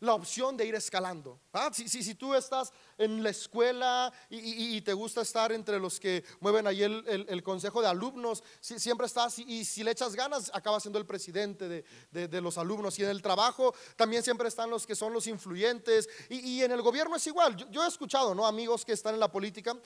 la 0.00 0.14
opción 0.14 0.56
de 0.56 0.66
ir 0.66 0.74
escalando. 0.74 1.40
Si, 1.72 2.14
tú 2.14 2.34
estás 2.34 2.72
en 2.98 3.22
la 3.22 3.30
escuela 3.30 4.12
y, 4.28 4.80
te 4.82 4.92
gusta 4.92 5.22
estar 5.22 5.52
entre 5.52 5.78
los 5.78 5.98
que 5.98 6.24
mueven 6.40 6.66
ahí 6.66 6.82
el, 6.82 7.42
consejo 7.42 7.80
de 7.80 7.88
alumnos, 7.88 8.42
si, 8.60 8.78
siempre 8.78 9.06
estás 9.06 9.38
y, 9.38 9.64
si 9.64 9.82
le 9.82 9.92
echas 9.92 10.14
ganas, 10.14 10.50
acabas 10.52 10.82
siendo 10.82 10.98
el 10.98 11.06
presidente 11.06 11.84
de, 12.10 12.40
los 12.40 12.58
alumnos. 12.58 12.98
Y 12.98 13.04
en 13.04 13.10
el 13.10 13.22
trabajo 13.22 13.74
también 13.96 14.22
siempre 14.22 14.48
están 14.48 14.70
los 14.70 14.86
que 14.86 14.94
son 14.94 15.12
los 15.12 15.26
influyentes. 15.26 16.08
Y, 16.28 16.62
en 16.62 16.72
el 16.72 16.82
gobierno 16.82 17.16
es 17.16 17.26
igual. 17.26 17.56
Yo, 17.70 17.84
he 17.84 17.88
escuchado, 17.88 18.34
¿no? 18.34 18.46
Amigos 18.46 18.84
que 18.84 18.92
están 18.92 19.14
en 19.14 19.20
la 19.20 19.30
política. 19.30 19.76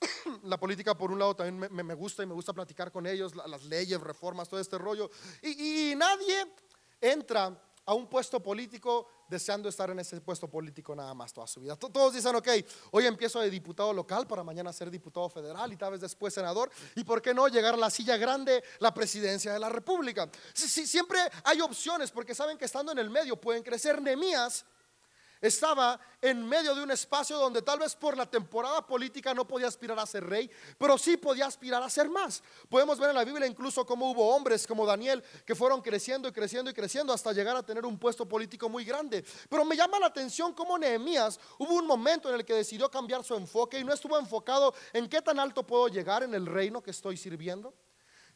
la 0.42 0.58
política 0.58 0.98
por 0.98 1.12
un 1.12 1.18
lado 1.20 1.36
también 1.36 1.72
me, 1.72 1.94
gusta 1.94 2.24
y 2.24 2.26
me 2.26 2.34
gusta 2.34 2.52
platicar 2.52 2.90
con 2.90 3.06
ellos, 3.06 3.34
las 3.36 3.62
leyes, 3.64 4.00
reformas, 4.00 4.48
todo 4.48 4.58
este 4.58 4.76
rollo. 4.78 5.10
y 5.42 5.94
nadie 5.96 6.46
entra 7.00 7.56
a 7.86 7.94
un 7.94 8.06
puesto 8.06 8.40
político 8.40 9.06
deseando 9.28 9.68
estar 9.68 9.90
en 9.90 9.98
ese 9.98 10.20
puesto 10.20 10.48
político 10.48 10.94
nada 10.94 11.14
más 11.14 11.32
toda 11.32 11.46
su 11.46 11.60
vida. 11.60 11.76
Todos 11.76 12.14
dicen, 12.14 12.34
ok, 12.36 12.48
hoy 12.92 13.06
empiezo 13.06 13.40
de 13.40 13.50
diputado 13.50 13.92
local 13.92 14.26
para 14.26 14.42
mañana 14.42 14.72
ser 14.72 14.90
diputado 14.90 15.28
federal 15.28 15.72
y 15.72 15.76
tal 15.76 15.92
vez 15.92 16.00
después 16.00 16.32
senador. 16.32 16.70
¿Y 16.96 17.04
por 17.04 17.20
qué 17.20 17.34
no 17.34 17.48
llegar 17.48 17.74
a 17.74 17.78
la 17.78 17.90
silla 17.90 18.16
grande, 18.16 18.62
la 18.78 18.92
presidencia 18.92 19.52
de 19.52 19.58
la 19.58 19.68
República? 19.68 20.30
Si, 20.52 20.86
siempre 20.86 21.18
hay 21.44 21.60
opciones 21.60 22.10
porque 22.10 22.34
saben 22.34 22.58
que 22.58 22.64
estando 22.64 22.92
en 22.92 22.98
el 22.98 23.10
medio 23.10 23.40
pueden 23.40 23.62
crecer. 23.62 24.00
Nemías 24.00 24.64
estaba 25.46 26.00
en 26.22 26.46
medio 26.48 26.74
de 26.74 26.82
un 26.82 26.90
espacio 26.90 27.36
donde 27.36 27.60
tal 27.60 27.78
vez 27.78 27.94
por 27.94 28.16
la 28.16 28.24
temporada 28.24 28.86
política 28.86 29.34
no 29.34 29.46
podía 29.46 29.68
aspirar 29.68 29.98
a 29.98 30.06
ser 30.06 30.24
rey, 30.24 30.50
pero 30.78 30.96
sí 30.96 31.18
podía 31.18 31.44
aspirar 31.44 31.82
a 31.82 31.90
ser 31.90 32.08
más. 32.08 32.42
Podemos 32.66 32.98
ver 32.98 33.10
en 33.10 33.16
la 33.16 33.24
Biblia 33.24 33.46
incluso 33.46 33.84
cómo 33.84 34.10
hubo 34.10 34.34
hombres 34.34 34.66
como 34.66 34.86
Daniel 34.86 35.22
que 35.44 35.54
fueron 35.54 35.82
creciendo 35.82 36.28
y 36.28 36.32
creciendo 36.32 36.70
y 36.70 36.74
creciendo 36.74 37.12
hasta 37.12 37.30
llegar 37.32 37.56
a 37.56 37.62
tener 37.62 37.84
un 37.84 37.98
puesto 37.98 38.26
político 38.26 38.70
muy 38.70 38.86
grande. 38.86 39.22
Pero 39.50 39.66
me 39.66 39.76
llama 39.76 39.98
la 39.98 40.06
atención 40.06 40.54
cómo 40.54 40.78
Nehemías 40.78 41.38
hubo 41.58 41.74
un 41.74 41.86
momento 41.86 42.30
en 42.30 42.36
el 42.36 42.44
que 42.46 42.54
decidió 42.54 42.90
cambiar 42.90 43.22
su 43.22 43.34
enfoque 43.34 43.78
y 43.78 43.84
no 43.84 43.92
estuvo 43.92 44.18
enfocado 44.18 44.74
en 44.94 45.10
qué 45.10 45.20
tan 45.20 45.38
alto 45.38 45.66
puedo 45.66 45.88
llegar 45.88 46.22
en 46.22 46.34
el 46.34 46.46
reino 46.46 46.82
que 46.82 46.90
estoy 46.90 47.18
sirviendo 47.18 47.74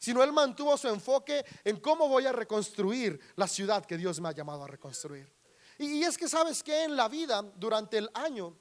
sino 0.01 0.23
él 0.23 0.33
mantuvo 0.33 0.77
su 0.77 0.87
enfoque 0.87 1.45
en 1.65 1.81
cómo 1.81 2.09
voy 2.09 2.25
a 2.25 2.33
reconstruir 2.33 3.19
la 3.35 3.49
ciudad 3.49 3.85
que 3.85 3.97
Dios 3.97 4.21
me 4.21 4.29
ha 4.29 4.33
llamado 4.33 4.63
a 4.63 4.69
reconstruir. 4.69 5.38
Y, 5.79 6.03
es 6.03 6.19
que 6.19 6.29
sabes 6.29 6.63
que 6.63 6.85
en 6.85 6.97
la 6.97 7.09
vida, 7.09 7.43
durante 7.57 7.99
el 7.99 8.11
año, 8.15 8.57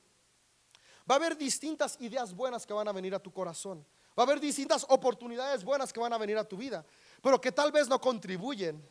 va 1.10 1.15
a 1.15 1.17
haber 1.17 1.36
distintas 1.36 1.97
ideas 1.99 2.34
buenas 2.34 2.65
que 2.65 2.73
van 2.73 2.88
a 2.88 2.91
venir 2.91 3.15
a 3.15 3.19
tu 3.19 3.34
corazón. 3.34 3.86
Va 4.17 4.23
a 4.23 4.25
haber 4.25 4.39
distintas 4.39 4.86
oportunidades 4.89 5.63
buenas 5.63 5.91
que 5.91 5.99
van 5.99 6.13
a 6.13 6.17
venir 6.17 6.38
a 6.38 6.43
tu 6.43 6.58
vida, 6.58 6.86
pero 7.21 7.39
que 7.41 7.51
tal 7.51 7.71
vez 7.71 7.88
no 7.88 7.99
contribuyen 7.99 8.84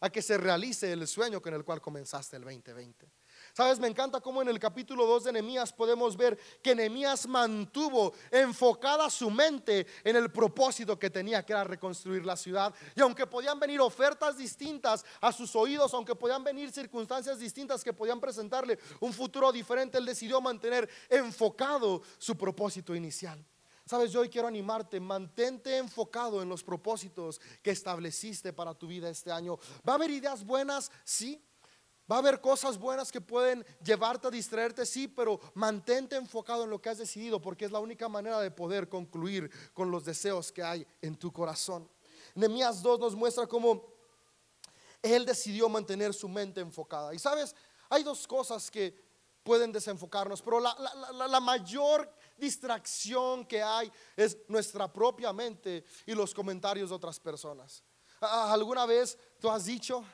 a 0.00 0.10
que 0.10 0.22
se 0.22 0.36
realice 0.36 0.92
el 0.92 1.06
sueño 1.06 1.40
con 1.40 1.54
el 1.54 1.64
cual 1.64 1.80
comenzaste 1.80 2.36
el 2.36 2.42
2020. 2.42 3.10
Sabes, 3.54 3.78
me 3.78 3.86
encanta 3.86 4.18
cómo 4.18 4.40
en 4.40 4.48
el 4.48 4.58
capítulo 4.58 5.04
2 5.04 5.24
de 5.24 5.32
Nehemías 5.32 5.74
podemos 5.74 6.16
ver 6.16 6.38
que 6.62 6.74
Nehemías 6.74 7.26
mantuvo 7.26 8.14
enfocada 8.30 9.10
su 9.10 9.30
mente 9.30 9.86
en 10.02 10.16
el 10.16 10.32
propósito 10.32 10.98
que 10.98 11.10
tenía, 11.10 11.44
que 11.44 11.52
era 11.52 11.62
reconstruir 11.62 12.24
la 12.24 12.34
ciudad. 12.34 12.74
Y 12.96 13.02
aunque 13.02 13.26
podían 13.26 13.60
venir 13.60 13.78
ofertas 13.82 14.38
distintas 14.38 15.04
a 15.20 15.32
sus 15.32 15.54
oídos, 15.54 15.92
aunque 15.92 16.14
podían 16.14 16.42
venir 16.42 16.72
circunstancias 16.72 17.38
distintas 17.38 17.84
que 17.84 17.92
podían 17.92 18.20
presentarle 18.20 18.78
un 19.00 19.12
futuro 19.12 19.52
diferente, 19.52 19.98
él 19.98 20.06
decidió 20.06 20.40
mantener 20.40 20.88
enfocado 21.10 22.00
su 22.16 22.34
propósito 22.38 22.94
inicial. 22.94 23.44
Sabes, 23.84 24.12
yo 24.12 24.20
hoy 24.20 24.30
quiero 24.30 24.48
animarte, 24.48 24.98
mantente 24.98 25.76
enfocado 25.76 26.40
en 26.40 26.48
los 26.48 26.64
propósitos 26.64 27.38
que 27.62 27.72
estableciste 27.72 28.54
para 28.54 28.72
tu 28.72 28.86
vida 28.86 29.10
este 29.10 29.30
año. 29.30 29.58
¿Va 29.86 29.92
a 29.92 29.96
haber 29.96 30.10
ideas 30.10 30.42
buenas? 30.42 30.90
Sí. 31.04 31.44
Va 32.12 32.16
a 32.16 32.18
haber 32.18 32.42
cosas 32.42 32.76
buenas 32.76 33.10
que 33.10 33.22
pueden 33.22 33.64
llevarte 33.82 34.26
a 34.26 34.30
distraerte, 34.30 34.84
sí, 34.84 35.08
pero 35.08 35.40
mantente 35.54 36.14
enfocado 36.14 36.64
en 36.64 36.68
lo 36.68 36.78
que 36.78 36.90
has 36.90 36.98
decidido, 36.98 37.40
porque 37.40 37.64
es 37.64 37.72
la 37.72 37.78
única 37.78 38.06
manera 38.06 38.38
de 38.38 38.50
poder 38.50 38.86
concluir 38.86 39.50
con 39.72 39.90
los 39.90 40.04
deseos 40.04 40.52
que 40.52 40.62
hay 40.62 40.86
en 41.00 41.16
tu 41.16 41.32
corazón. 41.32 41.88
Nehemías 42.34 42.82
2 42.82 43.00
nos 43.00 43.16
muestra 43.16 43.46
cómo 43.46 43.86
él 45.00 45.24
decidió 45.24 45.70
mantener 45.70 46.12
su 46.12 46.28
mente 46.28 46.60
enfocada. 46.60 47.14
Y 47.14 47.18
sabes, 47.18 47.56
hay 47.88 48.02
dos 48.02 48.26
cosas 48.26 48.70
que 48.70 48.94
pueden 49.42 49.72
desenfocarnos, 49.72 50.42
pero 50.42 50.60
la, 50.60 50.76
la 51.14 51.40
mayor 51.40 52.14
distracción 52.36 53.46
que 53.46 53.62
hay 53.62 53.90
es 54.16 54.36
nuestra 54.48 54.92
propia 54.92 55.32
mente 55.32 55.82
y 56.04 56.12
los 56.12 56.34
comentarios 56.34 56.90
de 56.90 56.96
otras 56.96 57.18
personas. 57.18 57.82
¿Alguna 58.20 58.84
vez 58.84 59.18
tú 59.40 59.48
has 59.50 59.64
dicho, 59.64 60.04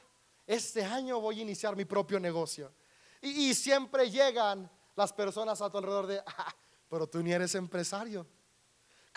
este 0.49 0.83
año 0.83 1.21
voy 1.21 1.39
a 1.39 1.43
iniciar 1.43 1.77
mi 1.77 1.85
propio 1.85 2.19
negocio. 2.19 2.73
Y, 3.21 3.53
siempre 3.55 4.11
llegan 4.11 4.71
las 4.97 5.13
personas 5.13 5.61
a 5.61 5.71
tu 5.71 5.77
alrededor 5.77 6.07
de, 6.07 6.23
ah, 6.27 6.55
pero 6.89 7.07
tú 7.07 7.23
ni 7.23 7.33
eres 7.33 7.55
empresario. 7.55 8.27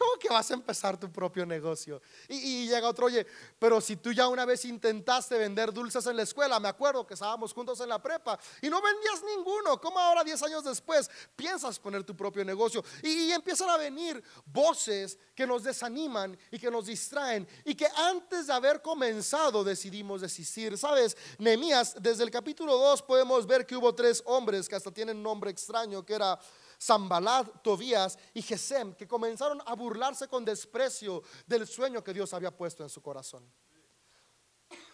¿Cómo 0.02 0.18
que 0.18 0.30
vas 0.30 0.50
a 0.50 0.56
empezar 0.56 1.00
tu 1.00 1.12
propio 1.12 1.46
negocio? 1.46 2.02
Y, 2.28 2.68
llega 2.68 2.90
otro, 2.90 3.06
oye, 3.06 3.24
pero 3.60 3.80
si 3.80 3.98
tú 3.98 4.12
ya 4.12 4.28
una 4.30 4.46
vez 4.46 4.66
intentaste 4.66 5.38
vender 5.38 5.72
dulces 5.72 6.04
en 6.08 6.18
la 6.18 6.24
escuela, 6.24 6.60
me 6.60 6.70
acuerdo 6.70 7.06
que 7.06 7.14
estábamos 7.14 7.54
juntos 7.54 7.80
en 7.82 7.90
la 7.90 8.02
prepa 8.02 8.40
y 8.64 8.70
no 8.72 8.82
vendías 8.82 9.22
ninguno, 9.24 9.80
¿cómo 9.80 10.00
ahora 10.00 10.24
10 10.24 10.42
años 10.42 10.64
después 10.64 11.08
piensas 11.36 11.78
poner 11.78 12.04
tu 12.04 12.16
propio 12.16 12.44
negocio? 12.44 12.84
Y, 13.04 13.10
y 13.10 13.32
empiezan 13.32 13.70
a 13.70 13.78
venir 13.78 14.24
voces 14.44 15.20
que 15.36 15.46
nos 15.46 15.62
desaniman 15.62 16.36
y 16.50 16.58
que 16.58 16.72
nos 16.72 16.88
distraen 16.88 17.48
y 17.64 17.76
que 17.76 17.86
antes 17.96 18.48
de 18.48 18.54
haber 18.54 18.82
comenzado 18.82 19.64
decidimos 19.64 20.22
desistir. 20.22 20.80
¿Sabes? 20.80 21.16
Nehemías, 21.38 21.94
desde 22.02 22.24
el 22.24 22.32
capítulo 22.32 22.76
2 22.76 23.04
podemos 23.04 23.46
ver 23.46 23.68
que 23.68 23.76
hubo 23.76 23.94
tres 23.94 24.24
hombres 24.26 24.68
que 24.68 24.76
hasta 24.76 24.90
tienen 24.90 25.22
nombre 25.22 25.52
extraño, 25.52 26.04
que 26.04 26.16
era 26.16 26.40
Zambalat, 26.82 27.62
Tobías 27.62 28.18
y 28.34 28.42
Gesem, 28.42 28.96
que 28.96 29.08
comenzaron 29.08 29.62
a 29.66 29.76
burlarse 29.76 30.28
con 30.28 30.44
desprecio 30.44 31.22
del 31.46 31.68
sueño 31.68 32.04
que 32.04 32.14
Dios 32.14 32.34
había 32.34 32.56
puesto 32.56 32.82
en 32.82 32.90
su 32.90 33.02
corazón. 33.02 33.44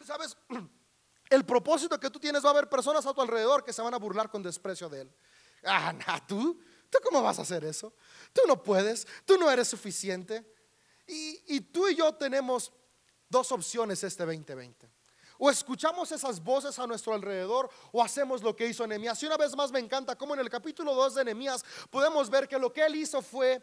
¿Sabes? 0.05 0.35
El 1.29 1.45
propósito 1.45 1.99
que 1.99 2.09
tú 2.09 2.19
tienes 2.19 2.43
va 2.43 2.49
a 2.49 2.51
haber 2.51 2.69
personas 2.69 3.05
a 3.05 3.13
tu 3.13 3.21
alrededor 3.21 3.63
que 3.63 3.73
se 3.73 3.81
van 3.81 3.93
a 3.93 3.97
burlar 3.97 4.29
con 4.29 4.43
desprecio 4.43 4.89
de 4.89 5.01
él. 5.01 5.15
Ah, 5.65 6.23
tú, 6.25 6.59
¿tú 6.89 6.97
cómo 7.03 7.21
vas 7.21 7.39
a 7.39 7.41
hacer 7.41 7.65
eso? 7.65 7.93
Tú 8.31 8.41
no 8.47 8.61
puedes, 8.63 9.05
tú 9.25 9.37
no 9.37 9.49
eres 9.49 9.67
suficiente. 9.67 10.55
Y, 11.05 11.55
y 11.55 11.61
tú 11.61 11.87
y 11.87 11.95
yo 11.95 12.13
tenemos 12.15 12.71
dos 13.29 13.51
opciones 13.51 14.03
este 14.03 14.25
2020. 14.25 14.89
O 15.37 15.49
escuchamos 15.49 16.11
esas 16.11 16.43
voces 16.43 16.77
a 16.79 16.87
nuestro 16.87 17.13
alrededor 17.13 17.69
o 17.91 18.03
hacemos 18.03 18.41
lo 18.41 18.55
que 18.55 18.67
hizo 18.67 18.85
Nehemías. 18.87 19.21
Y 19.21 19.25
una 19.27 19.37
vez 19.37 19.55
más 19.55 19.71
me 19.71 19.79
encanta 19.79 20.15
cómo 20.15 20.33
en 20.33 20.39
el 20.39 20.49
capítulo 20.49 20.93
2 20.93 21.15
de 21.15 21.25
Nehemías 21.25 21.63
podemos 21.89 22.29
ver 22.29 22.47
que 22.47 22.59
lo 22.59 22.71
que 22.71 22.85
él 22.85 22.95
hizo 22.95 23.21
fue 23.21 23.61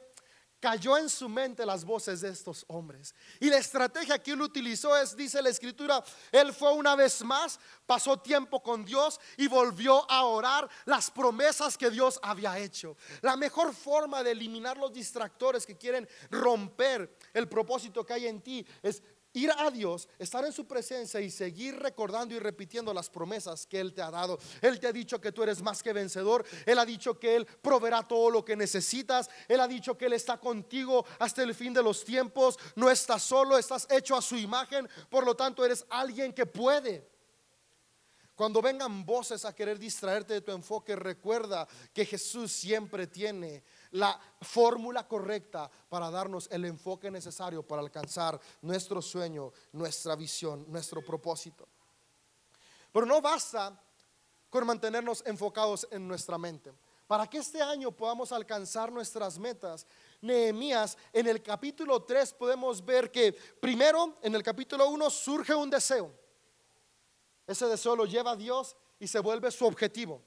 cayó 0.65 0.97
en 0.97 1.11
su 1.11 1.29
mente 1.29 1.67
las 1.67 1.85
voces 1.85 2.23
de 2.23 2.31
estos 2.31 2.65
hombres. 2.69 3.15
Y 3.39 3.51
la 3.51 3.59
estrategia 3.59 4.19
que 4.19 4.31
él 4.31 4.41
utilizó 4.41 4.97
es, 4.97 5.15
dice 5.15 5.43
la 5.43 5.51
escritura, 5.51 6.03
él 6.33 6.55
fue 6.55 6.73
una 6.73 6.97
vez 6.97 7.23
más, 7.23 7.61
pasó 7.85 8.19
tiempo 8.19 8.63
con 8.63 8.83
Dios 8.83 9.21
y 9.37 9.47
volvió 9.47 10.11
a 10.11 10.25
orar 10.25 10.67
las 10.87 11.11
promesas 11.11 11.77
que 11.77 11.91
Dios 11.91 12.19
había 12.23 12.59
hecho. 12.59 12.97
La 13.21 13.37
mejor 13.37 13.75
forma 13.75 14.23
de 14.23 14.31
eliminar 14.31 14.79
los 14.79 14.91
distractores 14.91 15.67
que 15.67 15.77
quieren 15.77 16.09
romper 16.31 17.15
el 17.35 17.47
propósito 17.47 18.07
que 18.07 18.15
hay 18.15 18.27
en 18.27 18.41
ti 18.41 18.67
es 18.83 19.03
ir 19.35 19.53
a 19.57 19.71
Dios, 19.71 20.09
estar 20.19 20.45
en 20.45 20.53
su 20.53 20.67
presencia 20.67 21.21
y 21.21 21.31
seguir 21.31 21.79
recordando 21.79 22.35
y 22.35 22.39
repitiendo 22.39 22.95
las 22.95 23.11
promesas 23.11 23.67
que 23.67 23.81
Él 23.81 23.93
te 23.93 24.01
ha 24.01 24.11
dado. 24.11 24.39
Él 24.63 24.81
te 24.81 24.87
ha 24.87 24.93
dicho 24.93 25.21
que 25.21 25.33
tú 25.33 25.43
eres 25.43 25.61
más 25.61 25.83
que 25.83 25.93
vencedor. 25.93 26.45
Él 26.65 26.79
ha 26.79 26.87
dicho 26.87 27.19
que 27.19 27.37
Él 27.37 27.47
proveerá 27.61 28.07
todo 28.07 28.31
lo 28.31 28.45
que 28.45 28.57
necesitas. 28.57 29.29
Él 29.49 29.61
ha 29.61 29.69
dicho 29.69 29.99
que 29.99 30.07
Él 30.07 30.15
está 30.15 30.39
contigo 30.39 31.05
hasta 31.19 31.43
el 31.43 31.55
fin 31.55 31.75
de 31.75 31.83
los 31.83 32.05
tiempos. 32.05 32.59
No 32.77 32.91
estás 32.91 33.23
solo, 33.23 33.59
estás 33.59 33.87
hecho 33.91 34.17
a 34.17 34.23
su 34.23 34.37
imagen. 34.37 34.89
Por 35.11 35.27
lo 35.27 35.35
tanto, 35.35 35.65
eres 35.65 35.85
alguien 35.91 36.33
que 36.33 36.47
puede. 36.47 37.15
Cuando 38.35 38.61
vengan 38.61 39.07
voces 39.07 39.45
a 39.45 39.55
querer 39.55 39.79
distraerte 39.79 40.35
de 40.35 40.41
tu 40.41 40.51
enfoque, 40.51 40.97
recuerda 40.97 41.69
que 41.93 42.05
Jesús 42.05 42.51
siempre 42.51 43.07
tiene 43.07 43.63
la 43.95 44.19
fórmula 44.41 45.07
correcta 45.07 45.71
para 45.89 46.11
darnos 46.11 46.49
el 46.51 46.65
enfoque 46.65 47.11
necesario 47.11 47.63
para 47.63 47.81
alcanzar 47.81 48.41
nuestro 48.63 49.01
sueño, 49.01 49.53
nuestra 49.73 50.17
visión, 50.17 50.65
nuestro 50.69 51.01
propósito. 51.03 51.69
Pero 52.93 53.07
no 53.07 53.21
basta 53.21 53.81
con 54.51 54.67
mantenernos 54.67 55.23
enfocados 55.27 55.87
en 55.91 56.09
nuestra 56.09 56.37
mente. 56.39 56.73
Para 57.07 57.29
que 57.29 57.39
este 57.39 57.63
año 57.63 57.93
podamos 57.93 58.33
alcanzar 58.33 58.91
nuestras 58.91 59.39
metas, 59.39 59.87
Nehemías 60.21 60.97
en 61.13 61.29
el 61.29 61.41
capítulo 61.41 62.03
3 62.03 62.33
podemos 62.33 62.85
ver 62.85 63.13
que 63.13 63.33
primero 63.33 64.19
en 64.23 64.35
el 64.35 64.43
capítulo 64.43 64.89
1 64.89 65.11
surge 65.11 65.55
un 65.55 65.71
deseo. 65.71 66.11
Ese 67.47 67.67
deseo 67.67 67.95
lo 67.95 68.07
lleva 68.07 68.33
a 68.33 68.37
Dios 68.37 68.77
y 68.99 69.07
se 69.07 69.21
vuelve 69.21 69.53
su 69.53 69.67
objetivo. 69.67 70.21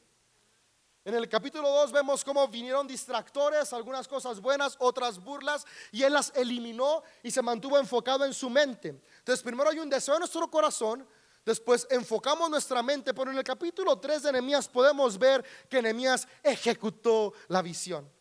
En 1.07 1.15
el 1.15 1.29
capítulo 1.29 1.69
2 1.69 1.93
vemos 1.93 2.21
cómo 2.21 2.45
vinieron 2.49 2.85
distractores, 2.85 3.71
algunas 3.71 4.09
cosas 4.09 4.41
buenas, 4.41 4.75
otras 4.77 5.23
burlas, 5.23 5.65
y 5.89 6.03
Él 6.03 6.11
las 6.11 6.33
eliminó 6.35 7.01
y 7.23 7.31
se 7.31 7.41
mantuvo 7.41 7.77
enfocado 7.77 8.25
en 8.25 8.33
su 8.33 8.49
mente. 8.49 8.89
Entonces, 9.19 9.41
primero 9.41 9.69
hay 9.69 9.79
un 9.79 9.89
deseo 9.89 10.15
en 10.15 10.19
nuestro 10.19 10.51
corazón, 10.51 11.07
Después 11.45 11.87
enfocamos 11.89 12.49
nuestra 12.49 12.83
mente, 12.83 13.13
pero 13.13 13.31
en 13.31 13.37
el 13.37 13.43
capítulo 13.45 13.97
3 13.97 14.21
de 14.21 14.31
Nehemías 14.33 14.67
podemos 14.67 15.17
ver 15.17 15.45
que 15.69 15.81
Nehemías 15.81 16.27
ejecutó 16.43 17.31
la 17.47 17.61
visión. 17.61 18.11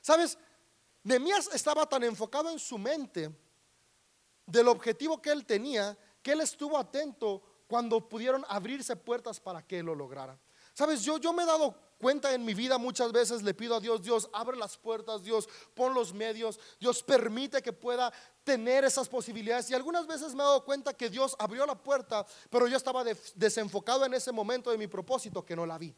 ¿Sabes? 0.00 0.38
Nehemías 1.02 1.50
estaba 1.52 1.88
tan 1.88 2.04
enfocado 2.04 2.50
en 2.50 2.60
su 2.60 2.78
mente 2.78 3.36
del 4.46 4.68
objetivo 4.68 5.20
que 5.20 5.32
él 5.32 5.44
tenía 5.44 5.98
que 6.22 6.30
él 6.30 6.40
estuvo 6.40 6.78
atento 6.78 7.42
cuando 7.66 8.08
pudieron 8.08 8.44
abrirse 8.48 8.94
puertas 8.94 9.40
para 9.40 9.60
que 9.60 9.80
él 9.80 9.86
lo 9.86 9.96
lograra. 9.96 10.38
Sabes, 10.72 11.02
yo, 11.02 11.18
yo 11.18 11.32
me 11.32 11.42
he 11.42 11.46
dado 11.46 11.87
cuenta 11.98 12.32
en 12.32 12.44
mi 12.44 12.54
vida 12.54 12.78
muchas 12.78 13.12
veces, 13.12 13.42
le 13.42 13.54
pido 13.54 13.74
a 13.74 13.80
Dios, 13.80 14.02
Dios, 14.02 14.30
abre 14.32 14.56
las 14.56 14.76
puertas, 14.76 15.22
Dios, 15.22 15.48
pon 15.74 15.92
los 15.94 16.14
medios, 16.14 16.58
Dios 16.80 17.02
permite 17.02 17.60
que 17.60 17.72
pueda 17.72 18.12
tener 18.44 18.84
esas 18.84 19.08
posibilidades. 19.08 19.68
Y 19.70 19.74
algunas 19.74 20.06
veces 20.06 20.34
me 20.34 20.42
he 20.42 20.46
dado 20.46 20.64
cuenta 20.64 20.94
que 20.94 21.10
Dios 21.10 21.36
abrió 21.38 21.66
la 21.66 21.74
puerta, 21.74 22.26
pero 22.48 22.66
yo 22.66 22.76
estaba 22.76 23.04
desenfocado 23.34 24.04
en 24.04 24.14
ese 24.14 24.32
momento 24.32 24.70
de 24.70 24.78
mi 24.78 24.86
propósito 24.86 25.44
que 25.44 25.56
no 25.56 25.66
la 25.66 25.76
vi. 25.76 25.94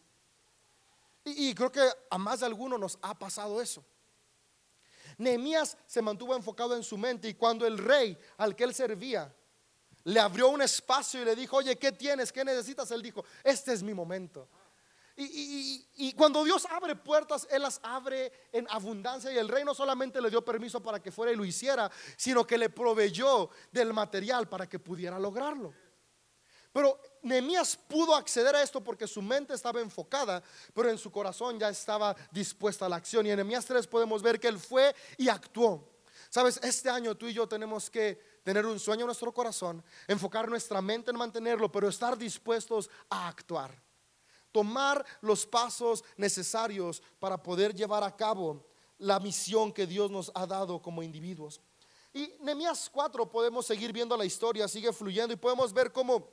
Y, 1.25 1.51
y 1.51 1.55
creo 1.55 1.71
que 1.71 1.87
a 2.09 2.19
más 2.19 2.41
de 2.41 2.47
alguno 2.47 2.79
nos 2.79 2.99
ha 3.03 3.19
pasado 3.19 3.61
eso. 3.61 3.85
Nehemías 5.19 5.77
se 5.87 6.01
mantuvo 6.01 6.35
enfocado 6.35 6.75
en 6.75 6.83
su 6.83 6.97
mente 6.97 7.29
y 7.29 7.35
cuando 7.35 7.67
el 7.67 7.77
rey 7.77 8.17
al 8.39 8.57
que 8.57 8.65
él 8.65 8.75
servía 8.75 9.35
le 10.05 10.19
abrió 10.19 10.49
un 10.49 10.63
espacio 10.63 11.21
y 11.21 11.25
le 11.25 11.37
dijo, 11.37 11.57
oye, 11.59 11.77
¿qué 11.77 11.93
tienes? 11.93 12.33
¿Qué 12.33 12.45
necesitas? 12.45 12.91
Él 12.91 13.03
dijo, 13.03 13.25
este 13.45 13.73
es 13.73 13.83
mi 13.83 13.93
momento. 13.93 14.49
Y, 15.17 16.13
cuando 16.17 16.45
Dios 16.45 16.67
abre 16.71 16.97
puertas, 16.97 17.47
Él 17.51 17.63
las 17.63 17.81
abre 17.83 18.33
en 18.53 18.67
abundancia. 18.71 19.33
Y 19.33 19.39
el 19.39 19.49
rey 19.49 19.65
no 19.65 19.75
solamente 19.75 20.21
le 20.21 20.31
dio 20.31 20.45
permiso 20.45 20.83
para 20.83 21.03
que 21.03 21.13
fuera 21.13 21.33
y 21.33 21.37
lo 21.37 21.45
hiciera, 21.45 21.91
sino 22.17 22.47
que 22.47 22.59
le 22.59 22.71
proveyó 22.71 23.51
del 23.71 23.93
material 23.93 24.49
para 24.49 24.69
que 24.69 24.79
pudiera 24.79 25.19
lograrlo. 25.19 25.75
Pero 26.73 27.01
Nehemías 27.23 27.77
pudo 27.77 28.15
acceder 28.15 28.55
a 28.55 28.63
esto 28.63 28.83
porque 28.83 29.09
su 29.09 29.21
mente 29.21 29.55
estaba 29.55 29.81
enfocada, 29.81 30.43
pero 30.73 30.89
en 30.89 30.99
su 30.99 31.11
corazón 31.11 31.59
ya 31.59 31.69
estaba 31.69 32.15
dispuesta 32.31 32.87
a 32.87 32.89
la 32.89 32.97
acción. 32.97 33.27
Y 33.27 33.31
en 33.31 33.37
Nehemías 33.37 33.67
3 33.67 33.87
podemos 33.89 34.23
ver 34.23 34.39
que 34.39 34.49
él 34.49 34.59
fue 34.59 34.95
y 35.19 35.29
actuó. 35.29 35.89
Sabes, 36.29 36.61
este 36.63 36.89
año 36.89 37.17
tú 37.17 37.27
y 37.27 37.33
yo 37.33 37.49
tenemos 37.49 37.91
que 37.91 38.41
tener 38.45 38.65
un 38.65 38.79
sueño 38.79 39.01
en 39.01 39.07
nuestro 39.07 39.35
corazón, 39.35 39.83
enfocar 40.07 40.49
nuestra 40.49 40.81
mente 40.81 41.11
en 41.11 41.17
mantenerlo, 41.17 41.73
pero 41.73 41.89
estar 41.89 42.17
dispuestos 42.17 42.89
a 43.09 43.27
actuar 43.27 43.90
tomar 44.53 45.05
los 45.21 45.47
pasos 45.47 46.05
necesarios 46.17 47.03
para 47.19 47.43
poder 47.43 47.75
llevar 47.75 48.05
a 48.05 48.15
cabo 48.15 48.65
la 48.99 49.19
misión 49.19 49.73
que 49.73 49.87
Dios 49.87 50.11
nos 50.11 50.31
ha 50.35 50.47
dado 50.47 50.81
como 50.81 51.03
individuos. 51.03 51.61
Y 52.13 52.35
Nehemías 52.41 52.91
4 52.91 53.31
podemos 53.31 53.67
seguir 53.67 53.93
viendo 53.93 54.17
la 54.17 54.25
historia, 54.25 54.67
sigue 54.69 54.93
fluyendo 54.93 55.33
y 55.33 55.37
podemos 55.37 55.73
ver 55.73 55.93
cómo 55.93 56.29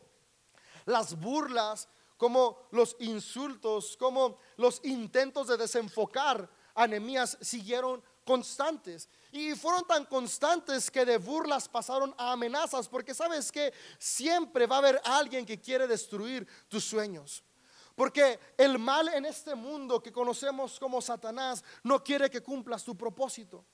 las 0.85 1.17
burlas, 1.19 1.87
como 2.17 2.67
los 2.71 2.95
insultos, 2.99 3.95
como 3.97 4.37
los 4.55 4.81
intentos 4.83 5.47
de 5.47 5.57
desenfocar 5.57 6.49
a 6.73 6.87
Nehemías 6.87 7.37
siguieron 7.41 8.03
constantes. 8.25 9.07
Y 9.31 9.53
fueron 9.55 9.85
tan 9.85 10.05
constantes 10.05 10.89
que 10.89 11.05
de 11.05 11.17
burlas 11.17 11.69
pasaron 11.69 12.13
a 12.17 12.31
amenazas, 12.31 12.87
porque 12.87 13.13
sabes 13.13 13.51
que 13.51 13.73
siempre 13.99 14.65
va 14.65 14.75
a 14.75 14.79
haber 14.79 15.01
alguien 15.03 15.45
que 15.45 15.59
quiere 15.59 15.87
destruir 15.87 16.47
tus 16.67 16.83
sueños. 16.83 17.43
Porque 17.97 18.39
el 18.55 18.77
mal 18.77 19.07
en 19.07 19.25
este 19.25 19.55
mundo 19.55 20.03
que 20.03 20.11
conocemos 20.11 20.79
como 20.79 21.01
Satanás 21.01 21.63
no 21.81 22.03
quiere 22.03 22.29
que 22.29 22.43
cumplas 22.43 22.83
tu 22.83 22.95
propósito. 22.95 23.65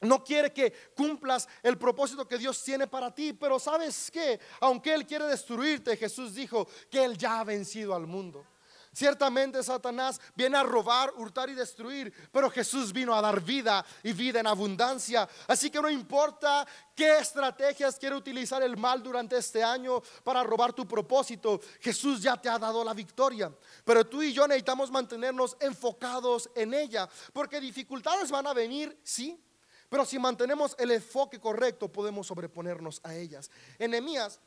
No 0.00 0.24
quiere 0.24 0.54
que 0.54 0.72
cumplas 0.96 1.46
el 1.62 1.76
propósito 1.76 2.26
que 2.26 2.38
Dios 2.38 2.64
tiene 2.64 2.86
para 2.86 3.14
ti. 3.14 3.34
Pero 3.34 3.58
sabes 3.58 4.10
que, 4.10 4.40
aunque 4.58 4.94
Él 4.94 5.06
quiere 5.06 5.26
destruirte, 5.26 5.98
Jesús 5.98 6.34
dijo 6.34 6.66
que 6.90 7.04
Él 7.04 7.18
ya 7.18 7.40
ha 7.40 7.44
vencido 7.44 7.94
al 7.94 8.06
mundo. 8.06 8.46
Ciertamente 8.94 9.62
Satanás 9.62 10.20
viene 10.34 10.56
a 10.56 10.62
robar, 10.62 11.12
hurtar 11.16 11.50
y 11.50 11.54
destruir, 11.54 12.12
pero 12.30 12.48
Jesús 12.48 12.92
vino 12.92 13.12
a 13.12 13.20
dar 13.20 13.40
vida 13.40 13.84
y 14.04 14.12
vida 14.12 14.38
en 14.38 14.46
abundancia. 14.46 15.28
Así 15.48 15.68
que 15.68 15.82
no 15.82 15.90
importa 15.90 16.66
qué 16.94 17.18
estrategias 17.18 17.98
quiere 17.98 18.14
utilizar 18.14 18.62
el 18.62 18.76
mal 18.76 19.02
durante 19.02 19.36
este 19.36 19.64
año 19.64 20.00
para 20.22 20.44
robar 20.44 20.72
tu 20.72 20.86
propósito, 20.86 21.60
Jesús 21.80 22.22
ya 22.22 22.40
te 22.40 22.48
ha 22.48 22.58
dado 22.58 22.84
la 22.84 22.94
victoria. 22.94 23.52
Pero 23.84 24.06
tú 24.06 24.22
y 24.22 24.32
yo 24.32 24.46
necesitamos 24.46 24.90
mantenernos 24.92 25.56
enfocados 25.58 26.48
en 26.54 26.72
ella, 26.72 27.08
porque 27.32 27.60
dificultades 27.60 28.30
van 28.30 28.46
a 28.46 28.54
venir, 28.54 28.96
sí, 29.02 29.44
pero 29.88 30.04
si 30.04 30.18
mantenemos 30.18 30.76
el 30.78 30.92
enfoque 30.92 31.40
correcto 31.40 31.90
podemos 31.90 32.28
sobreponernos 32.28 33.00
a 33.02 33.14
ellas. 33.14 33.50
En 33.78 33.90
Nehemías 33.90 34.40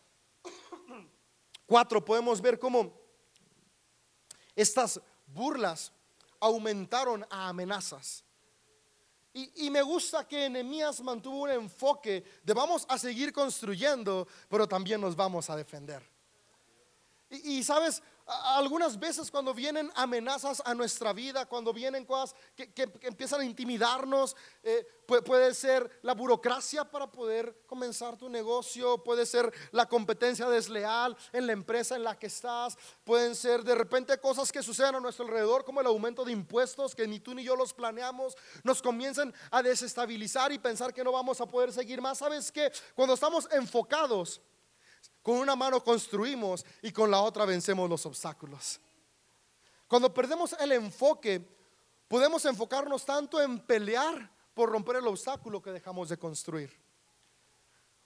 4 1.65 2.03
podemos 2.03 2.41
ver 2.41 2.57
cómo 2.57 3.06
estas 4.57 4.99
burlas 5.27 5.93
aumentaron 6.39 7.25
a 7.29 7.47
amenazas. 7.47 8.23
Y, 9.33 9.69
me 9.69 9.83
gusta 9.83 10.27
que 10.27 10.49
Nehemías 10.49 10.99
mantuvo 11.01 11.43
un 11.43 11.51
enfoque 11.51 12.23
de 12.43 12.53
vamos 12.55 12.87
a 12.89 12.97
seguir 12.97 13.31
construyendo, 13.31 14.27
pero 14.49 14.67
también 14.67 14.99
nos 14.99 15.15
vamos 15.15 15.47
a 15.51 15.55
defender. 15.55 16.01
y 17.29 17.63
sabes, 17.63 18.01
algunas 18.27 18.99
veces 18.99 19.31
cuando 19.31 19.53
vienen 19.53 19.89
amenazas 19.95 20.61
a 20.65 20.73
nuestra 20.73 21.13
vida, 21.13 21.45
cuando 21.45 21.71
vienen 21.71 22.05
cosas 22.05 22.35
que, 22.55 22.71
empiezan 23.01 23.41
a 23.41 23.45
intimidarnos, 23.45 24.35
eh, 24.63 24.85
puede, 25.05 25.53
ser 25.53 25.89
la 26.01 26.13
burocracia 26.13 26.83
para 26.83 27.09
poder 27.09 27.63
comenzar 27.65 28.17
tu 28.17 28.27
negocio, 28.27 29.01
puede 29.01 29.25
ser 29.25 29.51
la 29.71 29.85
competencia 29.87 30.49
desleal 30.49 31.15
en 31.31 31.47
la 31.47 31.53
empresa 31.53 31.95
en 31.95 32.03
la 32.03 32.19
que 32.19 32.27
estás, 32.27 32.77
pueden 33.05 33.33
ser 33.33 33.63
de 33.63 33.75
repente 33.75 34.17
cosas 34.19 34.51
que 34.51 34.61
sucedan 34.61 34.95
a 34.95 34.99
nuestro 34.99 35.25
alrededor, 35.25 35.63
como 35.63 35.79
el 35.79 35.87
aumento 35.87 36.25
de 36.25 36.33
impuestos 36.33 36.95
que 36.95 37.07
ni 37.07 37.19
tú 37.19 37.33
ni 37.33 37.43
yo 37.43 37.55
los 37.55 37.73
planeamos, 37.73 38.35
nos 38.63 38.81
comienzan 38.81 39.33
a 39.51 39.63
desestabilizar 39.63 40.51
y 40.51 40.59
pensar 40.59 40.93
que 40.93 41.03
no 41.03 41.13
vamos 41.13 41.39
a 41.39 41.45
poder 41.45 41.71
seguir 41.71 42.01
más. 42.01 42.17
¿Sabes 42.17 42.51
que 42.51 42.71
Cuando 42.93 43.13
estamos 43.13 43.47
enfocados, 43.51 44.41
con 45.27 45.39
una 45.39 45.57
mano 45.57 45.83
construimos 45.83 46.65
y 46.81 46.93
con 46.93 47.11
la 47.11 47.19
otra 47.19 47.43
vencemos 47.43 47.89
los 47.89 48.05
obstáculos. 48.05 48.79
Cuando 49.85 50.13
perdemos 50.13 50.55
el 50.57 50.71
enfoque, 50.71 51.45
podemos 52.07 52.45
enfocarnos 52.45 53.03
tanto 53.03 53.41
en 53.41 53.59
pelear 53.59 54.31
por 54.53 54.69
romper 54.69 54.95
el 54.95 55.07
obstáculo 55.07 55.61
que 55.61 55.73
dejamos 55.73 56.07
de 56.07 56.17
construir. 56.17 56.73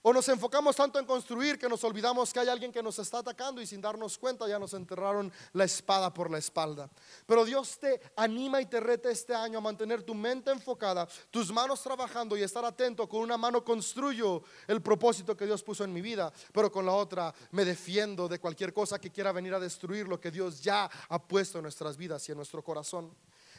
O 0.04 0.12
nos 0.12 0.28
enfocamos 0.28 0.74
tanto 0.74 0.98
en 0.98 1.06
construir 1.06 1.56
que 1.56 1.68
nos 1.68 1.84
olvidamos 1.84 2.32
que 2.32 2.40
hay 2.40 2.48
alguien 2.48 2.72
que 2.72 2.82
nos 2.82 2.98
está 2.98 3.18
atacando 3.18 3.62
y 3.62 3.66
sin 3.66 3.80
darnos 3.80 4.18
cuenta 4.18 4.48
ya 4.48 4.58
nos 4.58 4.74
enterraron 4.74 5.32
la 5.52 5.62
espada 5.62 6.12
por 6.12 6.28
la 6.28 6.38
espalda. 6.38 6.90
Pero 7.24 7.44
Dios 7.44 7.78
te 7.78 8.00
anima 8.16 8.60
y 8.60 8.66
te 8.66 8.80
reta 8.80 9.10
este 9.10 9.32
año 9.32 9.58
a 9.58 9.60
mantener 9.60 10.02
tu 10.02 10.12
mente 10.12 10.50
enfocada, 10.50 11.06
tus 11.30 11.52
manos 11.52 11.80
trabajando 11.82 12.36
y 12.36 12.42
estar 12.42 12.64
atento. 12.64 13.08
Con 13.08 13.20
una 13.20 13.38
mano 13.38 13.64
construyo 13.64 14.42
el 14.66 14.82
propósito 14.82 15.36
que 15.36 15.46
Dios 15.46 15.62
puso 15.62 15.84
en 15.84 15.92
mi 15.92 16.00
vida, 16.00 16.32
pero 16.52 16.72
con 16.72 16.84
la 16.84 16.92
otra 16.92 17.32
me 17.52 17.64
defiendo 17.64 18.26
de 18.26 18.40
cualquier 18.40 18.72
cosa 18.72 19.00
que 19.00 19.12
quiera 19.12 19.30
venir 19.30 19.54
a 19.54 19.60
destruir 19.60 20.08
lo 20.08 20.20
que 20.20 20.32
Dios 20.32 20.60
ya 20.60 20.90
ha 21.08 21.22
puesto 21.22 21.58
en 21.58 21.62
nuestras 21.62 21.96
vidas 21.96 22.28
y 22.28 22.32
en 22.32 22.38
nuestro 22.38 22.64
corazón. 22.64 23.14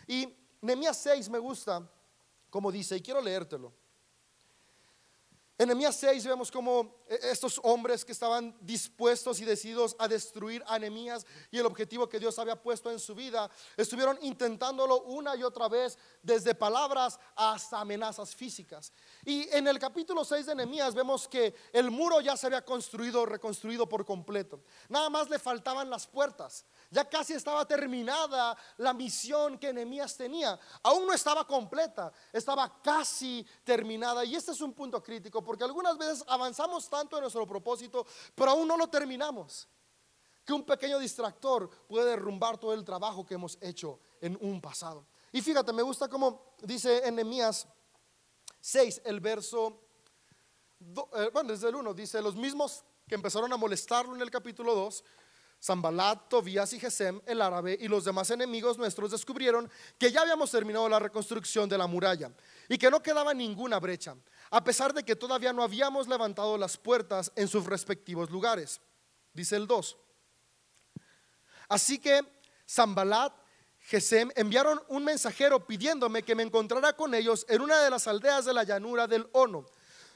Y 0.07 0.27
Nehemías 0.59 0.97
6 0.97 1.29
me 1.29 1.39
gusta, 1.39 1.89
como 2.49 2.69
dice, 2.69 2.97
y 2.97 3.01
quiero 3.01 3.21
leértelo. 3.21 3.82
En 5.63 5.69
Nehemías 5.69 5.95
6 5.95 6.25
vemos 6.25 6.51
como 6.51 7.05
eh, 7.07 7.17
estos 7.31 7.57
hombres 7.63 8.03
que 8.03 8.11
estaban 8.11 8.53
dispuestos 8.59 9.39
y 9.39 9.45
decididos 9.45 9.95
a 9.97 10.09
destruir 10.09 10.61
a 10.67 10.77
Nehemías 10.77 11.25
y 11.51 11.57
el 11.57 11.65
objetivo 11.65 12.09
que 12.09 12.19
Dios 12.19 12.37
había 12.37 12.61
puesto 12.61 12.91
en 12.91 12.99
su 12.99 13.15
vida, 13.15 13.49
estuvieron 13.77 14.19
intentándolo 14.23 15.03
una 15.03 15.37
y 15.37 15.43
otra 15.43 15.69
vez, 15.69 15.97
desde 16.21 16.53
palabras 16.53 17.17
hasta 17.37 17.79
amenazas 17.79 18.35
físicas. 18.35 18.91
Y 19.23 19.47
en 19.55 19.65
el 19.65 19.79
capítulo 19.79 20.25
6 20.25 20.47
de 20.47 20.55
Nehemías 20.55 20.93
vemos 20.93 21.29
que 21.29 21.55
el 21.71 21.89
muro 21.89 22.19
ya 22.19 22.35
se 22.35 22.47
había 22.47 22.65
construido, 22.65 23.25
reconstruido 23.25 23.87
por 23.87 24.05
completo. 24.05 24.65
Nada 24.89 25.09
más 25.09 25.29
le 25.29 25.39
faltaban 25.39 25.89
las 25.89 26.07
puertas. 26.07 26.65
Ya 26.93 27.09
casi 27.09 27.33
estaba 27.33 27.65
terminada 27.65 28.55
la 28.77 28.93
misión 28.93 29.57
que 29.57 29.73
Nehemías 29.73 30.15
tenía. 30.15 30.59
Aún 30.83 31.07
no 31.07 31.13
estaba 31.13 31.45
completa, 31.47 32.13
estaba 32.31 32.79
casi 32.83 33.45
terminada. 33.63 34.23
Y 34.23 34.35
este 34.35 34.51
es 34.51 34.61
un 34.61 34.73
punto 34.73 35.01
crítico 35.01 35.43
porque 35.43 35.63
algunas 35.63 35.97
veces 35.97 36.23
avanzamos 36.27 36.87
tanto 36.87 37.17
en 37.17 37.21
nuestro 37.21 37.47
propósito, 37.47 38.05
pero 38.35 38.51
aún 38.51 38.67
no 38.67 38.77
lo 38.77 38.87
terminamos. 38.87 39.67
Que 40.45 40.53
un 40.53 40.63
pequeño 40.63 40.99
distractor 40.99 41.67
puede 41.87 42.11
derrumbar 42.11 42.59
todo 42.59 42.73
el 42.73 42.83
trabajo 42.83 43.25
que 43.25 43.33
hemos 43.33 43.57
hecho 43.59 43.99
en 44.21 44.37
un 44.39 44.61
pasado. 44.61 45.07
Y 45.31 45.41
fíjate, 45.41 45.73
me 45.73 45.81
gusta 45.81 46.07
como 46.07 46.53
dice 46.61 47.11
Nehemías 47.11 47.67
6, 48.61 49.01
el 49.05 49.19
verso, 49.19 49.81
eh, 50.79 51.29
bueno, 51.33 51.49
desde 51.49 51.69
el 51.69 51.75
1, 51.75 51.93
dice, 51.95 52.21
los 52.21 52.35
mismos 52.35 52.85
que 53.07 53.15
empezaron 53.15 53.51
a 53.51 53.57
molestarlo 53.57 54.15
en 54.15 54.21
el 54.21 54.29
capítulo 54.29 54.75
2, 54.75 55.03
Zambalat, 55.63 56.27
Tobías 56.27 56.73
y 56.73 56.79
Gesem, 56.79 57.21
el 57.25 57.41
árabe, 57.41 57.77
y 57.79 57.87
los 57.87 58.03
demás 58.03 58.29
enemigos 58.31 58.77
nuestros 58.77 59.11
descubrieron 59.11 59.71
que 59.97 60.11
ya 60.11 60.21
habíamos 60.21 60.51
terminado 60.51 60.89
la 60.89 60.99
reconstrucción 60.99 61.69
de 61.69 61.77
la 61.77 61.87
muralla 61.87 62.31
y 62.67 62.77
que 62.77 62.91
no 62.91 63.01
quedaba 63.01 63.33
ninguna 63.33 63.79
brecha, 63.79 64.13
a 64.51 64.61
pesar 64.61 64.93
de 64.93 65.03
que 65.03 65.15
todavía 65.15 65.53
no 65.53 65.63
habíamos 65.63 66.09
levantado 66.09 66.57
las 66.57 66.75
puertas 66.75 67.31
en 67.37 67.47
sus 67.47 67.65
respectivos 67.65 68.29
lugares. 68.29 68.81
dice 69.31 69.55
el 69.55 69.65
2. 69.65 69.97
Así 71.69 71.97
que 71.97 72.19
Zambalat, 72.69 73.33
Gesem 73.79 74.31
enviaron 74.35 74.81
un 74.89 75.05
mensajero 75.05 75.65
pidiéndome 75.65 76.23
que 76.23 76.35
me 76.35 76.43
encontrara 76.43 76.91
con 76.91 77.13
ellos 77.13 77.45
en 77.47 77.61
una 77.61 77.81
de 77.81 77.89
las 77.89 78.05
aldeas 78.09 78.43
de 78.43 78.53
la 78.53 78.65
llanura 78.65 79.07
del 79.07 79.29
Ono. 79.31 79.65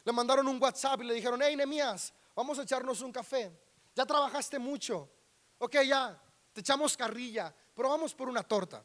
Le 0.04 0.12
mandaron 0.12 0.46
un 0.50 0.62
WhatsApp 0.62 1.02
y 1.04 1.06
le 1.06 1.14
dijeron, 1.14 1.40
hey 1.42 1.56
Nemías, 1.56 2.14
vamos 2.36 2.60
a 2.60 2.64
echarnos 2.64 3.00
un 3.00 3.14
café. 3.14 3.50
Ya 3.96 4.06
trabajaste 4.06 4.60
mucho. 4.60 5.10
Ok, 5.60 5.76
ya, 5.86 6.22
te 6.54 6.62
echamos 6.62 6.96
carrilla, 6.96 7.54
pero 7.76 7.90
vamos 7.90 8.14
por 8.14 8.30
una 8.30 8.44
torta. 8.44 8.84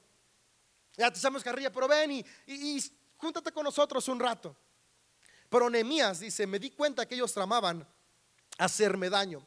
Ya 0.96 1.10
te 1.10 1.18
echamos 1.18 1.42
carrilla, 1.42 1.72
pero 1.72 1.88
ven 1.88 2.24
y, 2.46 2.82
júntate 3.16 3.52
con 3.52 3.64
nosotros 3.64 4.06
un 4.08 4.20
rato. 4.20 4.56
Pero 5.48 5.68
Nehemías 5.68 6.20
dice, 6.20 6.46
me 6.46 6.58
di 6.58 6.70
cuenta 6.70 7.06
que 7.06 7.14
ellos 7.14 7.32
tramaban 7.32 7.86
hacerme 8.58 9.10
daño. 9.10 9.46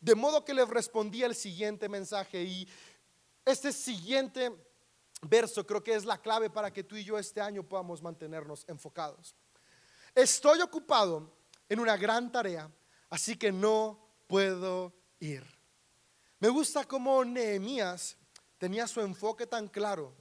De 0.00 0.14
modo 0.14 0.44
que 0.44 0.54
les 0.54 0.68
respondí 0.68 1.22
el 1.22 1.34
siguiente 1.34 1.88
mensaje 1.88 2.42
y 2.42 2.68
este 3.44 3.72
siguiente 3.72 4.50
verso 5.22 5.66
creo 5.66 5.82
que 5.82 5.94
es 5.94 6.04
la 6.04 6.18
clave 6.18 6.50
para 6.50 6.72
que 6.72 6.84
tú 6.84 6.96
y 6.96 7.04
yo 7.04 7.18
este 7.18 7.40
año 7.40 7.62
podamos 7.62 8.00
mantenernos 8.00 8.64
enfocados. 8.68 9.34
Estoy 10.14 10.60
ocupado 10.60 11.36
en 11.68 11.80
una 11.80 11.96
gran 11.96 12.32
tarea, 12.32 12.70
así 13.10 13.36
que 13.36 13.52
no 13.52 13.98
puedo 14.26 14.92
ir. 15.20 15.59
Me 16.40 16.48
gusta 16.48 16.84
cómo 16.84 17.22
Nehemías 17.22 18.16
tenía 18.56 18.86
su 18.86 19.02
enfoque 19.02 19.46
tan 19.46 19.68
claro 19.68 20.16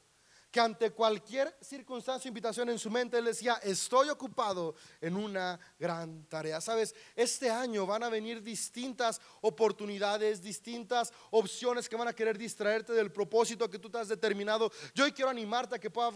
que 0.51 0.59
ante 0.59 0.91
cualquier 0.91 1.55
circunstancia 1.61 2.27
o 2.27 2.31
invitación 2.31 2.69
en 2.69 2.79
su 2.79 2.89
mente, 2.89 3.17
él 3.17 3.25
decía, 3.25 3.59
estoy 3.63 4.09
ocupado 4.09 4.75
en 4.99 5.15
una 5.15 5.57
gran 5.77 6.25
tarea. 6.25 6.59
Sabes, 6.59 6.93
este 7.15 7.49
año 7.49 7.85
van 7.85 8.03
a 8.03 8.09
venir 8.09 8.43
distintas 8.43 9.21
oportunidades, 9.41 10.41
distintas 10.41 11.13
opciones 11.31 11.87
que 11.87 11.95
van 11.95 12.09
a 12.09 12.13
querer 12.13 12.37
distraerte 12.37 12.91
del 12.91 13.13
propósito 13.13 13.69
que 13.69 13.79
tú 13.79 13.89
te 13.89 13.99
has 13.99 14.09
determinado. 14.09 14.71
Yo 14.93 15.05
hoy 15.05 15.13
quiero 15.13 15.29
animarte 15.29 15.75
a 15.75 15.79
que 15.79 15.91
puedas 15.91 16.15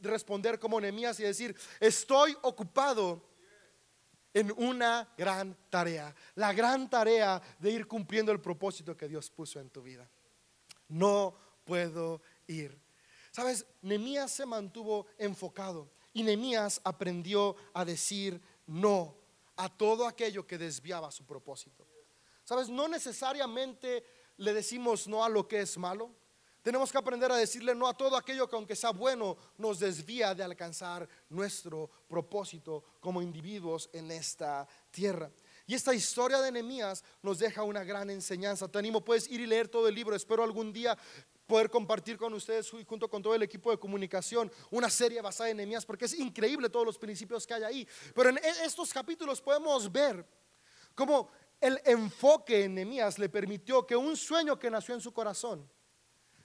responder 0.00 0.58
como 0.58 0.80
Nehemías 0.80 1.20
y 1.20 1.24
decir, 1.24 1.54
estoy 1.78 2.36
ocupado 2.42 3.22
en 4.36 4.52
una 4.58 5.08
gran 5.16 5.56
tarea, 5.70 6.14
la 6.34 6.52
gran 6.52 6.90
tarea 6.90 7.40
de 7.58 7.70
ir 7.70 7.86
cumpliendo 7.86 8.30
el 8.30 8.38
propósito 8.38 8.94
que 8.94 9.08
Dios 9.08 9.30
puso 9.30 9.58
en 9.60 9.70
tu 9.70 9.80
vida. 9.80 10.06
No 10.88 11.34
puedo 11.64 12.20
ir. 12.46 12.78
Sabes, 13.30 13.64
Nemías 13.80 14.30
se 14.30 14.44
mantuvo 14.44 15.06
enfocado 15.16 15.90
y 16.12 16.22
Nemías 16.22 16.82
aprendió 16.84 17.56
a 17.72 17.86
decir 17.86 18.38
no 18.66 19.16
a 19.56 19.70
todo 19.70 20.06
aquello 20.06 20.46
que 20.46 20.58
desviaba 20.58 21.10
su 21.10 21.24
propósito. 21.24 21.86
Sabes, 22.44 22.68
no 22.68 22.88
necesariamente 22.88 24.04
le 24.36 24.52
decimos 24.52 25.08
no 25.08 25.24
a 25.24 25.30
lo 25.30 25.48
que 25.48 25.60
es 25.60 25.78
malo. 25.78 26.10
Tenemos 26.66 26.90
que 26.90 26.98
aprender 26.98 27.30
a 27.30 27.36
decirle 27.36 27.76
no 27.76 27.86
a 27.86 27.96
todo 27.96 28.16
aquello 28.16 28.48
que 28.48 28.56
aunque 28.56 28.74
sea 28.74 28.90
bueno 28.90 29.36
nos 29.56 29.78
desvía 29.78 30.34
de 30.34 30.42
alcanzar 30.42 31.08
nuestro 31.28 31.88
propósito 32.08 32.82
como 32.98 33.22
individuos 33.22 33.88
en 33.92 34.10
esta 34.10 34.66
tierra. 34.90 35.30
Y 35.64 35.74
esta 35.74 35.94
historia 35.94 36.40
de 36.40 36.50
Nehemías 36.50 37.04
nos 37.22 37.38
deja 37.38 37.62
una 37.62 37.84
gran 37.84 38.10
enseñanza. 38.10 38.66
Te 38.66 38.80
animo, 38.80 39.04
puedes 39.04 39.30
ir 39.30 39.40
y 39.42 39.46
leer 39.46 39.68
todo 39.68 39.86
el 39.86 39.94
libro. 39.94 40.16
Espero 40.16 40.42
algún 40.42 40.72
día 40.72 40.98
poder 41.46 41.70
compartir 41.70 42.16
con 42.16 42.34
ustedes 42.34 42.68
junto 42.68 43.08
con 43.08 43.22
todo 43.22 43.36
el 43.36 43.44
equipo 43.44 43.70
de 43.70 43.78
comunicación 43.78 44.50
una 44.72 44.90
serie 44.90 45.20
basada 45.20 45.50
en 45.50 45.58
Nehemías 45.58 45.86
porque 45.86 46.06
es 46.06 46.18
increíble 46.18 46.68
todos 46.68 46.84
los 46.84 46.98
principios 46.98 47.46
que 47.46 47.54
hay 47.54 47.62
ahí. 47.62 47.88
Pero 48.12 48.30
en 48.30 48.38
e-, 48.38 48.64
estos 48.64 48.92
capítulos 48.92 49.40
podemos 49.40 49.92
ver 49.92 50.26
cómo 50.96 51.30
el 51.60 51.80
enfoque 51.84 52.64
en 52.64 52.74
Nehemías 52.74 53.20
le 53.20 53.28
permitió 53.28 53.86
que 53.86 53.94
un 53.94 54.16
sueño 54.16 54.58
que 54.58 54.68
nació 54.68 54.96
en 54.96 55.00
su 55.00 55.12
corazón 55.12 55.75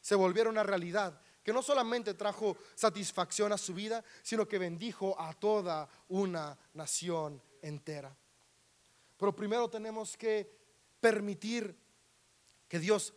se 0.02 0.16
volviera 0.16 0.50
una 0.50 0.64
realidad, 0.64 1.22
que 1.44 1.54
no 1.54 1.62
solamente 1.62 2.14
trajo 2.14 2.58
satisfacción 2.76 3.52
a 3.52 3.58
su 3.58 3.74
vida, 3.74 4.04
sino 4.22 4.48
que 4.48 4.58
bendijo 4.58 5.20
a 5.20 5.34
toda 5.34 5.88
una 6.10 6.58
nación 6.74 7.42
entera. 7.62 8.16
Pero 9.18 9.36
primero 9.36 9.70
tenemos 9.70 10.18
que 10.18 10.52
permitir 11.00 11.76
que 12.68 12.80
Dios 12.80 13.14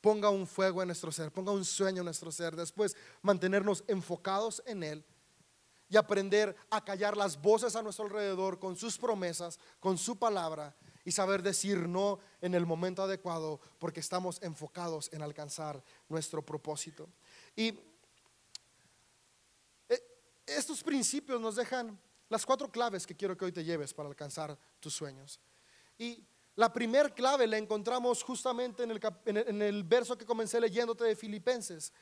ponga 0.00 0.30
un 0.30 0.46
fuego 0.46 0.82
en 0.82 0.88
nuestro 0.88 1.10
ser, 1.10 1.32
ponga 1.32 1.52
un 1.52 1.64
sueño 1.64 1.98
en 1.98 2.04
nuestro 2.04 2.30
ser. 2.30 2.54
Después, 2.54 2.96
mantenernos 3.22 3.82
enfocados 3.88 4.62
en 4.66 4.82
Él 4.82 5.04
y 5.88 5.96
aprender 5.96 6.56
a 6.70 6.84
callar 6.84 7.16
las 7.16 7.40
voces 7.40 7.76
a 7.76 7.82
nuestro 7.82 8.04
alrededor 8.04 8.58
con 8.58 8.76
sus 8.76 8.98
promesas, 8.98 9.58
con 9.80 9.98
su 9.98 10.16
palabra 10.16 10.74
y 11.06 11.12
saber 11.12 11.40
decir 11.40 11.88
no 11.88 12.18
en 12.40 12.54
el 12.56 12.66
momento 12.66 13.00
adecuado 13.00 13.60
porque 13.78 14.00
estamos 14.00 14.42
enfocados 14.42 15.08
en 15.12 15.22
alcanzar 15.22 15.80
nuestro 16.08 16.44
propósito. 16.44 17.08
Y 17.54 17.68
eh, 19.88 20.02
estos 20.44 20.82
principios 20.82 21.40
nos 21.40 21.54
dejan 21.54 21.96
las 22.28 22.44
cuatro 22.44 22.68
claves 22.72 23.06
que 23.06 23.14
quiero 23.14 23.36
que 23.36 23.44
hoy 23.44 23.52
te 23.52 23.62
lleves 23.62 23.94
para 23.94 24.08
alcanzar 24.08 24.58
tus 24.80 24.94
sueños. 24.94 25.38
Y 25.96 26.24
la 26.56 26.72
primer 26.72 27.14
clave 27.14 27.46
la 27.46 27.56
encontramos 27.56 28.24
justamente 28.24 28.82
en 28.82 28.90
el, 28.90 29.00
en 29.26 29.62
el 29.62 29.84
verso 29.84 30.18
que 30.18 30.26
comencé 30.26 30.60
leyéndote 30.60 31.04
de 31.04 31.14
Filipenses. 31.14 31.92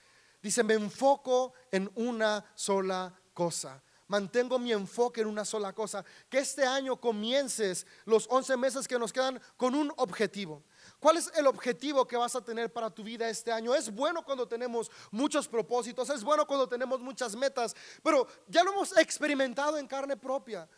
Dice, 0.42 0.62
me 0.62 0.74
enfoco 0.74 1.52
en 1.70 1.90
una 1.94 2.42
sola 2.54 3.14
cosa. 3.34 3.82
Mantengo 4.06 4.58
mi 4.58 4.72
enfoque 4.72 5.22
en 5.22 5.26
una 5.26 5.44
sola 5.44 5.72
cosa. 5.72 6.04
Que 6.28 6.38
este 6.38 6.64
año 6.64 7.00
comiences 7.00 7.86
los 8.04 8.26
11 8.30 8.56
meses 8.56 8.88
que 8.88 8.98
nos 8.98 9.12
quedan 9.12 9.40
con 9.56 9.74
un 9.74 9.92
objetivo. 9.96 10.62
¿Cuál 10.98 11.16
es 11.16 11.30
el 11.36 11.46
objetivo 11.46 12.06
que 12.06 12.16
vas 12.16 12.36
a 12.36 12.44
tener 12.44 12.72
para 12.72 12.90
tu 12.90 13.02
vida 13.02 13.28
este 13.28 13.50
año? 13.50 13.74
Es 13.74 13.92
bueno 13.92 14.24
cuando 14.24 14.46
tenemos 14.46 14.90
muchos 15.10 15.48
propósitos, 15.48 16.10
es 16.10 16.22
bueno 16.22 16.46
cuando 16.46 16.68
tenemos 16.68 17.00
muchas 17.00 17.34
metas, 17.34 17.74
pero 18.02 18.26
ya 18.48 18.62
lo 18.62 18.72
hemos 18.72 18.96
experimentado 18.96 19.78
en 19.78 19.86
carne 19.86 20.16
propia. 20.16 20.68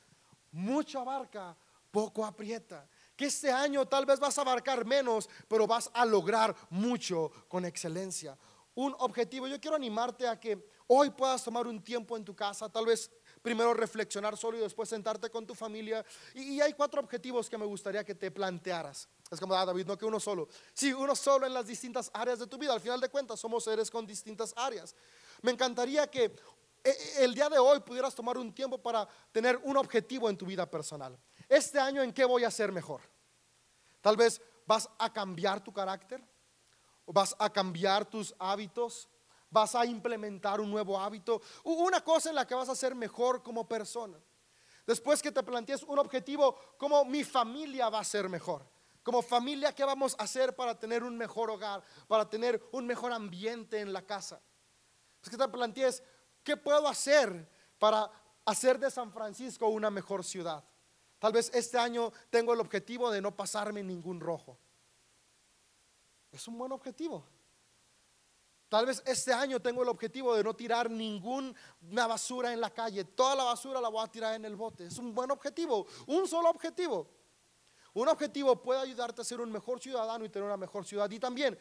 Mucho 0.53 1.01
abarca, 1.01 1.57
poco 1.91 2.25
aprieta 2.25 2.89
que 3.17 3.27
este 3.27 3.51
año 3.51 3.87
tal 3.87 4.05
vez 4.05 4.21
vas 4.21 4.37
a 4.37 4.43
abarcar 4.43 4.85
menos, 4.85 5.29
pero 5.49 5.67
vas 5.67 5.91
a 5.95 6.05
lograr 6.05 6.55
mucho 6.69 7.31
con 7.49 7.65
excelencia. 7.65 8.37
Un 8.75 8.95
objetivo, 8.99 9.49
yo 9.49 9.59
quiero 9.59 9.77
animarte 9.77 10.29
a 10.29 10.39
que 10.39 10.69
hoy 10.87 11.11
puedas 11.11 11.43
tomar 11.45 11.67
un 11.67 11.83
tiempo 11.83 12.17
en 12.17 12.25
tu 12.25 12.35
casa, 12.35 12.69
tal 12.69 12.87
vez 12.87 13.11
primero 13.43 13.75
reflexionar 13.75 14.37
solo 14.37 14.59
y 14.59 14.61
después 14.61 14.89
sentarte 14.89 15.31
con 15.31 15.47
tu 15.47 15.55
familia. 15.55 16.05
Y, 16.35 16.61
hay 16.61 16.73
cuatro 16.73 17.01
objetivos 17.01 17.49
que 17.49 17.57
me 17.57 17.65
gustaría 17.65 18.05
que 18.05 18.15
te 18.15 18.31
plantearas. 18.31 19.09
Es 19.31 19.39
como, 19.39 19.55
ah, 19.55 19.65
David, 19.65 19.87
no 19.87 19.97
que 19.97 20.05
uno 20.05 20.19
solo. 20.19 20.49
Sí, 20.75 20.93
uno 20.93 21.15
solo 21.15 21.47
en 21.47 21.55
las 21.55 21.67
distintas 21.67 22.11
áreas 22.13 22.41
de 22.41 22.47
tu 22.47 22.59
vida. 22.59 22.73
Al 22.73 22.81
final 22.81 23.01
de 23.01 23.09
cuentas, 23.09 23.39
somos 23.39 23.63
seres 23.63 23.91
con 23.91 24.07
distintas 24.07 24.53
áreas. 24.57 24.95
Me 25.43 25.53
encantaría 25.53 26.09
que 26.09 26.25
eh, 26.25 26.33
eh, 26.85 27.13
el 27.19 27.35
día 27.35 27.49
de 27.49 27.59
hoy 27.59 27.81
pudieras 27.81 28.15
tomar 28.15 28.37
un 28.39 28.53
tiempo 28.53 28.79
para 28.79 29.09
tener 29.33 29.61
un 29.63 29.77
objetivo 29.77 30.29
en 30.29 30.37
tu 30.37 30.47
vida 30.47 30.69
personal. 30.69 31.17
Este 31.49 31.79
año, 31.79 32.03
¿en 32.03 32.13
qué 32.13 32.25
voy 32.25 32.45
a 32.45 32.51
ser 32.51 32.73
mejor? 32.73 33.01
Tal 34.01 34.17
vez 34.17 34.41
vas 34.67 34.89
a 34.99 35.13
cambiar 35.13 35.63
tu 35.63 35.73
carácter, 35.73 36.21
vas 37.07 37.35
a 37.39 37.53
cambiar 37.53 38.05
tus 38.05 38.35
hábitos, 38.39 39.09
vas 39.51 39.75
a 39.75 39.87
implementar 39.87 40.61
un 40.61 40.71
nuevo 40.71 40.99
hábito, 40.99 41.41
una 41.65 42.03
cosa 42.03 42.31
en 42.31 42.37
la 42.37 42.47
que 42.47 42.55
vas 42.55 42.69
a 42.69 42.75
ser 42.75 42.95
mejor 42.95 43.43
como 43.43 43.67
persona. 43.67 44.19
Después 44.87 45.21
que 45.21 45.33
te 45.33 45.43
plantees 45.43 45.83
un 45.83 45.99
objetivo, 45.99 46.57
como 46.79 47.05
mi 47.05 47.25
familia 47.25 47.89
va 47.89 48.01
a 48.01 48.05
ser 48.05 48.29
mejor. 48.29 48.65
Como 49.03 49.23
familia, 49.23 49.73
¿qué 49.73 49.85
vamos 49.85 50.17
a 50.19 50.25
hacer 50.25 50.55
para 50.55 50.79
tener 50.79 51.03
un 51.03 51.17
mejor 51.17 51.51
hogar, 51.51 51.83
para 52.09 52.29
tener 52.29 52.63
un 52.73 52.87
mejor 52.87 53.13
ambiente 53.13 53.81
en 53.81 53.93
la 53.93 54.03
casa? 54.03 54.41
Es 55.23 55.31
que 55.31 55.37
te 55.37 55.49
plantees, 55.49 56.03
¿qué 56.43 56.57
puedo 56.57 56.87
hacer 56.89 57.49
para 57.79 58.11
hacer 58.45 58.79
de 58.79 58.91
San 58.91 59.13
Francisco 59.13 59.69
una 59.69 59.91
mejor 59.91 60.25
ciudad? 60.25 60.65
Tal 61.19 61.33
vez 61.33 61.51
este 61.55 61.79
año 61.79 62.13
tengo 62.31 62.53
el 62.53 62.61
objetivo 62.61 63.11
de 63.11 63.21
no 63.21 63.35
pasarme 63.35 63.83
ningún 63.83 64.21
rojo. 64.21 64.59
Es 66.31 66.47
un 66.47 66.59
buen 66.59 66.73
objetivo. 66.73 67.25
Tal 68.69 68.87
vez 68.87 69.03
este 69.07 69.33
año 69.33 69.61
tengo 69.61 69.83
el 69.83 69.89
objetivo 69.89 70.35
de 70.35 70.43
no 70.43 70.55
tirar 70.55 70.91
ninguna 70.91 71.55
basura 72.09 72.53
en 72.53 72.61
la 72.61 72.71
calle. 72.71 73.05
Toda 73.05 73.37
la 73.37 73.45
basura 73.45 73.81
la 73.81 73.89
voy 73.89 74.05
a 74.05 74.11
tirar 74.11 74.35
en 74.35 74.45
el 74.45 74.57
bote. 74.57 74.87
Es 74.87 74.99
un 74.99 75.15
buen 75.15 75.31
objetivo. 75.31 75.87
Un 76.07 76.27
solo 76.27 76.51
objetivo. 76.51 77.09
Un 77.95 78.09
objetivo 78.09 78.61
puede 78.61 78.81
ayudarte 78.81 79.23
a 79.23 79.25
ser 79.25 79.41
un 79.41 79.51
mejor 79.51 79.81
ciudadano 79.81 80.25
y 80.25 80.29
tener 80.29 80.47
una 80.47 80.57
mejor 80.57 80.85
ciudad. 80.85 81.09
Y 81.11 81.21
también 81.21 81.57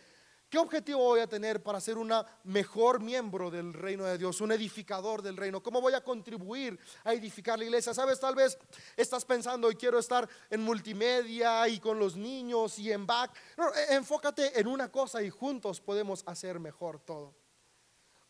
¿Qué 0.55 0.59
objetivo 0.59 0.99
voy 0.99 1.19
a 1.19 1.27
tener 1.27 1.61
para 1.61 1.81
ser 1.81 1.97
un 1.97 2.13
mejor 2.45 3.01
miembro 3.01 3.51
del 3.51 3.73
reino 3.73 4.05
de 4.05 4.17
Dios, 4.17 4.39
un 4.39 4.53
edificador 4.53 5.21
del 5.21 5.35
reino? 5.35 5.61
¿Cómo 5.61 5.81
voy 5.81 5.91
a 5.91 6.01
contribuir 6.01 6.79
a 7.03 7.13
edificar 7.13 7.59
la 7.59 7.65
iglesia? 7.65 7.93
Sabes, 7.93 8.21
tal 8.21 8.35
vez 8.35 8.57
estás 8.95 9.25
pensando 9.25 9.69
y 9.69 9.75
quiero 9.75 9.99
estar 9.99 10.29
en 10.49 10.61
multimedia 10.61 11.67
y 11.67 11.77
con 11.77 11.99
los 11.99 12.15
niños 12.15 12.79
y 12.79 12.89
en 12.89 13.05
back. 13.05 13.37
No, 13.57 13.67
e, 13.73 13.95
enfócate 13.95 14.57
en 14.57 14.67
una 14.67 14.89
cosa 14.89 15.21
y 15.21 15.29
juntos 15.29 15.81
podemos 15.81 16.23
hacer 16.25 16.57
mejor 16.57 17.01
todo. 17.01 17.35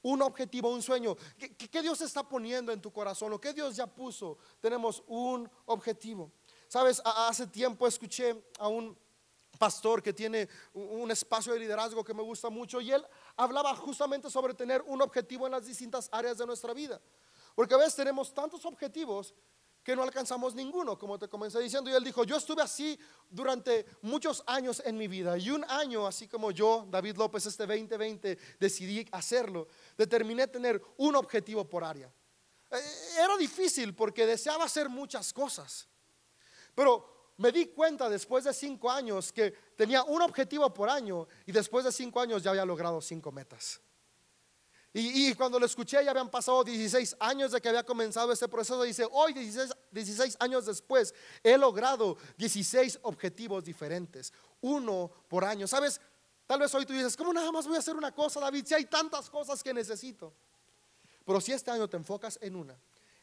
Un 0.01 0.23
objetivo, 0.23 0.73
un 0.73 0.81
sueño. 0.81 1.15
¿Qué, 1.37 1.81
Dios 1.83 2.01
está 2.01 2.27
poniendo 2.27 2.71
en 2.71 2.81
tu 2.81 2.91
corazón? 2.91 3.33
¿O 3.33 3.39
qué 3.39 3.53
Dios 3.53 3.75
ya 3.75 3.85
puso? 3.85 4.39
Tenemos 4.59 5.03
un 5.05 5.47
objetivo. 5.65 6.31
Sabes, 6.67 7.03
hace 7.05 7.45
tiempo 7.45 7.85
escuché 7.85 8.49
a 8.57 8.67
un 8.67 8.97
pastor 9.57 10.01
que 10.01 10.13
tiene 10.13 10.47
un 10.73 11.09
espacio 11.11 11.53
de 11.53 11.59
liderazgo 11.59 12.03
que 12.03 12.13
me 12.13 12.23
gusta 12.23 12.49
mucho 12.49 12.81
y 12.81 12.91
él 12.91 13.05
hablaba 13.37 13.75
justamente 13.75 14.29
sobre 14.29 14.53
tener 14.53 14.81
un 14.87 15.01
objetivo 15.01 15.45
en 15.45 15.53
las 15.53 15.65
distintas 15.65 16.09
áreas 16.11 16.37
de 16.37 16.45
nuestra 16.45 16.73
vida. 16.73 17.01
Porque 17.55 17.73
a 17.73 17.77
veces 17.77 17.95
tenemos 17.95 18.33
tantos 18.33 18.65
objetivos 18.65 19.33
que 19.85 19.95
no 19.95 20.01
alcanzamos 20.01 20.55
ninguno, 20.55 20.97
como 20.97 21.19
te 21.19 21.27
comencé 21.27 21.59
diciendo. 21.59 21.91
Y 21.91 21.93
él 21.93 22.03
dijo, 22.03 22.23
yo 22.23 22.37
estuve 22.37 22.63
así 22.63 22.99
durante 23.29 23.85
muchos 24.01 24.43
años 24.47 24.81
en 24.83 24.97
mi 24.97 25.07
vida. 25.07 25.37
Y 25.37 25.51
un 25.51 25.63
año, 25.69 26.07
así 26.07 26.27
como 26.27 26.49
yo, 26.49 26.87
David 26.89 27.17
López, 27.17 27.45
este 27.45 27.67
2020, 27.67 28.37
decidí 28.59 29.07
hacerlo, 29.11 29.67
determiné 29.95 30.47
tener 30.47 30.81
un 30.97 31.15
objetivo 31.15 31.69
por 31.69 31.83
área. 31.83 32.11
Eh, 32.71 32.77
era 33.23 33.37
difícil 33.37 33.93
porque 33.93 34.25
deseaba 34.25 34.65
hacer 34.65 34.89
muchas 34.89 35.31
cosas. 35.31 35.87
Pero 36.73 37.14
me 37.37 37.51
di 37.51 37.67
cuenta 37.67 38.09
después 38.09 38.43
de 38.45 38.53
cinco 38.53 38.89
años 38.89 39.31
que 39.31 39.51
tenía 39.75 40.03
un 40.03 40.21
objetivo 40.21 40.73
por 40.73 40.89
año 40.89 41.27
y 41.45 41.51
después 41.51 41.83
de 41.85 41.91
cinco 41.91 42.21
años 42.21 42.43
ya 42.43 42.51
había 42.51 42.65
logrado 42.65 43.01
cinco 43.01 43.31
metas. 43.31 43.81
Y, 44.97 45.33
cuando 45.35 45.59
lo 45.59 45.65
escuché 45.65 46.01
ya 46.05 46.11
habían 46.11 46.31
pasado 46.31 46.63
16 46.63 47.17
años 47.19 47.51
de 47.51 47.59
que 47.59 47.67
había 47.67 47.83
comenzado 47.83 48.31
este 48.31 48.47
proceso. 48.47 48.81
Dice, 48.81 49.05
hoy 49.11 49.33
16, 49.33 49.73
16 49.91 50.37
años 50.39 50.65
después 50.65 51.13
he 51.43 51.57
logrado 51.57 52.15
16 52.37 52.99
objetivos 53.01 53.65
diferentes, 53.65 54.31
uno 54.61 55.11
por 55.27 55.43
año. 55.43 55.67
¿Sabes? 55.67 55.99
Tal 56.47 56.61
vez 56.61 56.73
hoy 56.73 56.85
tú 56.85 56.93
dices, 56.93 57.17
¿cómo 57.17 57.33
nada 57.33 57.51
más 57.51 57.67
voy 57.67 57.75
a 57.75 57.79
hacer 57.79 57.93
una 57.93 58.13
cosa, 58.13 58.39
David? 58.39 58.65
Si 58.65 58.73
hay 58.73 58.85
tantas 58.85 59.29
cosas 59.29 59.61
que 59.61 59.73
necesito. 59.73 60.33
Pero 61.25 61.41
si 61.41 61.51
este 61.51 61.71
año 61.71 61.89
te 61.89 61.97
enfocas 61.97 62.39
en 62.41 62.55
una, 62.55 62.79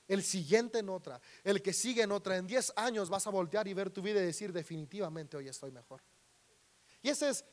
el 0.09 0.23
siguiente 0.23 0.79
en 0.79 0.89
otra, 0.89 1.21
el 1.45 1.63
que 1.63 1.73
sigue 1.73 2.03
en 2.03 2.13
otra, 2.13 2.37
en 2.37 2.47
10 2.47 2.75
años 2.77 3.09
vas 3.09 3.27
a 3.27 3.31
voltear 3.31 3.67
y 3.69 3.75
ver 3.75 3.91
tu 3.91 4.03
vida 4.03 4.21
y 4.21 4.27
decir, 4.27 4.53
definitivamente 4.53 5.37
hoy 5.37 5.49
estoy 5.49 5.71
mejor. 5.71 6.03
Y 7.03 7.09
ese 7.09 7.31
es 7.31 7.45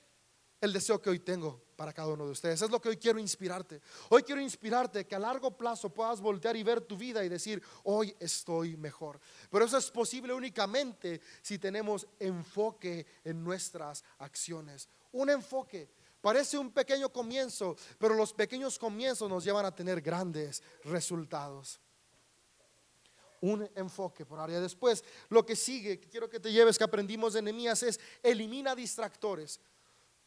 el 0.61 0.73
deseo 0.73 1.01
que 1.01 1.09
hoy 1.09 1.19
tengo 1.19 1.61
para 1.75 1.93
cada 1.93 2.09
uno 2.09 2.25
de 2.25 2.31
ustedes. 2.31 2.61
Es 2.61 2.69
lo 2.69 2.81
que 2.81 2.89
hoy 2.89 2.97
quiero 2.97 3.19
inspirarte. 3.19 3.81
Hoy 4.09 4.23
quiero 4.23 4.41
inspirarte 4.41 5.07
que 5.07 5.15
a 5.15 5.19
largo 5.19 5.55
plazo 5.55 5.89
puedas 5.89 6.19
voltear 6.19 6.55
y 6.57 6.63
ver 6.63 6.81
tu 6.81 6.97
vida 6.97 7.23
y 7.23 7.29
decir, 7.29 7.61
hoy 7.83 8.13
estoy 8.19 8.75
mejor. 8.75 9.19
Pero 9.49 9.65
eso 9.65 9.77
es 9.77 9.89
posible 9.89 10.33
únicamente 10.33 11.21
si 11.41 11.57
tenemos 11.57 12.07
enfoque 12.19 13.05
en 13.23 13.43
nuestras 13.43 14.03
acciones. 14.17 14.89
Un 15.13 15.29
enfoque. 15.29 15.89
Parece 16.21 16.57
un 16.57 16.71
pequeño 16.71 17.13
comienzo, 17.13 17.77
pero 17.97 18.13
los 18.13 18.33
pequeños 18.33 18.77
comienzos 18.77 19.29
nos 19.29 19.45
llevan 19.45 19.65
a 19.65 19.73
tener 19.73 20.01
grandes 20.01 20.61
resultados 20.83 21.79
un 23.41 23.69
enfoque 23.75 24.25
por 24.25 24.39
área. 24.39 24.59
Después, 24.59 25.03
lo 25.29 25.45
que 25.45 25.55
sigue, 25.55 25.99
quiero 25.99 26.29
que 26.29 26.39
te 26.39 26.51
lleves, 26.51 26.77
que 26.77 26.83
aprendimos 26.83 27.33
de 27.33 27.41
Nehemías, 27.41 27.83
es 27.83 27.99
elimina 28.23 28.75
distractores. 28.75 29.59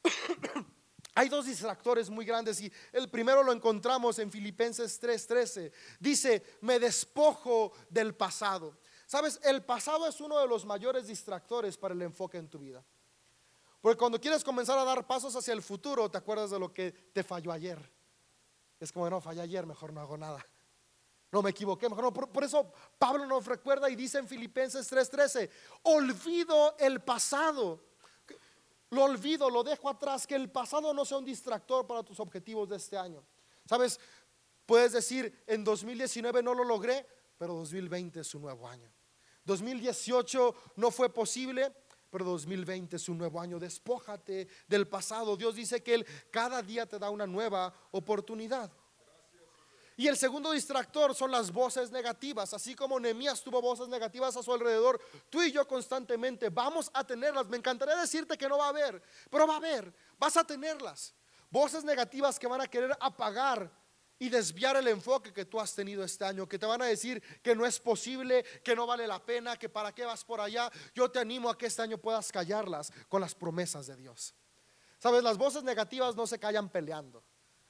Hay 1.15 1.29
dos 1.29 1.45
distractores 1.45 2.09
muy 2.09 2.25
grandes 2.25 2.61
y 2.61 2.73
el 2.91 3.11
primero 3.11 3.43
lo 3.43 3.53
encontramos 3.53 4.19
en 4.19 4.31
Filipenses 4.31 5.01
3:13. 5.01 5.71
Dice, 6.01 6.43
me 6.63 6.79
despojo 6.79 7.73
del 7.91 8.15
pasado. 8.15 8.79
Sabes, 9.07 9.39
el 9.45 9.63
pasado 9.63 10.07
es 10.07 10.21
uno 10.23 10.39
de 10.39 10.47
los 10.47 10.65
mayores 10.65 11.07
distractores 11.07 11.77
para 11.77 11.93
el 11.93 12.01
enfoque 12.01 12.39
en 12.39 12.49
tu 12.49 12.59
vida. 12.59 12.83
Porque 13.83 13.99
cuando 13.99 14.21
quieres 14.21 14.43
comenzar 14.43 14.79
a 14.79 14.85
dar 14.85 15.07
pasos 15.07 15.37
hacia 15.37 15.53
el 15.53 15.61
futuro, 15.61 16.11
te 16.11 16.17
acuerdas 16.17 16.51
de 16.51 16.59
lo 16.59 16.73
que 16.73 16.93
te 17.13 17.23
falló 17.23 17.53
ayer. 17.53 17.79
Es 18.81 18.91
como, 18.91 19.11
no, 19.11 19.21
fallé 19.21 19.43
ayer, 19.43 19.67
mejor 19.67 19.93
no 19.93 20.01
hago 20.01 20.17
nada. 20.17 20.47
No 21.33 21.43
me 21.43 21.51
equivoqué, 21.51 21.89
mejor 21.89 22.05
no. 22.05 22.13
Por, 22.13 22.29
por 22.29 22.45
eso 22.45 22.73
Pablo 22.99 23.27
nos 23.27 23.47
recuerda 23.47 23.91
y 23.91 23.97
dice 23.97 24.19
en 24.19 24.29
Filipenses 24.29 24.93
3:13, 24.93 25.51
olvido 25.83 26.77
el 26.79 27.01
pasado 27.01 27.93
lo 28.93 29.05
olvido, 29.05 29.49
lo 29.49 29.65
dejo 29.65 29.89
atrás, 29.89 30.27
que 30.27 30.35
el 30.35 30.51
pasado 30.51 30.93
no 30.93 31.07
sea 31.07 31.17
un 31.17 31.25
distractor 31.25 31.87
para 31.87 32.03
tus 32.03 32.21
objetivos 32.21 32.69
de 32.69 32.77
este 32.77 32.99
año. 32.99 33.25
Sabes, 33.65 33.99
puedes 34.67 34.93
decir, 34.93 35.43
en 35.47 35.65
2019 35.65 36.43
no 36.43 36.53
lo 36.53 36.63
logré, 36.63 37.07
pero 37.39 37.55
2020 37.55 38.21
es 38.21 38.35
un 38.35 38.43
nuevo 38.43 38.69
año. 38.69 38.93
2018 39.47 40.55
no 40.77 40.91
fue 40.91 41.09
posible, 41.09 41.73
pero 42.11 42.27
2020 42.27 42.97
es 42.97 43.09
un 43.09 43.17
nuevo 43.17 43.41
año. 43.41 43.59
Despójate 43.59 44.47
del 44.69 44.87
pasado. 44.87 45.39
Dios 45.39 45.55
dice 45.55 45.83
que 45.83 45.95
Él 45.95 46.07
cada 46.31 46.61
día 46.61 46.85
te 46.85 46.99
da 46.99 47.09
una 47.09 47.27
nueva 47.27 47.73
oportunidad. 47.93 48.71
Y 50.03 50.09
el 50.09 50.17
segundo 50.17 50.51
distractor 50.51 51.15
son 51.15 51.31
las 51.31 51.53
voces 51.53 51.93
negativas. 51.93 52.53
Así 52.53 52.75
como 52.75 52.99
Nehemías 52.99 53.41
tuvo 53.41 53.63
voces 53.63 53.87
negativas 53.87 54.37
a 54.37 54.43
su 54.43 54.53
alrededor, 54.53 55.01
tú 55.31 55.41
y 55.41 55.53
yo 55.53 55.65
constantemente 55.65 56.49
vamos 56.49 56.91
a 56.93 57.07
tenerlas. 57.07 57.47
Me 57.47 57.57
encantaría 57.57 57.95
decirte 57.95 58.37
que 58.37 58.49
no 58.49 58.59
va 58.59 58.67
a 58.67 58.71
haber, 58.71 59.01
pero 59.31 59.47
va 59.47 59.55
a 59.55 59.59
haber, 59.59 59.95
vas 60.19 60.37
a 60.37 60.43
tenerlas. 60.43 61.15
Voces 61.49 61.85
negativas 61.85 62.37
que 62.37 62.49
van 62.49 62.61
a 62.61 62.67
querer 62.67 62.91
apagar 62.99 63.71
y 64.19 64.29
desviar 64.29 64.75
el 64.75 64.89
enfoque 64.89 65.33
que 65.33 65.45
tú 65.45 65.61
has 65.61 65.73
tenido 65.73 66.03
este 66.03 66.25
año, 66.25 66.49
que 66.49 66.59
te 66.59 66.67
van 66.67 66.83
a 66.83 66.87
decir 66.87 67.23
que 67.41 67.55
no 67.55 67.65
es 67.65 67.79
posible, 67.79 68.45
que 68.65 68.75
no 68.75 68.89
vale 68.89 69.07
la 69.07 69.25
pena, 69.25 69.57
que 69.57 69.69
para 69.69 69.95
qué 69.95 70.05
vas 70.05 70.25
por 70.25 70.41
allá. 70.41 70.69
Yo 70.97 71.13
te 71.13 71.21
animo 71.21 71.49
a 71.49 71.57
que 71.57 71.67
este 71.67 71.83
año 71.83 71.97
puedas 71.97 72.33
callarlas 72.33 72.93
con 73.09 73.21
las 73.21 73.37
promesas 73.37 73.87
de 73.87 73.95
Dios. 73.95 74.35
Sabes, 74.99 75.23
las 75.23 75.39
voces 75.39 75.63
negativas 75.63 76.17
no 76.17 76.27
se 76.27 76.41
callan 76.41 76.69
peleando. 76.71 77.23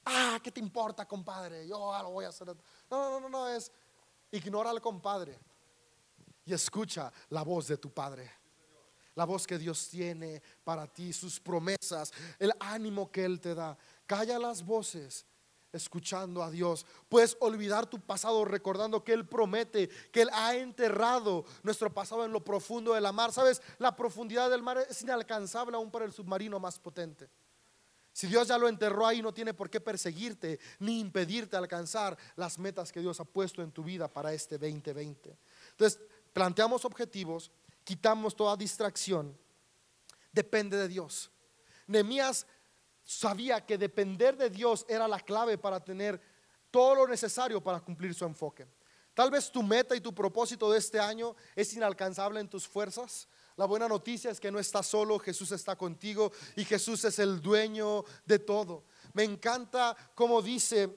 Ah, 0.05 0.39
¿qué 0.43 0.51
te 0.51 0.59
importa, 0.59 1.07
compadre? 1.07 1.67
Yo 1.67 1.77
lo 2.01 2.11
voy 2.11 2.25
a 2.25 2.29
hacer. 2.29 2.47
No, 2.47 2.55
no, 2.89 3.19
no, 3.19 3.29
no, 3.29 3.47
es 3.47 3.71
ignora 4.31 4.71
al 4.71 4.81
compadre 4.81 5.39
y 6.45 6.53
escucha 6.53 7.11
la 7.29 7.43
voz 7.43 7.67
de 7.67 7.77
tu 7.77 7.91
padre. 7.91 8.29
La 9.15 9.25
voz 9.25 9.45
que 9.45 9.59
Dios 9.59 9.89
tiene 9.89 10.41
para 10.63 10.87
ti, 10.87 11.13
sus 11.13 11.39
promesas, 11.39 12.11
el 12.39 12.51
ánimo 12.59 13.11
que 13.11 13.23
Él 13.23 13.39
te 13.39 13.53
da. 13.53 13.77
Calla 14.07 14.39
las 14.39 14.65
voces 14.65 15.25
escuchando 15.71 16.41
a 16.41 16.49
Dios. 16.49 16.85
Puedes 17.09 17.37
olvidar 17.39 17.85
tu 17.85 17.99
pasado 17.99 18.43
recordando 18.43 19.03
que 19.03 19.13
Él 19.13 19.27
promete, 19.27 19.87
que 20.11 20.23
Él 20.23 20.29
ha 20.33 20.55
enterrado 20.55 21.45
nuestro 21.61 21.93
pasado 21.93 22.25
en 22.25 22.31
lo 22.31 22.43
profundo 22.43 22.93
de 22.93 23.01
la 23.01 23.11
mar. 23.11 23.31
Sabes, 23.31 23.61
la 23.77 23.95
profundidad 23.95 24.49
del 24.49 24.63
mar 24.63 24.79
es 24.89 25.01
inalcanzable 25.03 25.77
aún 25.77 25.91
para 25.91 26.05
el 26.05 26.11
submarino 26.11 26.59
más 26.59 26.79
potente. 26.79 27.29
Si 28.13 28.27
Dios 28.27 28.47
ya 28.47 28.59
lo 28.59 28.69
enterró 28.69 29.07
ahí, 29.07 29.23
no 29.23 29.33
tiene 29.33 29.55
por 29.55 29.71
qué 29.71 29.81
perseguirte 29.81 30.59
ni 30.79 30.99
impedirte 30.99 31.57
alcanzar 31.57 32.15
las 32.35 32.59
metas 32.59 32.91
que 32.91 32.99
Dios 32.99 33.19
ha 33.19 33.25
puesto 33.25 33.63
en 33.63 33.71
tu 33.71 33.83
vida 33.83 34.07
para 34.07 34.31
este 34.31 34.59
2020. 34.59 35.35
Entonces, 35.71 35.99
planteamos 36.31 36.85
objetivos, 36.85 37.51
quitamos 37.83 38.35
toda 38.35 38.55
distracción, 38.55 39.35
depende 40.31 40.77
de 40.77 40.87
Dios. 40.87 41.31
Nehemías 41.87 42.45
sabía 43.03 43.65
que 43.65 43.79
depender 43.79 44.37
de 44.37 44.51
Dios 44.51 44.85
era 44.87 45.07
la 45.07 45.19
clave 45.19 45.57
para 45.57 45.83
tener 45.83 46.21
todo 46.69 46.93
lo 46.93 47.07
necesario 47.07 47.61
para 47.61 47.79
cumplir 47.79 48.13
su 48.13 48.25
enfoque. 48.25 48.67
Tal 49.15 49.31
vez 49.31 49.51
tu 49.51 49.61
meta 49.63 49.95
y 49.95 50.01
tu 50.01 50.13
propósito 50.13 50.71
de 50.71 50.79
este 50.79 50.99
año 50.99 51.35
es 51.55 51.73
inalcanzable 51.73 52.39
en 52.39 52.49
tus 52.49 52.67
fuerzas, 52.67 53.27
la 53.55 53.65
buena 53.65 53.87
noticia 53.87 54.31
es 54.31 54.39
que 54.39 54.51
no 54.51 54.57
estás 54.57 54.87
solo, 54.87 55.19
Jesús 55.19 55.51
está 55.51 55.75
contigo 55.75 56.31
y 56.55 56.65
Jesús 56.65 57.03
es 57.05 57.19
el 57.19 57.39
dueño 57.39 58.03
de 58.25 58.39
todo. 58.39 58.83
Me 59.13 59.23
encanta 59.23 59.95
como 60.15 60.41
dice 60.41 60.89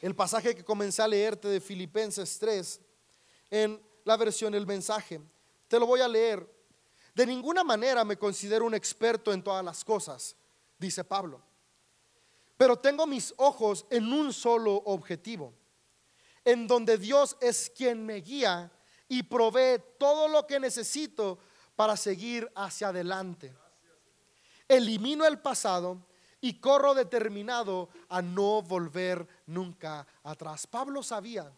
el 0.00 0.16
pasaje 0.16 0.54
que 0.54 0.64
comencé 0.64 1.02
a 1.02 1.08
leerte 1.08 1.48
de 1.48 1.60
Filipenses 1.60 2.38
3 2.38 2.80
en 3.50 3.82
la 4.04 4.16
versión 4.16 4.54
El 4.54 4.66
mensaje. 4.66 5.20
Te 5.68 5.78
lo 5.78 5.86
voy 5.86 6.00
a 6.00 6.08
leer. 6.08 6.48
De 7.14 7.26
ninguna 7.26 7.62
manera 7.64 8.02
me 8.04 8.16
considero 8.16 8.64
un 8.64 8.74
experto 8.74 9.32
en 9.32 9.42
todas 9.42 9.64
las 9.64 9.84
cosas, 9.84 10.36
dice 10.78 11.04
Pablo. 11.04 11.42
Pero 12.56 12.78
tengo 12.78 13.06
mis 13.06 13.34
ojos 13.36 13.84
en 13.90 14.10
un 14.10 14.32
solo 14.32 14.74
objetivo, 14.86 15.52
en 16.44 16.66
donde 16.66 16.96
Dios 16.96 17.36
es 17.40 17.70
quien 17.74 18.06
me 18.06 18.16
guía 18.16 18.72
y 19.10 19.24
provee 19.24 19.82
todo 19.98 20.28
lo 20.28 20.46
que 20.46 20.60
necesito 20.60 21.36
para 21.74 21.96
seguir 21.96 22.50
hacia 22.54 22.88
adelante. 22.88 23.52
Elimino 24.68 25.26
el 25.26 25.40
pasado 25.40 25.98
y 26.40 26.60
corro 26.60 26.94
determinado 26.94 27.88
a 28.08 28.22
no 28.22 28.62
volver 28.62 29.26
nunca 29.46 30.06
atrás. 30.22 30.64
Pablo 30.68 31.02
sabía 31.02 31.52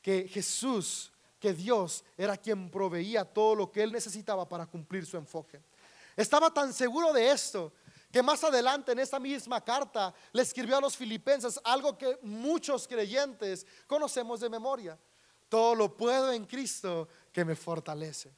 que 0.00 0.28
Jesús, 0.28 1.12
que 1.40 1.52
Dios 1.52 2.04
era 2.16 2.36
quien 2.36 2.70
proveía 2.70 3.24
todo 3.24 3.56
lo 3.56 3.72
que 3.72 3.82
él 3.82 3.90
necesitaba 3.90 4.48
para 4.48 4.66
cumplir 4.66 5.04
su 5.04 5.16
enfoque. 5.16 5.60
Estaba 6.16 6.54
tan 6.54 6.72
seguro 6.72 7.12
de 7.12 7.32
esto 7.32 7.72
que 8.12 8.22
más 8.22 8.44
adelante 8.44 8.92
en 8.92 9.00
esta 9.00 9.18
misma 9.18 9.60
carta 9.60 10.14
le 10.32 10.42
escribió 10.42 10.76
a 10.76 10.80
los 10.80 10.96
filipenses 10.96 11.58
algo 11.64 11.98
que 11.98 12.16
muchos 12.22 12.86
creyentes 12.86 13.66
conocemos 13.88 14.38
de 14.38 14.48
memoria. 14.48 14.96
Todo 15.52 15.74
lo 15.74 15.94
puedo 15.94 16.32
en 16.32 16.46
Cristo 16.46 17.06
que 17.30 17.44
me 17.44 17.54
fortalece. 17.54 18.34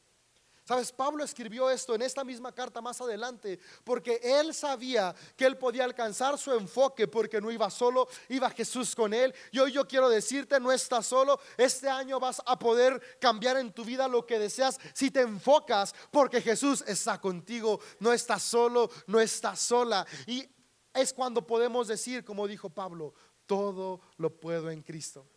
Sabes, 0.65 0.91
Pablo 0.91 1.23
escribió 1.23 1.71
esto 1.71 1.95
en 1.95 2.03
esta 2.03 2.25
misma 2.25 2.51
carta 2.51 2.81
más 2.81 3.01
adelante 3.01 3.61
porque 3.85 4.19
él 4.21 4.53
sabía 4.53 5.15
que 5.37 5.47
él 5.47 5.57
podía 5.57 5.85
alcanzar 5.85 6.37
su 6.39 6.53
enfoque 6.53 7.07
porque 7.07 7.41
no 7.41 7.53
iba 7.53 7.71
solo, 7.71 8.09
iba 8.31 8.51
Jesús 8.51 8.97
con 8.97 9.15
él. 9.15 9.33
Y 9.53 9.61
hoy 9.61 9.71
yo 9.71 9.87
quiero 9.87 10.09
decirte, 10.09 10.59
no 10.59 10.73
estás 10.73 11.07
solo, 11.07 11.39
este 11.57 11.89
año 11.89 12.19
vas 12.19 12.43
a 12.45 12.59
poder 12.59 13.01
cambiar 13.21 13.59
en 13.59 13.73
tu 13.73 13.85
vida 13.85 14.09
lo 14.09 14.27
que 14.27 14.41
deseas 14.41 14.81
si 14.93 15.13
te 15.13 15.21
enfocas 15.21 15.95
porque 16.11 16.41
Jesús 16.41 16.83
está 16.85 17.21
contigo, 17.21 17.79
no 18.01 18.13
estás 18.13 18.43
solo, 18.43 18.91
no 19.07 19.21
estás 19.21 19.61
sola. 19.61 20.05
Y 20.27 20.45
es 20.93 21.13
cuando 21.13 21.47
podemos 21.47 21.87
decir, 21.87 22.25
como 22.25 22.49
dijo 22.49 22.71
Pablo, 22.71 23.15
todo 23.47 24.01
lo 24.17 24.31
puedo 24.41 24.69
en 24.69 24.83
Cristo. 24.83 25.29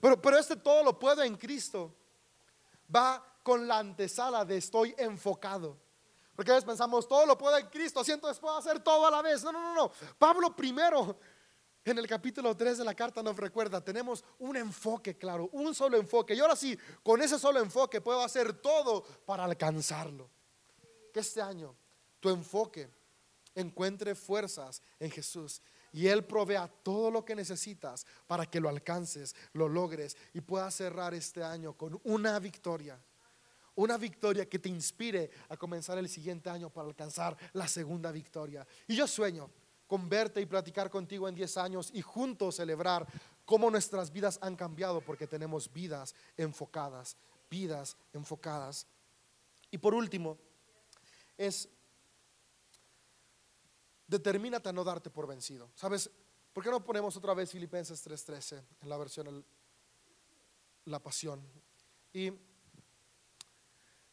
Pero, 0.00 0.20
pero 0.20 0.38
este 0.38 0.56
todo 0.56 0.82
lo 0.82 0.98
puedo 0.98 1.22
en 1.22 1.36
Cristo 1.36 1.94
va 2.94 3.24
con 3.42 3.66
la 3.66 3.78
antesala 3.78 4.44
de 4.44 4.56
estoy 4.56 4.94
enfocado. 4.98 5.76
Porque 6.36 6.52
a 6.52 6.54
veces 6.54 6.66
pensamos, 6.66 7.08
todo 7.08 7.26
lo 7.26 7.36
puedo 7.36 7.56
en 7.58 7.66
Cristo, 7.66 8.04
siento 8.04 8.28
después 8.28 8.54
hacer 8.56 8.78
todo 8.80 9.06
a 9.06 9.10
la 9.10 9.22
vez. 9.22 9.42
No, 9.42 9.50
no, 9.50 9.60
no, 9.60 9.74
no. 9.74 9.92
Pablo 10.18 10.54
primero, 10.54 11.18
en 11.84 11.98
el 11.98 12.06
capítulo 12.06 12.56
3 12.56 12.78
de 12.78 12.84
la 12.84 12.94
carta 12.94 13.22
nos 13.22 13.36
recuerda, 13.36 13.82
tenemos 13.82 14.24
un 14.38 14.56
enfoque 14.56 15.16
claro, 15.16 15.48
un 15.52 15.74
solo 15.74 15.96
enfoque. 15.96 16.34
Y 16.34 16.40
ahora 16.40 16.54
sí, 16.54 16.78
con 17.02 17.20
ese 17.22 17.38
solo 17.38 17.58
enfoque 17.58 18.00
puedo 18.00 18.22
hacer 18.22 18.52
todo 18.52 19.02
para 19.24 19.44
alcanzarlo. 19.44 20.30
Que 21.12 21.20
este 21.20 21.40
año 21.40 21.74
tu 22.20 22.28
enfoque 22.28 22.88
encuentre 23.54 24.14
fuerzas 24.14 24.82
en 25.00 25.10
Jesús 25.10 25.60
y 25.92 26.06
Él 26.06 26.24
provea 26.24 26.68
todo 26.68 27.10
lo 27.10 27.24
que 27.24 27.34
necesitas 27.34 28.06
para 28.26 28.46
que 28.46 28.60
lo 28.60 28.68
alcances, 28.68 29.34
lo 29.52 29.68
logres 29.68 30.16
y 30.34 30.40
puedas 30.40 30.74
cerrar 30.74 31.14
este 31.14 31.42
año 31.42 31.72
con 31.74 32.00
una 32.04 32.38
victoria. 32.38 32.98
Una 33.74 33.96
victoria 33.96 34.48
que 34.48 34.58
te 34.58 34.68
inspire 34.68 35.30
a 35.48 35.56
comenzar 35.56 35.98
el 35.98 36.08
siguiente 36.08 36.50
año 36.50 36.68
para 36.68 36.88
alcanzar 36.88 37.36
la 37.52 37.68
segunda 37.68 38.10
victoria. 38.10 38.66
Y 38.88 38.96
yo 38.96 39.06
sueño 39.06 39.48
con 39.86 40.08
verte 40.08 40.40
y 40.40 40.46
platicar 40.46 40.90
contigo 40.90 41.28
en 41.28 41.34
10 41.34 41.56
años 41.56 41.90
y 41.94 42.02
juntos 42.02 42.56
celebrar 42.56 43.06
cómo 43.44 43.70
nuestras 43.70 44.12
vidas 44.12 44.38
han 44.42 44.56
cambiado 44.56 45.00
porque 45.00 45.26
tenemos 45.26 45.72
vidas 45.72 46.14
enfocadas, 46.36 47.16
vidas 47.48 47.96
enfocadas. 48.12 48.86
Y 49.70 49.78
por 49.78 49.94
último, 49.94 50.36
es 51.38 51.68
determínate 54.08 54.68
a 54.68 54.72
no 54.72 54.82
darte 54.82 55.10
por 55.10 55.28
vencido. 55.28 55.70
¿Sabes? 55.76 56.10
¿Por 56.52 56.64
qué 56.64 56.70
no 56.70 56.84
ponemos 56.84 57.16
otra 57.16 57.34
vez 57.34 57.52
Filipenses 57.52 58.04
3:13 58.04 58.64
en 58.80 58.88
la 58.88 58.96
versión 58.96 59.44
La 60.86 60.98
Pasión? 60.98 61.46
Y 62.12 62.32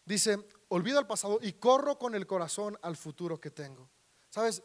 dice, 0.05 0.37
olvido 0.67 0.99
el 0.99 1.07
pasado 1.07 1.39
y 1.41 1.53
corro 1.53 1.97
con 1.97 2.13
el 2.13 2.27
corazón 2.27 2.77
al 2.83 2.97
futuro 2.97 3.39
que 3.39 3.49
tengo. 3.49 3.89
¿Sabes? 4.29 4.61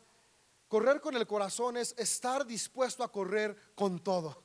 Correr 0.69 1.01
con 1.01 1.17
el 1.17 1.27
corazón 1.27 1.77
es 1.77 1.95
estar 1.97 2.47
dispuesto 2.47 3.03
a 3.03 3.11
correr 3.11 3.57
con 3.75 3.99
todo. 4.01 4.45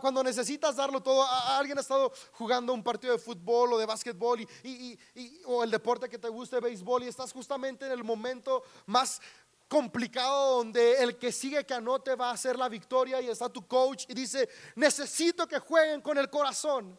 Cuando 0.00 0.22
necesitas 0.22 0.76
darlo 0.76 1.02
todo, 1.02 1.26
alguien 1.26 1.78
ha 1.78 1.80
estado 1.80 2.12
jugando 2.32 2.72
un 2.72 2.84
partido 2.84 3.12
de 3.12 3.18
fútbol 3.18 3.72
o 3.72 3.78
de 3.78 3.86
básquetbol 3.86 4.46
y, 4.62 4.98
o 5.46 5.64
el 5.64 5.70
deporte 5.70 6.08
que 6.08 6.18
te 6.18 6.28
guste, 6.28 6.60
béisbol, 6.60 7.02
y 7.02 7.08
estás 7.08 7.32
justamente 7.32 7.86
en 7.86 7.92
el 7.92 8.04
momento 8.04 8.62
más 8.86 9.20
complicado 9.68 10.56
donde 10.56 11.02
el 11.02 11.18
que 11.18 11.30
sigue 11.30 11.64
que 11.64 11.74
anote 11.74 12.14
va 12.14 12.30
a 12.30 12.32
hacer 12.32 12.58
la 12.58 12.68
victoria 12.68 13.20
y 13.20 13.28
está 13.28 13.48
tu 13.48 13.66
coach 13.66 14.06
y 14.08 14.14
dice, 14.14 14.48
necesito 14.74 15.46
que 15.46 15.58
jueguen 15.58 16.00
con 16.00 16.16
el 16.18 16.30
corazón. 16.30 16.98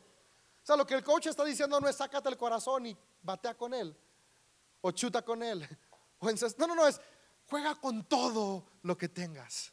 O 0.61 0.65
sea, 0.65 0.75
lo 0.75 0.85
que 0.85 0.93
el 0.93 1.03
coach 1.03 1.27
está 1.27 1.43
diciendo 1.43 1.79
no 1.79 1.87
es 1.87 1.95
sácate 1.95 2.29
el 2.29 2.37
corazón 2.37 2.85
y 2.85 2.97
batea 3.21 3.55
con 3.55 3.73
él 3.73 3.95
o 4.81 4.91
chuta 4.91 5.21
con 5.21 5.43
él. 5.43 5.67
O 6.21 6.29
no, 6.29 6.67
no, 6.67 6.75
no, 6.75 6.85
es 6.85 6.99
juega 7.47 7.75
con 7.75 8.03
todo 8.03 8.65
lo 8.83 8.97
que 8.97 9.07
tengas. 9.07 9.71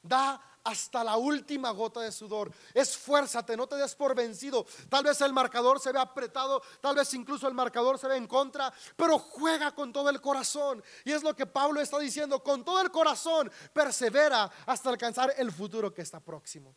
Da 0.00 0.40
hasta 0.64 1.04
la 1.04 1.16
última 1.16 1.70
gota 1.70 2.00
de 2.00 2.10
sudor. 2.10 2.50
Esfuérzate, 2.72 3.56
no 3.56 3.66
te 3.66 3.76
des 3.76 3.94
por 3.94 4.14
vencido. 4.14 4.66
Tal 4.88 5.04
vez 5.04 5.20
el 5.20 5.32
marcador 5.32 5.78
se 5.78 5.92
ve 5.92 5.98
apretado, 5.98 6.62
tal 6.80 6.96
vez 6.96 7.12
incluso 7.14 7.46
el 7.46 7.54
marcador 7.54 7.98
se 7.98 8.08
ve 8.08 8.16
en 8.16 8.26
contra, 8.26 8.72
pero 8.96 9.18
juega 9.18 9.74
con 9.74 9.92
todo 9.92 10.08
el 10.08 10.20
corazón. 10.20 10.82
Y 11.04 11.12
es 11.12 11.22
lo 11.22 11.36
que 11.36 11.46
Pablo 11.46 11.80
está 11.80 11.98
diciendo, 11.98 12.42
con 12.42 12.64
todo 12.64 12.80
el 12.80 12.90
corazón, 12.90 13.52
persevera 13.72 14.50
hasta 14.66 14.88
alcanzar 14.88 15.34
el 15.36 15.52
futuro 15.52 15.92
que 15.92 16.02
está 16.02 16.18
próximo. 16.18 16.74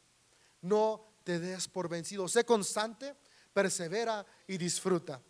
No 0.62 1.06
te 1.24 1.40
des 1.40 1.68
por 1.68 1.88
vencido, 1.88 2.28
sé 2.28 2.46
constante, 2.46 3.16
persevera 3.54 4.26
y 4.48 4.58
disfruta. 4.58 5.22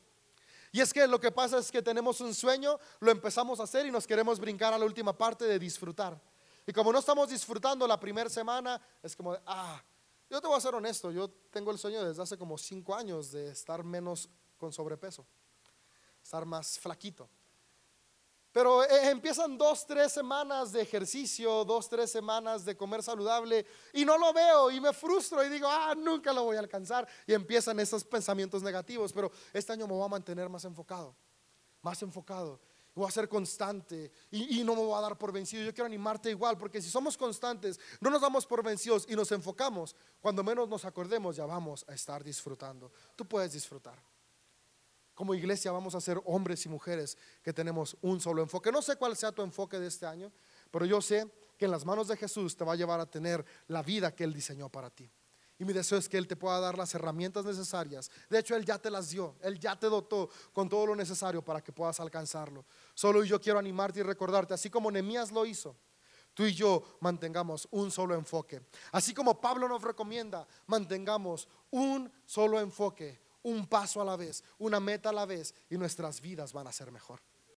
Y 0.72 0.82
es 0.82 0.92
que 0.92 1.08
lo 1.08 1.20
que 1.20 1.32
pasa 1.32 1.60
es 1.60 1.72
que 1.72 1.82
tenemos 1.82 2.22
un 2.22 2.34
sueño, 2.34 2.80
lo 3.00 3.12
empezamos 3.12 3.60
a 3.60 3.64
hacer 3.64 3.86
y 3.86 3.92
nos 3.92 4.06
queremos 4.06 4.40
brincar 4.40 4.74
a 4.74 4.78
la 4.78 4.86
última 4.86 5.18
parte 5.18 5.46
de 5.46 5.60
disfrutar. 5.60 6.20
Y 6.68 6.74
como 6.74 6.92
no 6.92 7.00
estamos 7.00 7.30
disfrutando 7.30 7.88
la 7.88 7.98
primera 7.98 8.30
semana, 8.30 8.80
es 9.02 9.16
como, 9.16 9.32
de, 9.32 9.40
ah, 9.46 9.82
yo 10.30 10.42
te 10.42 10.48
voy 10.48 10.58
a 10.58 10.60
ser 10.60 10.76
honesto, 10.76 11.10
yo 11.12 11.30
tengo 11.50 11.72
el 11.72 11.78
sueño 11.78 12.04
desde 12.04 12.22
hace 12.22 12.38
como 12.38 12.58
cinco 12.58 12.94
años 12.94 13.32
de 13.32 13.52
estar 13.52 13.86
menos 13.86 14.30
con 14.58 14.74
sobrepeso, 14.74 15.26
estar 16.22 16.46
más 16.46 16.78
flaquito. 16.78 17.30
Pero 18.52 18.84
eh, 18.84 19.10
empiezan 19.10 19.58
dos, 19.58 19.86
tres 19.86 20.12
semanas 20.12 20.74
de 20.74 20.82
ejercicio, 20.82 21.64
dos, 21.64 21.88
tres 21.88 22.12
semanas 22.12 22.66
de 22.66 22.76
comer 22.76 23.02
saludable 23.02 23.66
y 23.94 24.04
no 24.04 24.18
lo 24.18 24.34
veo 24.34 24.70
y 24.70 24.82
me 24.82 24.92
frustro 24.92 25.46
y 25.46 25.50
digo, 25.50 25.70
ah, 25.70 25.96
nunca 25.96 26.34
lo 26.34 26.44
voy 26.44 26.58
a 26.58 26.60
alcanzar. 26.60 27.08
Y 27.26 27.34
empiezan 27.34 27.80
esos 27.80 28.04
pensamientos 28.04 28.62
negativos, 28.62 29.14
pero 29.14 29.32
este 29.54 29.72
año 29.72 29.88
me 29.88 29.94
voy 29.94 30.04
a 30.04 30.10
mantener 30.10 30.50
más 30.50 30.66
enfocado, 30.66 31.16
más 31.82 32.02
enfocado 32.02 32.60
voy 32.98 33.08
a 33.08 33.12
ser 33.12 33.30
constante 33.30 34.12
y, 34.32 34.64
no 34.64 34.76
me 34.76 34.82
voy 34.82 34.98
a 34.98 35.02
dar 35.02 35.18
por 35.18 35.32
vencido. 35.32 35.64
Yo 35.64 35.74
quiero 35.74 35.86
animarte 35.86 36.30
igual, 36.30 36.58
porque 36.58 36.82
si 36.82 36.90
somos 36.90 37.16
constantes, 37.16 37.80
no 38.02 38.10
nos 38.10 38.22
damos 38.22 38.46
por 38.46 38.64
vencidos 38.64 39.06
y 39.08 39.16
nos 39.16 39.32
enfocamos, 39.32 39.96
cuando 40.20 40.44
menos 40.44 40.68
nos 40.68 40.84
acordemos 40.86 41.36
ya 41.36 41.46
vamos 41.46 41.86
a 41.88 41.94
estar 41.94 42.24
disfrutando. 42.24 42.92
Tú 43.16 43.26
puedes 43.28 43.54
disfrutar. 43.54 44.02
Como 45.14 45.34
iglesia 45.34 45.72
vamos 45.72 45.96
a 45.96 46.02
ser 46.02 46.22
hombres 46.26 46.66
y 46.66 46.70
mujeres 46.70 47.18
que 47.42 47.54
tenemos 47.54 47.98
un 48.02 48.20
solo 48.20 48.42
enfoque. 48.42 48.72
No 48.72 48.82
sé 48.82 48.96
cuál 48.98 49.16
sea 49.16 49.32
tu 49.32 49.42
enfoque 49.42 49.80
de 49.80 49.88
este 49.88 50.06
año, 50.06 50.32
pero 50.70 50.86
yo 50.86 51.02
sé 51.02 51.32
que 51.58 51.66
en 51.66 51.72
las 51.72 51.86
manos 51.86 52.08
de 52.08 52.18
Jesús 52.18 52.56
te 52.56 52.64
va 52.64 52.74
a 52.74 52.76
llevar 52.76 53.00
a 53.00 53.10
tener 53.10 53.44
la 53.68 53.82
vida 53.82 54.16
que 54.16 54.24
Él 54.24 54.34
diseñó 54.34 54.70
para 54.70 54.90
ti. 54.90 55.10
Y 55.60 55.66
mi 55.66 55.74
deseo 55.74 55.98
es 55.98 56.08
que 56.08 56.18
Él 56.18 56.28
te 56.28 56.36
pueda 56.36 56.60
dar 56.60 56.78
las 56.78 56.94
herramientas 56.94 57.44
necesarias. 57.44 58.12
De 58.30 58.40
hecho, 58.40 58.56
Él 58.56 58.64
ya 58.64 58.78
te 58.78 58.92
las 58.92 59.10
dio. 59.10 59.36
Él 59.42 59.60
ya 59.60 59.78
te 59.78 59.88
dotó 59.88 60.30
con 60.54 60.70
todo 60.70 60.86
lo 60.88 60.96
necesario 60.96 61.44
para 61.44 61.62
que 61.62 61.72
puedas 61.72 62.00
alcanzarlo. 62.00 62.66
Solo 62.94 63.24
yo 63.24 63.42
quiero 63.42 63.58
animarte 63.58 64.00
y 64.00 64.04
recordarte, 64.04 64.54
así 64.54 64.70
como 64.70 64.92
Nemías 64.92 65.32
lo 65.32 65.46
hizo, 65.46 65.76
tú 66.34 66.46
y 66.46 66.54
yo 66.54 66.98
mantengamos 67.00 67.68
un 67.72 67.90
solo 67.90 68.14
enfoque. 68.14 68.62
Así 68.92 69.14
como 69.14 69.42
Pablo 69.42 69.68
nos 69.68 69.82
recomienda, 69.82 70.48
mantengamos 70.68 71.48
un 71.72 72.12
solo 72.26 72.60
enfoque, 72.60 73.20
un 73.42 73.66
paso 73.66 74.00
a 74.02 74.06
la 74.06 74.16
vez, 74.16 74.44
una 74.60 74.80
meta 74.80 75.10
a 75.10 75.14
la 75.14 75.26
vez 75.26 75.56
y 75.70 75.78
nuestras 75.78 76.22
vidas 76.22 76.54
van 76.54 76.68
a 76.68 76.72
ser 76.72 76.92
mejor. 76.92 77.20